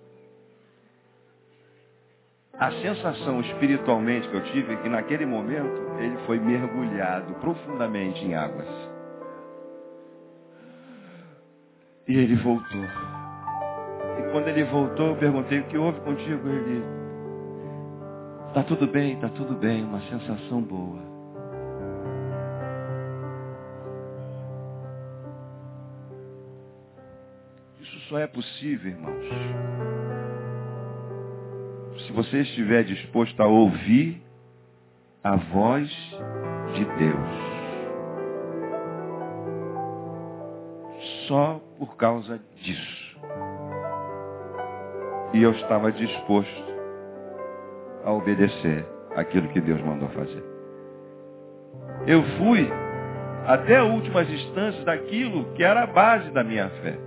A 2.53 2.71
sensação 2.71 3.41
espiritualmente 3.41 4.27
que 4.29 4.35
eu 4.35 4.43
tive 4.51 4.73
é 4.73 4.77
que 4.77 4.89
naquele 4.89 5.25
momento 5.25 5.99
ele 5.99 6.17
foi 6.25 6.39
mergulhado 6.39 7.33
profundamente 7.35 8.23
em 8.23 8.35
águas. 8.35 8.67
E 12.07 12.17
ele 12.17 12.35
voltou. 12.35 13.22
Quando 14.33 14.47
ele 14.47 14.63
voltou, 14.63 15.09
eu 15.09 15.15
perguntei 15.15 15.59
o 15.59 15.63
que 15.65 15.77
houve 15.77 15.99
contigo. 15.99 16.49
Ele, 16.49 16.83
está 18.47 18.63
tudo 18.63 18.87
bem, 18.87 19.13
está 19.13 19.29
tudo 19.29 19.53
bem, 19.53 19.83
uma 19.83 20.01
sensação 20.09 20.59
boa. 20.59 20.99
Isso 27.79 27.99
só 28.09 28.17
é 28.17 28.25
possível, 28.25 28.89
irmãos, 28.93 29.23
se 32.07 32.11
você 32.11 32.39
estiver 32.39 32.85
disposto 32.85 33.39
a 33.39 33.45
ouvir 33.45 34.19
a 35.23 35.35
voz 35.35 35.87
de 36.73 36.85
Deus. 36.85 37.53
Só 41.27 41.61
por 41.77 41.95
causa 41.97 42.41
disso. 42.63 43.02
E 45.33 45.41
eu 45.41 45.51
estava 45.51 45.91
disposto 45.91 46.63
a 48.05 48.11
obedecer 48.11 48.85
aquilo 49.15 49.47
que 49.49 49.59
Deus 49.59 49.81
mandou 49.81 50.07
fazer. 50.09 50.43
Eu 52.05 52.23
fui 52.37 52.69
até 53.45 53.77
as 53.77 53.89
últimas 53.89 54.29
instâncias 54.29 54.83
daquilo 54.85 55.45
que 55.53 55.63
era 55.63 55.83
a 55.83 55.87
base 55.87 56.29
da 56.31 56.43
minha 56.43 56.69
fé. 56.69 56.97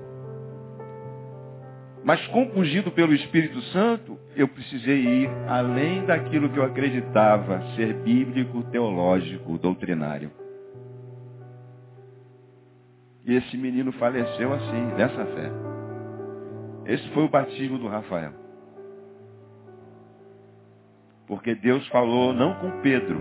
Mas 2.04 2.24
compungido 2.28 2.90
pelo 2.92 3.12
Espírito 3.14 3.60
Santo, 3.72 4.18
eu 4.36 4.46
precisei 4.46 5.24
ir 5.24 5.30
além 5.48 6.04
daquilo 6.04 6.48
que 6.48 6.58
eu 6.58 6.64
acreditava 6.64 7.60
ser 7.74 7.94
bíblico, 7.94 8.62
teológico, 8.64 9.58
doutrinário. 9.58 10.30
E 13.24 13.34
esse 13.34 13.56
menino 13.56 13.90
faleceu 13.92 14.52
assim, 14.52 14.86
dessa 14.96 15.24
fé. 15.26 15.75
Esse 16.86 17.08
foi 17.10 17.24
o 17.24 17.28
batismo 17.28 17.78
do 17.78 17.88
Rafael. 17.88 18.32
Porque 21.26 21.54
Deus 21.54 21.86
falou 21.88 22.32
não 22.32 22.54
com 22.60 22.80
Pedro, 22.82 23.20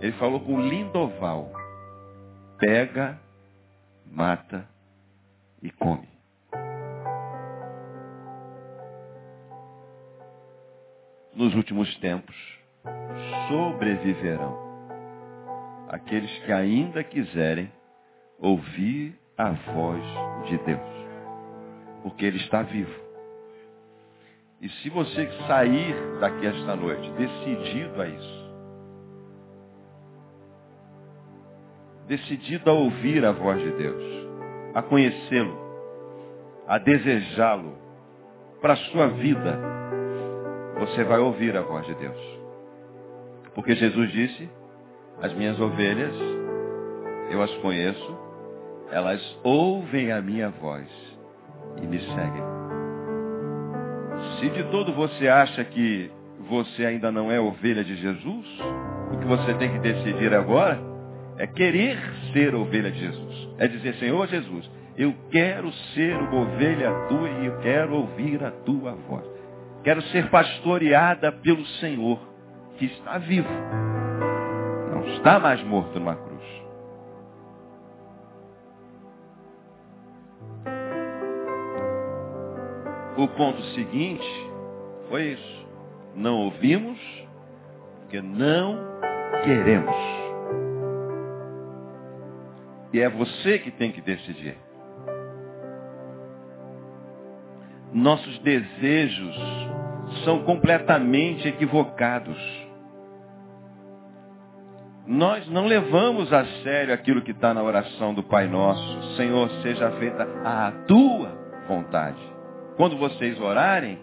ele 0.00 0.12
falou 0.12 0.40
com 0.40 0.60
Lindoval. 0.60 1.52
Pega, 2.58 3.18
mata 4.06 4.68
e 5.60 5.70
come. 5.72 6.14
nos 11.34 11.54
últimos 11.54 11.94
tempos 11.96 12.36
sobreviverão 13.48 14.56
aqueles 15.88 16.30
que 16.44 16.52
ainda 16.52 17.02
quiserem 17.02 17.70
ouvir 18.38 19.18
a 19.36 19.50
voz 19.50 20.02
de 20.48 20.58
Deus. 20.58 21.03
Porque 22.04 22.26
Ele 22.26 22.36
está 22.36 22.62
vivo. 22.62 22.94
E 24.60 24.68
se 24.68 24.90
você 24.90 25.26
sair 25.48 25.96
daqui 26.20 26.46
esta 26.46 26.76
noite 26.76 27.10
decidido 27.12 28.00
a 28.00 28.06
isso, 28.06 28.54
decidido 32.06 32.70
a 32.70 32.74
ouvir 32.74 33.24
a 33.24 33.32
voz 33.32 33.60
de 33.60 33.70
Deus, 33.72 34.04
a 34.74 34.82
conhecê-lo, 34.82 35.58
a 36.68 36.78
desejá-lo 36.78 37.76
para 38.60 38.74
a 38.74 38.76
sua 38.76 39.08
vida, 39.08 39.58
você 40.78 41.04
vai 41.04 41.18
ouvir 41.18 41.56
a 41.56 41.62
voz 41.62 41.86
de 41.86 41.94
Deus. 41.94 42.38
Porque 43.54 43.74
Jesus 43.74 44.12
disse, 44.12 44.48
as 45.22 45.32
minhas 45.32 45.58
ovelhas, 45.58 46.14
eu 47.30 47.42
as 47.42 47.54
conheço, 47.56 48.18
elas 48.90 49.38
ouvem 49.42 50.12
a 50.12 50.20
minha 50.20 50.50
voz 50.50 50.86
e 51.82 51.86
me 51.86 51.98
seguem. 52.00 52.44
Se 54.38 54.50
de 54.50 54.64
todo 54.70 54.92
você 54.92 55.28
acha 55.28 55.64
que 55.64 56.10
você 56.48 56.84
ainda 56.84 57.10
não 57.10 57.30
é 57.30 57.40
ovelha 57.40 57.84
de 57.84 57.96
Jesus, 57.96 58.46
o 59.12 59.18
que 59.18 59.26
você 59.26 59.54
tem 59.54 59.70
que 59.72 59.78
decidir 59.78 60.34
agora 60.34 60.78
é 61.38 61.46
querer 61.46 61.98
ser 62.32 62.54
ovelha 62.54 62.90
de 62.90 63.00
Jesus. 63.00 63.48
É 63.58 63.66
dizer, 63.66 63.94
Senhor 63.94 64.26
Jesus, 64.28 64.70
eu 64.96 65.14
quero 65.30 65.72
ser 65.94 66.16
uma 66.16 66.42
ovelha 66.42 66.90
tua 67.08 67.28
e 67.28 67.46
eu 67.46 67.58
quero 67.58 67.94
ouvir 67.94 68.42
a 68.44 68.50
tua 68.50 68.92
voz. 69.08 69.24
Quero 69.82 70.00
ser 70.02 70.30
pastoreada 70.30 71.30
pelo 71.32 71.64
Senhor, 71.80 72.18
que 72.78 72.86
está 72.86 73.18
vivo. 73.18 73.48
Não 74.92 75.06
está 75.14 75.38
mais 75.38 75.62
morto 75.64 75.98
numa 75.98 76.14
cruz. 76.14 76.33
O 83.16 83.28
ponto 83.28 83.62
seguinte 83.74 84.26
foi 85.08 85.32
isso. 85.32 85.66
Não 86.14 86.40
ouvimos 86.44 86.98
porque 88.00 88.20
não 88.20 88.78
queremos. 89.44 89.94
E 92.92 93.00
é 93.00 93.08
você 93.08 93.58
que 93.58 93.70
tem 93.70 93.90
que 93.90 94.00
decidir. 94.00 94.56
nossos 97.94 98.38
desejos 98.40 99.36
são 100.24 100.42
completamente 100.42 101.46
equivocados. 101.46 102.36
Nós 105.06 105.48
não 105.48 105.66
levamos 105.66 106.32
a 106.32 106.44
sério 106.64 106.92
aquilo 106.92 107.22
que 107.22 107.30
está 107.30 107.54
na 107.54 107.62
oração 107.62 108.12
do 108.12 108.22
Pai 108.22 108.48
Nosso. 108.48 109.16
Senhor, 109.16 109.48
seja 109.62 109.92
feita 109.92 110.26
a 110.44 110.72
tua 110.88 111.38
vontade. 111.68 112.33
Quando 112.76 112.96
vocês 112.98 113.40
orarem, 113.40 113.98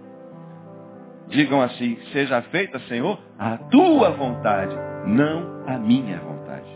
digam 1.28 1.62
assim, 1.62 1.98
seja 2.12 2.42
feita, 2.44 2.80
Senhor, 2.82 3.20
a 3.38 3.58
tua 3.58 4.12
vontade, 4.12 4.76
não 5.06 5.64
a 5.68 5.78
minha 5.78 6.20
vontade. 6.20 6.70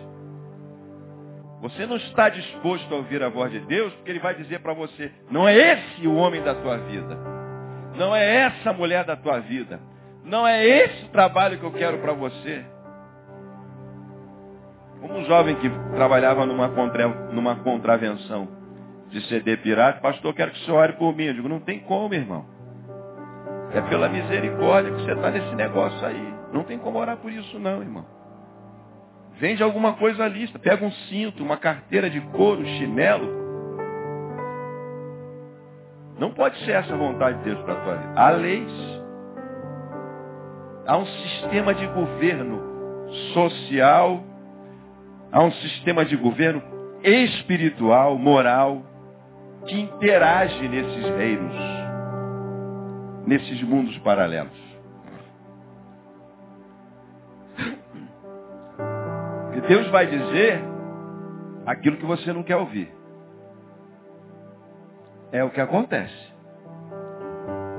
Você 1.62 1.86
não 1.86 1.96
está 1.96 2.30
disposto 2.30 2.94
a 2.94 2.98
ouvir 2.98 3.24
a 3.24 3.30
voz 3.30 3.52
de 3.52 3.60
Deus, 3.62 3.94
porque 3.94 4.12
Ele 4.12 4.20
vai 4.20 4.36
dizer 4.36 4.60
para 4.60 4.74
você, 4.74 5.12
não 5.32 5.48
é 5.48 5.56
esse 5.56 6.08
o 6.08 6.16
homem 6.16 6.44
da 6.44 6.54
tua 6.56 6.78
vida. 6.78 7.18
Não 7.96 8.16
é 8.16 8.36
essa 8.44 8.70
a 8.70 8.74
mulher 8.74 9.06
da 9.06 9.16
tua 9.16 9.40
vida. 9.40 9.80
Não 10.24 10.46
é 10.46 10.66
esse 10.66 11.06
o 11.06 11.10
trabalho 11.10 11.58
que 11.58 11.64
eu 11.64 11.72
quero 11.72 12.00
para 12.00 12.14
você. 12.14 12.66
Como 15.00 15.20
um 15.20 15.26
jovem 15.26 15.56
que 15.56 15.70
trabalhava 15.96 16.46
numa, 16.46 16.70
contra, 16.70 17.08
numa 17.08 17.56
contravenção 17.58 18.65
de 19.10 19.22
CD 19.28 19.58
pirata, 19.58 20.00
pastor, 20.02 20.34
quero 20.34 20.52
que 20.52 20.66
você 20.66 20.72
ore 20.72 20.94
por 20.94 21.16
mim. 21.16 21.26
Eu 21.26 21.34
digo, 21.34 21.50
não 21.50 21.60
tem 21.60 21.80
como, 21.80 22.14
irmão. 22.14 22.46
É 23.74 23.82
pela 23.82 24.08
misericórdia 24.10 24.92
que 24.92 25.02
você 25.02 25.12
está 25.12 25.32
nesse 25.32 25.56
negócio 25.56 26.06
aí. 26.06 26.34
Não 26.54 26.64
tem 26.64 26.78
como 26.78 27.00
orar 27.00 27.18
por 27.18 27.32
isso 27.32 27.60
não, 27.60 27.82
irmão. 27.82 28.06
Vende 29.40 29.62
alguma 29.62 29.94
coisa 29.94 30.24
à 30.24 30.28
lista. 30.28 30.58
Pega 30.58 30.86
um 30.86 30.92
cinto, 30.92 31.44
uma 31.44 31.58
carteira 31.58 32.10
de 32.10 32.22
couro, 32.22 32.66
chinelo. 32.66 33.44
Não 36.18 36.32
pode 36.32 36.58
ser 36.64 36.72
essa 36.72 36.94
a 36.94 36.98
vontade 36.98 37.38
de 37.40 37.44
Deus 37.44 37.62
para 37.64 37.76
tua 37.76 37.96
vida. 37.96 38.14
Há 38.16 38.30
leis. 38.30 39.02
Há 40.88 40.98
um 40.98 41.06
sistema 41.06 41.74
de 41.74 41.86
governo 41.88 42.62
social. 43.34 44.24
Há 45.32 45.44
um 45.44 45.52
sistema 45.52 46.06
de 46.06 46.16
governo 46.16 46.64
espiritual, 47.04 48.18
moral, 48.18 48.82
que 49.68 49.80
interage 49.80 50.68
nesses 50.68 51.16
reinos, 51.18 51.56
nesses 53.26 53.62
mundos 53.64 53.98
paralelos. 54.00 54.66
Deus 59.68 59.88
vai 59.90 60.06
dizer 60.06 60.64
aquilo 61.66 61.98
que 61.98 62.06
você 62.06 62.32
não 62.32 62.44
quer 62.44 62.58
ouvir. 62.58 62.92
É 65.32 65.44
o 65.44 65.50
que 65.50 65.60
acontece. 65.60 66.34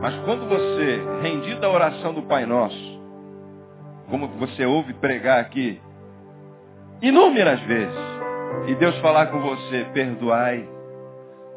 Mas 0.00 0.14
quando 0.24 0.48
você, 0.48 1.02
rendido 1.22 1.64
à 1.64 1.70
oração 1.70 2.12
do 2.12 2.22
Pai 2.22 2.44
Nosso, 2.44 3.00
como 4.10 4.28
você 4.28 4.66
ouve 4.66 4.92
pregar 4.94 5.40
aqui, 5.40 5.80
inúmeras 7.00 7.60
vezes, 7.60 8.16
e 8.66 8.74
Deus 8.74 8.96
falar 8.98 9.26
com 9.26 9.40
você, 9.40 9.86
perdoai 9.94 10.68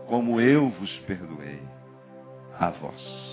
como 0.10 0.42
eu 0.42 0.70
vos 0.72 1.00
perdoei 1.02 1.62
a 2.60 2.72
vós. 2.72 3.30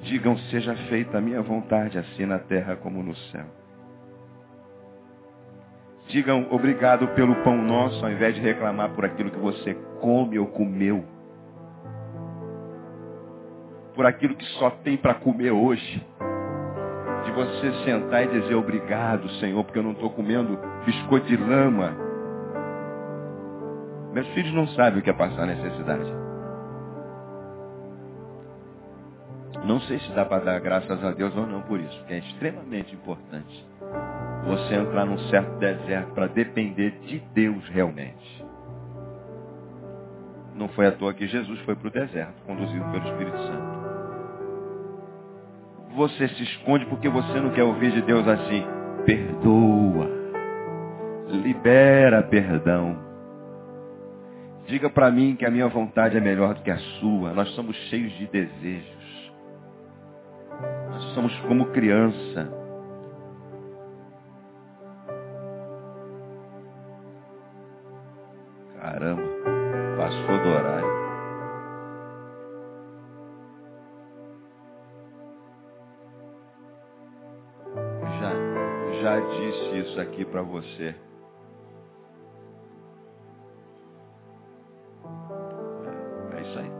Digam, 0.00 0.36
seja 0.50 0.74
feita 0.88 1.18
a 1.18 1.20
minha 1.20 1.42
vontade, 1.42 1.98
assim 1.98 2.24
na 2.24 2.38
terra 2.38 2.74
como 2.76 3.02
no 3.02 3.14
céu. 3.14 3.44
Digam 6.08 6.46
obrigado 6.50 7.06
pelo 7.08 7.34
pão 7.42 7.60
nosso, 7.62 8.02
ao 8.02 8.10
invés 8.10 8.34
de 8.34 8.40
reclamar 8.40 8.94
por 8.94 9.04
aquilo 9.04 9.30
que 9.30 9.38
você 9.38 9.74
come 10.00 10.38
ou 10.38 10.46
comeu. 10.46 11.04
Por 13.94 14.06
aquilo 14.06 14.36
que 14.36 14.44
só 14.58 14.70
tem 14.70 14.96
para 14.96 15.14
comer 15.14 15.50
hoje. 15.50 16.06
De 17.24 17.32
você 17.32 17.72
sentar 17.84 18.24
e 18.24 18.40
dizer 18.40 18.54
obrigado, 18.54 19.28
Senhor, 19.40 19.62
porque 19.64 19.78
eu 19.78 19.82
não 19.82 19.92
estou 19.92 20.10
comendo 20.10 20.58
biscoito 20.86 21.26
de 21.26 21.36
lama. 21.36 22.05
Meus 24.16 24.28
filhos 24.28 24.54
não 24.54 24.66
sabem 24.68 24.98
o 24.98 25.02
que 25.02 25.10
é 25.10 25.12
passar 25.12 25.44
necessidade. 25.44 26.10
Não 29.62 29.78
sei 29.80 29.98
se 29.98 30.10
dá 30.12 30.24
para 30.24 30.42
dar 30.42 30.58
graças 30.58 31.04
a 31.04 31.10
Deus 31.10 31.36
ou 31.36 31.46
não 31.46 31.60
por 31.60 31.78
isso, 31.78 31.98
porque 31.98 32.14
é 32.14 32.18
extremamente 32.20 32.94
importante 32.94 33.66
você 34.46 34.74
entrar 34.74 35.04
num 35.04 35.18
certo 35.28 35.58
deserto 35.58 36.14
para 36.14 36.28
depender 36.28 36.92
de 37.02 37.18
Deus 37.34 37.62
realmente. 37.68 38.42
Não 40.54 40.68
foi 40.68 40.86
à 40.86 40.92
toa 40.92 41.12
que 41.12 41.26
Jesus 41.26 41.60
foi 41.66 41.76
para 41.76 41.88
o 41.88 41.90
deserto, 41.90 42.42
conduzido 42.46 42.86
pelo 42.86 43.06
Espírito 43.10 43.36
Santo. 43.36 43.76
Você 45.94 46.28
se 46.28 46.42
esconde 46.42 46.86
porque 46.86 47.10
você 47.10 47.38
não 47.38 47.50
quer 47.50 47.64
ouvir 47.64 47.92
de 47.92 48.00
Deus 48.00 48.26
assim. 48.26 48.64
Perdoa. 49.04 50.08
Libera 51.28 52.22
perdão. 52.22 53.05
Diga 54.66 54.90
para 54.90 55.10
mim 55.12 55.36
que 55.36 55.46
a 55.46 55.50
minha 55.50 55.68
vontade 55.68 56.16
é 56.16 56.20
melhor 56.20 56.54
do 56.54 56.62
que 56.62 56.70
a 56.70 56.78
sua. 56.98 57.32
Nós 57.32 57.48
somos 57.54 57.76
cheios 57.88 58.12
de 58.18 58.26
desejos. 58.26 59.32
Nós 60.90 61.04
somos 61.14 61.38
como 61.40 61.66
criança. 61.66 62.50
Caramba, 68.80 69.22
passou 69.96 70.38
do 70.42 70.48
horário. 70.48 70.96
Já, 78.20 79.00
já 79.00 79.20
disse 79.20 79.78
isso 79.88 80.00
aqui 80.00 80.24
para 80.24 80.42
você. 80.42 80.94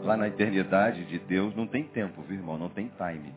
Lá 0.06 0.16
na 0.16 0.28
eternidade 0.28 1.04
de 1.04 1.18
Deus 1.18 1.54
não 1.54 1.66
tem 1.66 1.84
tempo, 1.84 2.22
viu, 2.22 2.38
irmão? 2.38 2.56
Não 2.56 2.70
tem 2.70 2.90
time. 2.96 3.34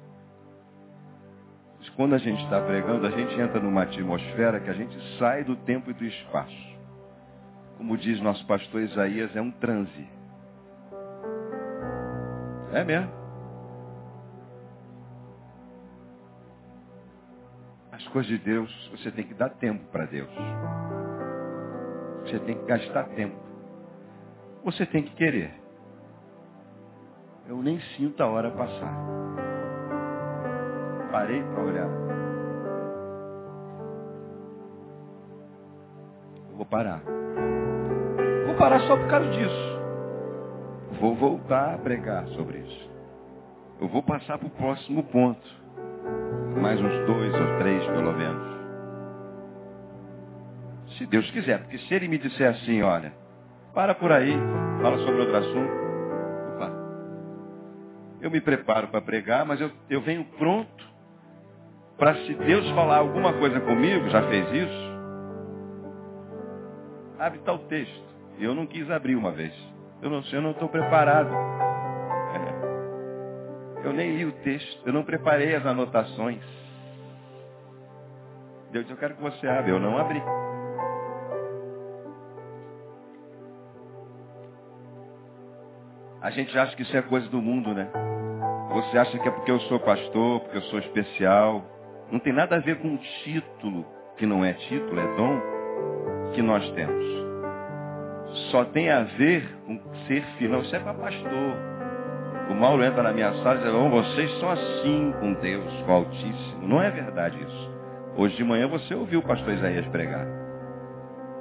Quando 1.96 2.16
a 2.16 2.18
gente 2.18 2.42
está 2.44 2.62
pregando, 2.62 3.06
a 3.06 3.12
gente 3.12 3.34
entra 3.38 3.60
numa 3.60 3.84
atmosfera 3.84 4.62
que 4.62 4.70
a 4.70 4.74
gente 4.74 4.98
sai 5.18 5.44
do 5.44 5.58
tempo 5.58 5.90
e 5.92 5.94
do 5.94 6.06
espaço 6.06 6.70
como 7.80 7.98
diz 7.98 8.20
nosso 8.20 8.46
pastor 8.46 8.82
Isaías, 8.82 9.34
é 9.38 9.42
um 9.42 9.52
transe. 9.52 10.08
É 12.74 12.84
mesmo. 12.84 13.10
As 17.90 18.06
coisas 18.10 18.30
de 18.30 18.38
Deus, 18.38 18.92
você 18.92 19.10
tem 19.12 19.26
que 19.26 19.34
dar 19.34 19.52
tempo 19.52 19.82
para 19.94 20.06
Deus. 20.08 20.30
Você 22.24 22.38
tem 22.40 22.58
que 22.58 22.66
gastar 22.66 23.06
tempo. 23.16 23.38
Você 24.66 24.86
tem 24.86 25.02
que 25.02 25.16
querer. 25.16 25.54
Eu 27.50 27.62
nem 27.62 27.78
sinto 27.97 28.24
a 28.24 28.28
hora 28.28 28.50
passar. 28.52 28.95
Parei 31.12 31.43
para 31.43 31.62
olhar. 31.62 31.89
Eu 36.50 36.56
vou 36.56 36.66
parar 36.66 37.02
parar 38.60 38.82
só 38.82 38.97
por 38.97 39.08
causa 39.08 39.30
disso. 39.32 39.80
Vou 41.00 41.16
voltar 41.16 41.76
a 41.76 41.78
pregar 41.78 42.28
sobre 42.28 42.58
isso. 42.58 42.89
Eu 43.80 43.88
vou 43.88 44.04
passar 44.04 44.38
para 44.38 44.47
o 44.47 44.52
próximo 44.52 45.02
ponto. 45.04 45.47
Mais 46.62 46.80
uns 46.80 47.06
dois 47.06 47.34
ou 47.34 47.60
três, 47.60 47.86
pelo 47.86 48.12
menos. 48.12 48.50
Se 50.97 51.06
Deus 51.06 51.32
quiser. 51.32 51.60
Porque 51.62 51.78
se 51.78 51.93
ele 51.93 52.10
me 52.10 52.18
disser 52.18 52.50
assim, 52.50 52.82
olha, 52.82 53.14
para 53.74 53.95
por 53.95 54.12
aí, 54.12 54.34
fala 54.82 54.97
sobre 54.97 55.22
outro 55.22 55.38
assunto. 55.38 55.79
Eu 58.22 58.30
me 58.30 58.42
preparo 58.42 58.88
para 58.88 59.02
pregar, 59.02 59.46
mas 59.46 59.62
eu, 59.62 59.72
eu 59.90 60.02
venho 60.02 60.26
pronto 60.38 60.90
para 61.98 62.16
se 62.16 62.34
Deus 62.34 62.70
falar 62.72 62.98
alguma 62.98 63.34
coisa 63.34 63.60
comigo, 63.60 64.10
já 64.10 64.22
fez 64.30 64.46
isso, 64.54 64.90
abre 67.20 67.40
tal 67.40 67.60
texto. 67.60 68.10
Eu 68.40 68.56
não 68.56 68.66
quis 68.66 68.90
abrir 68.90 69.16
uma 69.18 69.32
vez. 69.32 69.54
Eu 70.02 70.10
não 70.10 70.22
eu 70.32 70.42
não 70.42 70.52
estou 70.52 70.70
preparado. 70.70 71.30
É. 73.84 73.88
Eu 73.88 73.92
nem 73.92 74.16
li 74.16 74.26
o 74.26 74.32
texto, 74.44 74.82
eu 74.86 74.94
não 74.94 75.04
preparei 75.04 75.54
as 75.56 75.66
anotações. 75.66 76.42
Deus 78.72 78.90
eu 78.90 78.96
quero 78.98 79.16
que 79.16 79.22
você 79.22 79.48
abra. 79.48 79.70
Eu 79.70 79.80
não 79.80 79.98
abri. 79.98 80.22
A 86.22 86.32
gente 86.32 86.58
acha 86.58 86.76
que 86.76 86.84
isso 86.84 86.96
é 86.96 87.02
coisa 87.02 87.28
do 87.30 87.42
mundo, 87.42 87.74
né? 87.74 87.90
Você 88.74 88.98
acha 88.98 89.18
que 89.18 89.28
é 89.28 89.32
porque 89.32 89.52
eu 89.52 89.60
sou 89.62 89.80
pastor, 89.80 90.42
porque 90.42 90.58
eu 90.58 90.62
sou 90.64 90.80
especial. 90.80 91.64
Não 92.12 92.20
tem 92.20 92.34
nada 92.34 92.58
a 92.58 92.60
ver 92.60 92.80
com 92.80 92.94
o 92.94 92.98
título, 93.24 93.86
que 94.18 94.26
não 94.26 94.44
é 94.44 94.54
título, 94.54 95.00
é 95.00 95.16
dom, 95.16 95.42
que 96.34 96.42
nós 96.42 96.70
temos 96.72 97.20
só 98.52 98.64
tem 98.66 98.90
a 98.90 99.04
ver 99.04 99.48
com 99.66 99.80
ser 100.08 100.24
filho. 100.38 100.62
isso 100.62 100.76
é 100.76 100.80
para 100.80 100.94
pastor. 100.94 101.70
O 102.50 102.54
Mauro 102.54 102.84
entra 102.84 103.04
na 103.04 103.12
minha 103.12 103.32
sala 103.44 103.60
e 103.60 103.64
diz, 103.64 103.74
oh, 103.74 103.90
vocês 103.90 104.40
são 104.40 104.50
assim 104.50 105.14
com 105.20 105.34
Deus, 105.34 105.72
com 105.84 105.92
o 105.92 105.96
Altíssimo. 105.96 106.68
Não 106.68 106.82
é 106.82 106.90
verdade 106.90 107.38
isso. 107.42 107.72
Hoje 108.18 108.36
de 108.36 108.44
manhã 108.44 108.68
você 108.68 108.94
ouviu 108.96 109.20
o 109.20 109.24
pastor 109.24 109.54
Isaías 109.54 109.86
pregar. 109.88 110.26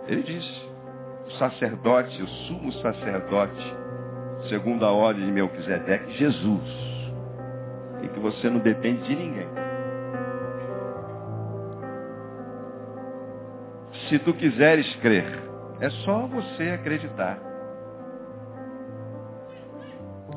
Ele 0.07 0.23
disse, 0.23 0.71
o 1.27 1.31
sacerdote, 1.33 2.23
o 2.23 2.29
sumo 2.29 2.73
sacerdote, 2.75 3.77
segundo 4.48 4.85
a 4.85 4.93
ordem 4.93 5.27
de 5.27 5.32
Melquisedeque, 5.32 6.12
Jesus. 6.12 6.89
E 8.02 8.09
que 8.09 8.20
você 8.20 8.48
não 8.48 8.60
depende 8.60 9.02
de 9.02 9.16
ninguém. 9.16 9.48
Se 14.09 14.19
tu 14.20 14.32
quiseres 14.35 14.94
crer, 14.97 15.43
é 15.81 15.90
só 15.90 16.27
você 16.27 16.70
acreditar. 16.70 17.39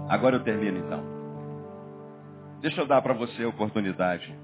Agora 0.09 0.35
eu 0.35 0.43
termino 0.43 0.79
então. 0.79 1.01
Deixa 2.61 2.81
eu 2.81 2.87
dar 2.87 3.01
para 3.01 3.13
você 3.13 3.43
a 3.43 3.47
oportunidade. 3.47 4.35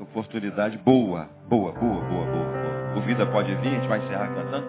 Oportunidade 0.00 0.78
boa, 0.78 1.28
boa, 1.48 1.72
boa, 1.72 2.00
boa, 2.00 2.26
boa, 2.26 2.26
boa. 2.26 2.96
O 2.96 3.00
vida 3.00 3.26
pode 3.26 3.54
vir, 3.56 3.68
a 3.68 3.80
gente 3.80 3.88
vai 3.88 3.98
encerrar 3.98 4.28
cantando. 4.28 4.68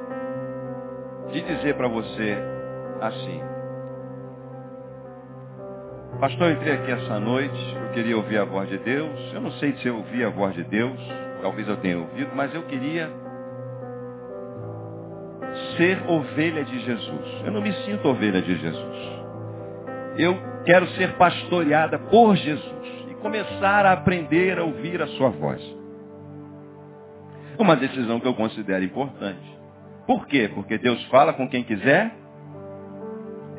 De 1.32 1.42
dizer 1.42 1.76
para 1.76 1.88
você 1.88 2.57
assim. 3.02 3.42
Pastor, 6.20 6.48
eu 6.48 6.54
entrei 6.54 6.74
aqui 6.74 6.92
essa 6.92 7.20
noite, 7.20 7.78
eu 7.84 7.92
queria 7.92 8.18
ouvir 8.18 8.40
a 8.40 8.46
voz 8.46 8.68
de 8.70 8.78
Deus. 8.80 9.34
Eu 9.34 9.42
não 9.42 9.52
sei 9.54 9.76
se 9.78 9.88
eu 9.88 9.98
ouvi 9.98 10.24
a 10.24 10.30
voz 10.30 10.56
de 10.56 10.64
Deus, 10.64 11.00
talvez 11.42 11.68
eu 11.68 11.78
tenha 11.78 12.00
ouvido, 12.00 12.32
mas 12.36 12.54
eu 12.56 12.64
queria 12.64 13.12
ser 15.76 16.04
ovelha 16.10 16.64
de 16.64 16.80
Jesus. 16.80 17.42
Eu 17.46 17.52
não 17.52 17.62
me 17.62 17.72
sinto 17.86 18.08
ovelha 18.08 18.42
de 18.42 18.56
Jesus. 18.56 19.18
Eu 20.18 20.36
quero 20.66 20.88
ser 20.90 21.14
pastoreada 21.18 22.00
por 22.00 22.36
Jesus 22.36 23.06
e 23.12 23.14
começar 23.16 23.86
a 23.86 23.94
aprender 23.94 24.58
a 24.58 24.64
ouvir 24.64 25.02
a 25.02 25.08
sua 25.08 25.30
voz. 25.30 25.62
Uma 27.60 27.76
decisão 27.76 28.20
que 28.20 28.28
eu 28.28 28.34
considero 28.34 28.84
importante. 28.84 29.58
Por 30.08 30.26
quê? 30.26 30.50
Porque 30.54 30.78
Deus 30.78 31.04
fala 31.06 31.34
com 31.34 31.48
quem 31.48 31.64
quiser. 31.64 32.12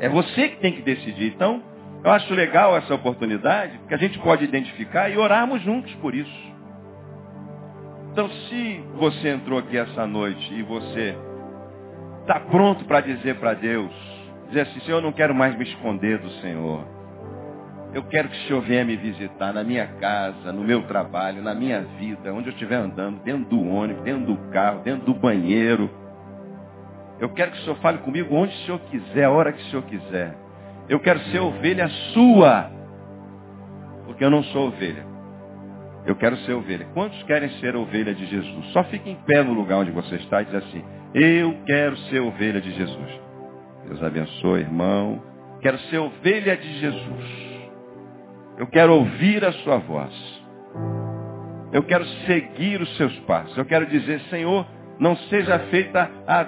É 0.01 0.09
você 0.09 0.49
que 0.49 0.57
tem 0.57 0.73
que 0.73 0.83
decidir. 0.83 1.33
Então, 1.35 1.63
eu 2.05 2.11
acho 2.11 2.33
legal 2.33 2.77
essa 2.77 2.95
oportunidade, 2.95 3.77
porque 3.79 3.95
a 3.95 3.99
gente 3.99 4.19
pode 4.21 4.45
identificar 4.45 5.09
e 5.09 5.17
orarmos 5.17 5.61
juntos 5.63 5.93
por 5.97 6.15
isso. 6.15 6.49
Então, 8.13 8.29
se 8.29 8.85
você 8.95 9.29
entrou 9.29 9.59
aqui 9.59 9.77
essa 9.77 10.07
noite 10.07 10.53
e 10.55 10.63
você 10.63 11.17
está 12.21 12.41
pronto 12.41 12.85
para 12.85 13.01
dizer 13.01 13.37
para 13.37 13.55
Deus, 13.55 13.93
dizer 14.49 14.63
assim, 14.63 14.81
Senhor, 14.81 14.99
eu 14.99 15.03
não 15.03 15.13
quero 15.13 15.35
mais 15.35 15.57
me 15.57 15.65
esconder 15.65 16.19
do 16.19 16.31
Senhor. 16.41 16.85
Eu 17.95 18.03
quero 18.05 18.29
que 18.29 18.37
o 18.37 18.47
Senhor 18.47 18.61
venha 18.63 18.85
me 18.85 18.97
visitar 18.97 19.53
na 19.53 19.65
minha 19.65 19.87
casa, 19.87 20.53
no 20.53 20.63
meu 20.63 20.83
trabalho, 20.83 21.43
na 21.43 21.55
minha 21.55 21.81
vida, 21.99 22.33
onde 22.33 22.49
eu 22.49 22.53
estiver 22.53 22.77
andando, 22.77 23.23
dentro 23.23 23.49
do 23.49 23.67
ônibus, 23.67 24.03
dentro 24.03 24.27
do 24.27 24.37
carro, 24.51 24.81
dentro 24.81 25.07
do 25.07 25.15
banheiro. 25.15 25.91
Eu 27.21 27.31
quero 27.31 27.51
que 27.53 27.59
o 27.59 27.61
Senhor 27.63 27.77
fale 27.77 27.99
comigo 27.99 28.35
onde 28.35 28.55
o 28.55 28.59
Senhor 28.67 28.79
quiser, 28.91 29.25
a 29.25 29.31
hora 29.31 29.53
que 29.53 29.63
o 29.63 29.67
Senhor 29.67 29.83
quiser. 29.83 30.37
Eu 30.89 31.01
quero 31.01 31.21
ser 31.31 31.41
ovelha 31.41 31.89
sua. 32.13 32.71
porque 34.07 34.25
eu 34.25 34.31
não 34.31 34.43
sou 34.45 34.69
ovelha. 34.69 35.07
Eu 36.07 36.17
quero 36.17 36.37
ser 36.39 36.55
ovelha. 36.55 36.87
Quantos 36.95 37.23
querem 37.25 37.51
ser 37.61 37.77
ovelha 37.77 38.15
de 38.15 38.25
Jesus? 38.27 38.67
Só 38.73 38.83
fique 38.85 39.11
em 39.11 39.17
pé 39.17 39.43
no 39.43 39.53
lugar 39.53 39.79
onde 39.79 39.91
você 39.91 40.17
está 40.17 40.41
e 40.43 40.47
diz 40.47 40.55
assim, 40.55 40.83
eu 41.15 41.55
quero 41.67 41.97
ser 42.09 42.21
ovelha 42.21 42.61
de 42.61 42.73
Jesus. 42.73 43.21
Deus 43.87 44.03
abençoe, 44.03 44.61
irmão. 44.61 45.23
Quero 45.61 45.79
ser 45.81 45.99
ovelha 45.99 46.57
de 46.57 46.79
Jesus. 46.81 47.49
Eu 48.59 48.67
quero 48.67 48.95
ouvir 48.95 49.45
a 49.45 49.53
sua 49.53 49.79
voz. 49.79 50.13
Eu 51.73 51.83
quero 51.83 52.05
seguir 52.27 52.81
os 52.81 52.97
seus 52.97 53.17
passos. 53.21 53.57
Eu 53.57 53.65
quero 53.65 53.87
dizer, 53.87 54.21
Senhor, 54.31 54.67
não 54.99 55.17
seja 55.17 55.59
feita 55.71 56.11
a 56.27 56.47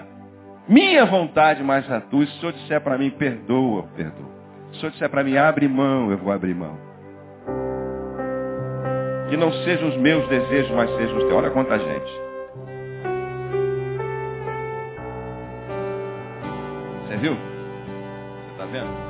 minha 0.69 1.05
vontade, 1.07 1.63
mas 1.63 1.91
a 1.91 2.01
tua. 2.01 2.27
Se 2.27 2.33
o 2.33 2.41
Senhor 2.41 2.53
disser 2.53 2.81
para 2.81 2.99
mim, 2.99 3.11
perdoa, 3.11 3.85
perdoa. 3.97 4.31
Se 4.71 4.77
o 4.77 4.81
Senhor 4.81 4.93
disser 4.93 5.11
para 5.11 5.25
mim, 5.25 5.37
abre 5.37 5.69
mão, 5.69 6.11
eu 6.11 6.19
vou 6.19 6.33
abrir 6.33 6.55
mão. 6.55 6.77
Que 9.29 9.37
não 9.37 9.53
sejam 9.65 9.89
os 9.89 9.97
meus 9.97 10.29
desejos, 10.29 10.71
mas 10.73 10.91
sejam 10.97 11.17
os 11.17 11.25
teus. 11.25 11.35
Olha 11.35 11.51
quanta 11.51 11.79
gente. 11.79 12.13
Você 17.07 17.17
viu? 17.17 17.35
Você 17.35 18.53
está 18.53 18.67
vendo? 18.67 19.10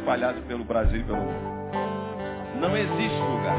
espalhadas 0.00 0.42
pelo 0.44 0.64
Brasil 0.64 1.00
e 1.00 1.04
pelo 1.04 1.18
mundo. 1.18 1.60
Não 2.60 2.76
existe 2.76 3.18
lugar. 3.18 3.56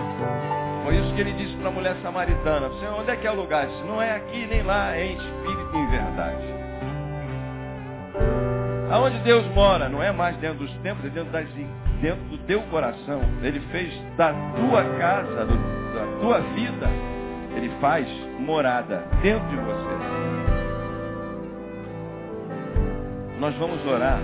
Foi 0.83 0.95
isso 0.95 1.13
que 1.13 1.21
ele 1.21 1.33
disse 1.33 1.55
para 1.57 1.69
a 1.69 1.71
mulher 1.71 1.95
samaritana. 2.01 2.69
Senhor, 2.79 2.99
onde 2.99 3.11
é 3.11 3.15
que 3.15 3.27
é 3.27 3.31
o 3.31 3.35
lugar? 3.35 3.67
Disse, 3.67 3.83
não 3.83 4.01
é 4.01 4.15
aqui 4.15 4.45
nem 4.47 4.63
lá, 4.63 4.95
é 4.95 5.05
em 5.05 5.17
espírito 5.17 5.69
e 5.73 5.77
em 5.77 5.87
verdade. 5.89 6.61
Aonde 8.91 9.19
Deus 9.19 9.45
mora, 9.53 9.87
não 9.87 10.03
é 10.03 10.11
mais 10.11 10.35
dentro 10.37 10.59
dos 10.59 10.73
templos, 10.79 11.05
é 11.05 11.09
dentro 11.09 11.31
das 11.31 11.47
dentro 12.01 12.23
do 12.25 12.37
teu 12.39 12.61
coração. 12.63 13.21
Ele 13.41 13.59
fez 13.71 13.93
da 14.17 14.33
tua 14.33 14.83
casa, 14.97 15.45
do, 15.45 15.55
da 15.93 16.19
tua 16.19 16.39
vida, 16.55 16.89
ele 17.55 17.69
faz 17.79 18.07
morada 18.39 19.03
dentro 19.21 19.47
de 19.47 19.55
você. 19.55 20.21
Nós 23.39 23.55
vamos 23.55 23.85
orar. 23.85 24.19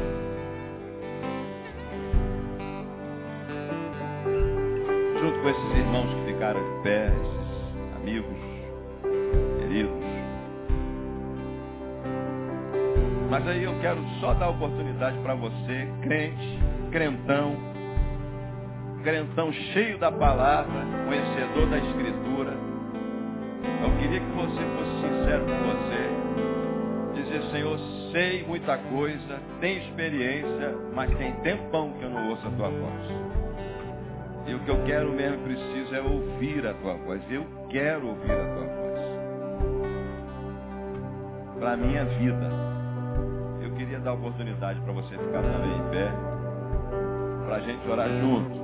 Com 5.47 5.51
esses 5.51 5.77
irmãos 5.77 6.13
que 6.13 6.33
ficaram 6.33 6.59
de 6.59 6.83
pé, 6.83 7.07
esses 7.07 7.95
amigos, 7.95 8.37
queridos. 9.59 9.93
Mas 13.29 13.47
aí 13.47 13.63
eu 13.63 13.73
quero 13.79 14.03
só 14.19 14.33
dar 14.33 14.49
oportunidade 14.49 15.17
para 15.19 15.35
você, 15.35 15.87
crente, 16.01 16.59
crentão, 16.91 17.55
crentão 19.03 19.53
cheio 19.73 19.97
da 19.99 20.11
palavra, 20.11 20.85
conhecedor 21.05 21.69
da 21.69 21.77
escritura. 21.77 22.53
Eu 23.83 23.97
queria 23.99 24.19
que 24.19 24.31
você 24.31 24.61
fosse 24.75 25.01
sincero 25.01 25.45
com 25.45 25.59
você. 25.63 27.21
Dizer, 27.21 27.41
Senhor, 27.51 27.79
sei 28.11 28.45
muita 28.45 28.77
coisa, 28.77 29.39
tenho 29.61 29.81
experiência, 29.81 30.75
mas 30.93 31.09
tem 31.15 31.31
tempão 31.37 31.93
que 31.93 32.03
eu 32.03 32.09
não 32.09 32.31
ouço 32.31 32.45
a 32.45 32.51
tua 32.51 32.69
voz. 32.69 33.36
E 34.47 34.53
o 34.55 34.59
que 34.59 34.69
eu 34.69 34.83
quero 34.85 35.11
mesmo, 35.11 35.43
preciso, 35.43 35.93
é 35.93 36.01
ouvir 36.01 36.65
a 36.65 36.73
tua 36.75 36.93
voz. 36.93 37.21
Eu 37.29 37.45
quero 37.69 38.07
ouvir 38.07 38.31
a 38.31 38.45
tua 38.55 38.65
voz. 38.65 38.99
Para 41.59 41.71
a 41.73 41.77
minha 41.77 42.05
vida. 42.05 42.49
Eu 43.61 43.71
queria 43.75 43.99
dar 43.99 44.13
oportunidade 44.13 44.79
para 44.81 44.93
você 44.93 45.17
ficar 45.17 45.41
também 45.41 45.77
em 45.77 45.91
pé. 45.91 46.11
para 47.45 47.55
a 47.57 47.59
gente 47.59 47.87
orar 47.89 48.09
junto. 48.09 48.57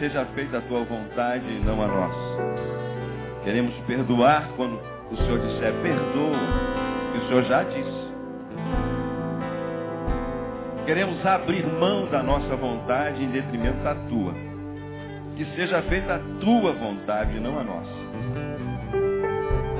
Seja 0.00 0.24
feita 0.34 0.58
a 0.58 0.60
tua 0.62 0.82
vontade 0.82 1.44
e 1.46 1.60
não 1.62 1.80
a 1.82 1.86
nossa. 1.86 3.44
Queremos 3.44 3.74
perdoar 3.86 4.48
quando 4.56 4.80
o 5.10 5.16
Senhor 5.16 5.38
disser 5.40 5.74
perdoa, 5.74 6.38
e 7.14 7.18
o 7.18 7.28
Senhor 7.28 7.44
já 7.44 7.62
disse. 7.64 8.10
Queremos 10.86 11.24
abrir 11.24 11.66
mão 11.66 12.06
da 12.06 12.22
nossa 12.22 12.56
vontade 12.56 13.22
em 13.22 13.30
detrimento 13.30 13.78
da 13.84 13.94
tua. 13.94 14.32
Que 15.36 15.44
seja 15.54 15.82
feita 15.82 16.14
a 16.14 16.18
tua 16.40 16.72
vontade 16.72 17.36
e 17.36 17.40
não 17.40 17.58
a 17.58 17.62
nossa. 17.62 18.00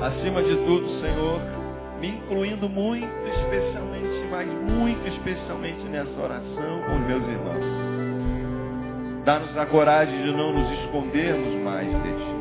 Acima 0.05 0.41
de 0.43 0.55
tudo, 0.55 0.87
Senhor, 1.01 1.41
me 1.99 2.09
incluindo 2.09 2.69
muito 2.69 3.07
especialmente, 3.27 4.27
mas 4.29 4.47
muito 4.47 5.07
especialmente 5.07 5.83
nessa 5.89 6.21
oração 6.21 6.81
com 6.87 6.95
os 6.95 7.07
meus 7.07 7.27
irmãos. 7.27 7.80
Dá-nos 9.23 9.55
a 9.55 9.65
coragem 9.67 10.23
de 10.23 10.31
não 10.31 10.51
nos 10.51 10.71
escondermos 10.79 11.63
mais 11.63 11.87
de 11.87 12.11
ti. 12.11 12.31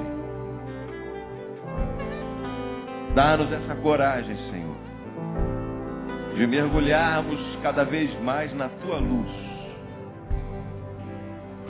Dá-nos 3.15 3.53
essa 3.53 3.75
coragem, 3.77 4.37
Senhor, 4.51 4.77
de 6.37 6.47
mergulharmos 6.47 7.59
cada 7.63 7.85
vez 7.85 8.19
mais 8.23 8.55
na 8.55 8.69
tua 8.69 8.99
luz. 8.99 9.29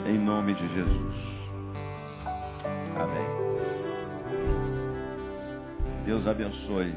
Em 0.05 0.17
nome 0.17 0.53
de 0.53 0.67
Jesus. 0.73 1.15
Amém. 2.95 3.41
Deus 6.05 6.25
abençoe. 6.25 6.95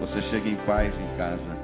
Você 0.00 0.22
chega 0.30 0.48
em 0.48 0.56
paz 0.66 0.92
em 0.94 1.16
casa. 1.16 1.59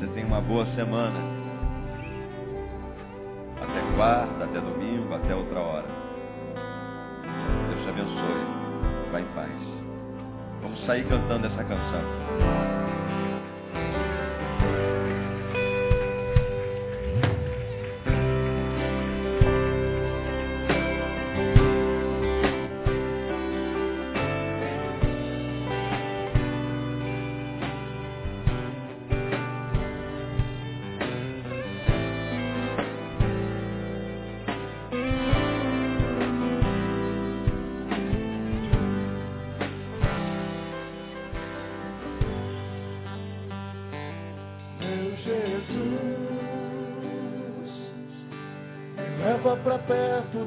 Você 0.00 0.06
tem 0.14 0.24
uma 0.24 0.40
boa 0.40 0.64
semana. 0.74 1.20
Até 3.60 3.96
quarta, 3.96 4.44
até 4.44 4.58
domingo, 4.58 5.14
até 5.14 5.34
outra 5.34 5.60
hora. 5.60 5.86
Deus 7.68 7.82
te 7.82 7.88
abençoe. 7.90 9.12
Vá 9.12 9.20
em 9.20 9.26
paz. 9.34 9.50
Vamos 10.62 10.86
sair 10.86 11.06
cantando 11.06 11.48
essa 11.48 11.62
canção. 11.64 12.69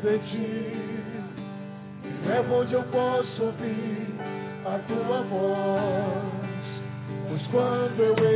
De 0.03 0.19
ti, 0.19 0.73
leva 2.27 2.55
onde 2.55 2.73
eu 2.73 2.83
posso 2.83 3.43
ouvir 3.43 4.07
a 4.65 4.77
tua 4.79 5.21
voz, 5.21 6.83
pois 7.29 7.47
quando 7.47 7.99
eu 8.01 8.32